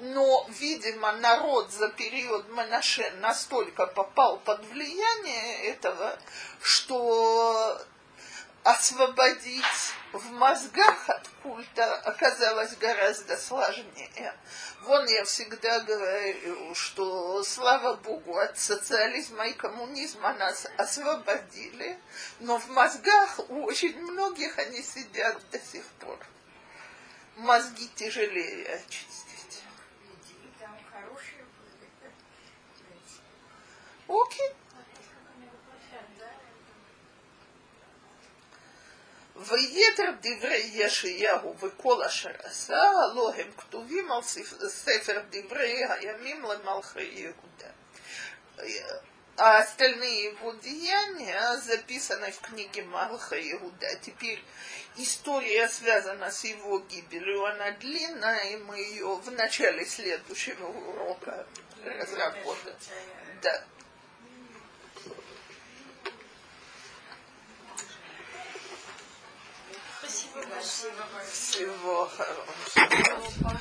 но, 0.00 0.46
видимо, 0.48 1.12
народ 1.12 1.70
за 1.72 1.88
период 1.90 2.48
Манаше 2.50 3.10
настолько 3.20 3.86
попал 3.86 4.38
под 4.38 4.64
влияние 4.66 5.66
этого, 5.66 6.18
что 6.62 7.80
освободить 8.64 9.64
в 10.12 10.32
мозгах 10.32 11.08
от 11.08 11.28
культа 11.42 11.94
оказалось 11.96 12.76
гораздо 12.76 13.36
сложнее. 13.36 14.34
Вон 14.82 15.06
я 15.06 15.24
всегда 15.24 15.80
говорю, 15.80 16.74
что, 16.74 17.42
слава 17.44 17.94
Богу, 17.94 18.36
от 18.38 18.58
социализма 18.58 19.46
и 19.46 19.52
коммунизма 19.52 20.34
нас 20.34 20.66
освободили, 20.76 21.98
но 22.40 22.58
в 22.58 22.68
мозгах 22.70 23.38
у 23.48 23.64
очень 23.64 23.98
многих 24.00 24.58
они 24.58 24.82
сидят 24.82 25.38
до 25.50 25.58
сих 25.58 25.84
пор. 26.00 26.18
Мозги 27.36 27.88
тяжелее 27.96 28.74
очистить. 28.74 29.29
Окей. 34.09 34.51
ויתר 39.35 40.11
דברי 40.21 40.69
ישעיהו 40.73 41.55
וכל 41.59 42.03
אשר 42.03 42.31
עשה, 42.43 42.81
הלא 42.81 43.31
הם 43.37 43.51
כתובים 43.57 44.11
על 44.11 44.21
ספר 44.67 45.21
דברי 45.29 45.83
הימים 45.89 46.43
למלכי 46.43 47.03
יהודה. 47.03 47.71
А 49.37 49.57
остальные 49.57 50.23
его 50.25 50.53
деяния 50.53 51.57
записаны 51.57 52.31
в 52.31 52.39
книге 52.39 52.83
Малха 52.83 53.35
Иуда. 53.35 53.93
Теперь 53.97 54.41
история 54.95 55.67
связана 55.67 56.31
с 56.31 56.45
его 56.45 56.79
гибелью. 56.79 57.43
Она 57.43 57.71
длинная, 57.71 58.53
и 58.53 58.55
мы 58.55 58.77
ее 58.77 59.15
в 59.15 59.29
начале 59.31 59.85
следующего 59.85 60.67
урока 60.67 61.45
разработаем. 61.83 62.77
Да. 63.41 63.61
Всего 71.30 72.06
хорошего. 72.06 73.60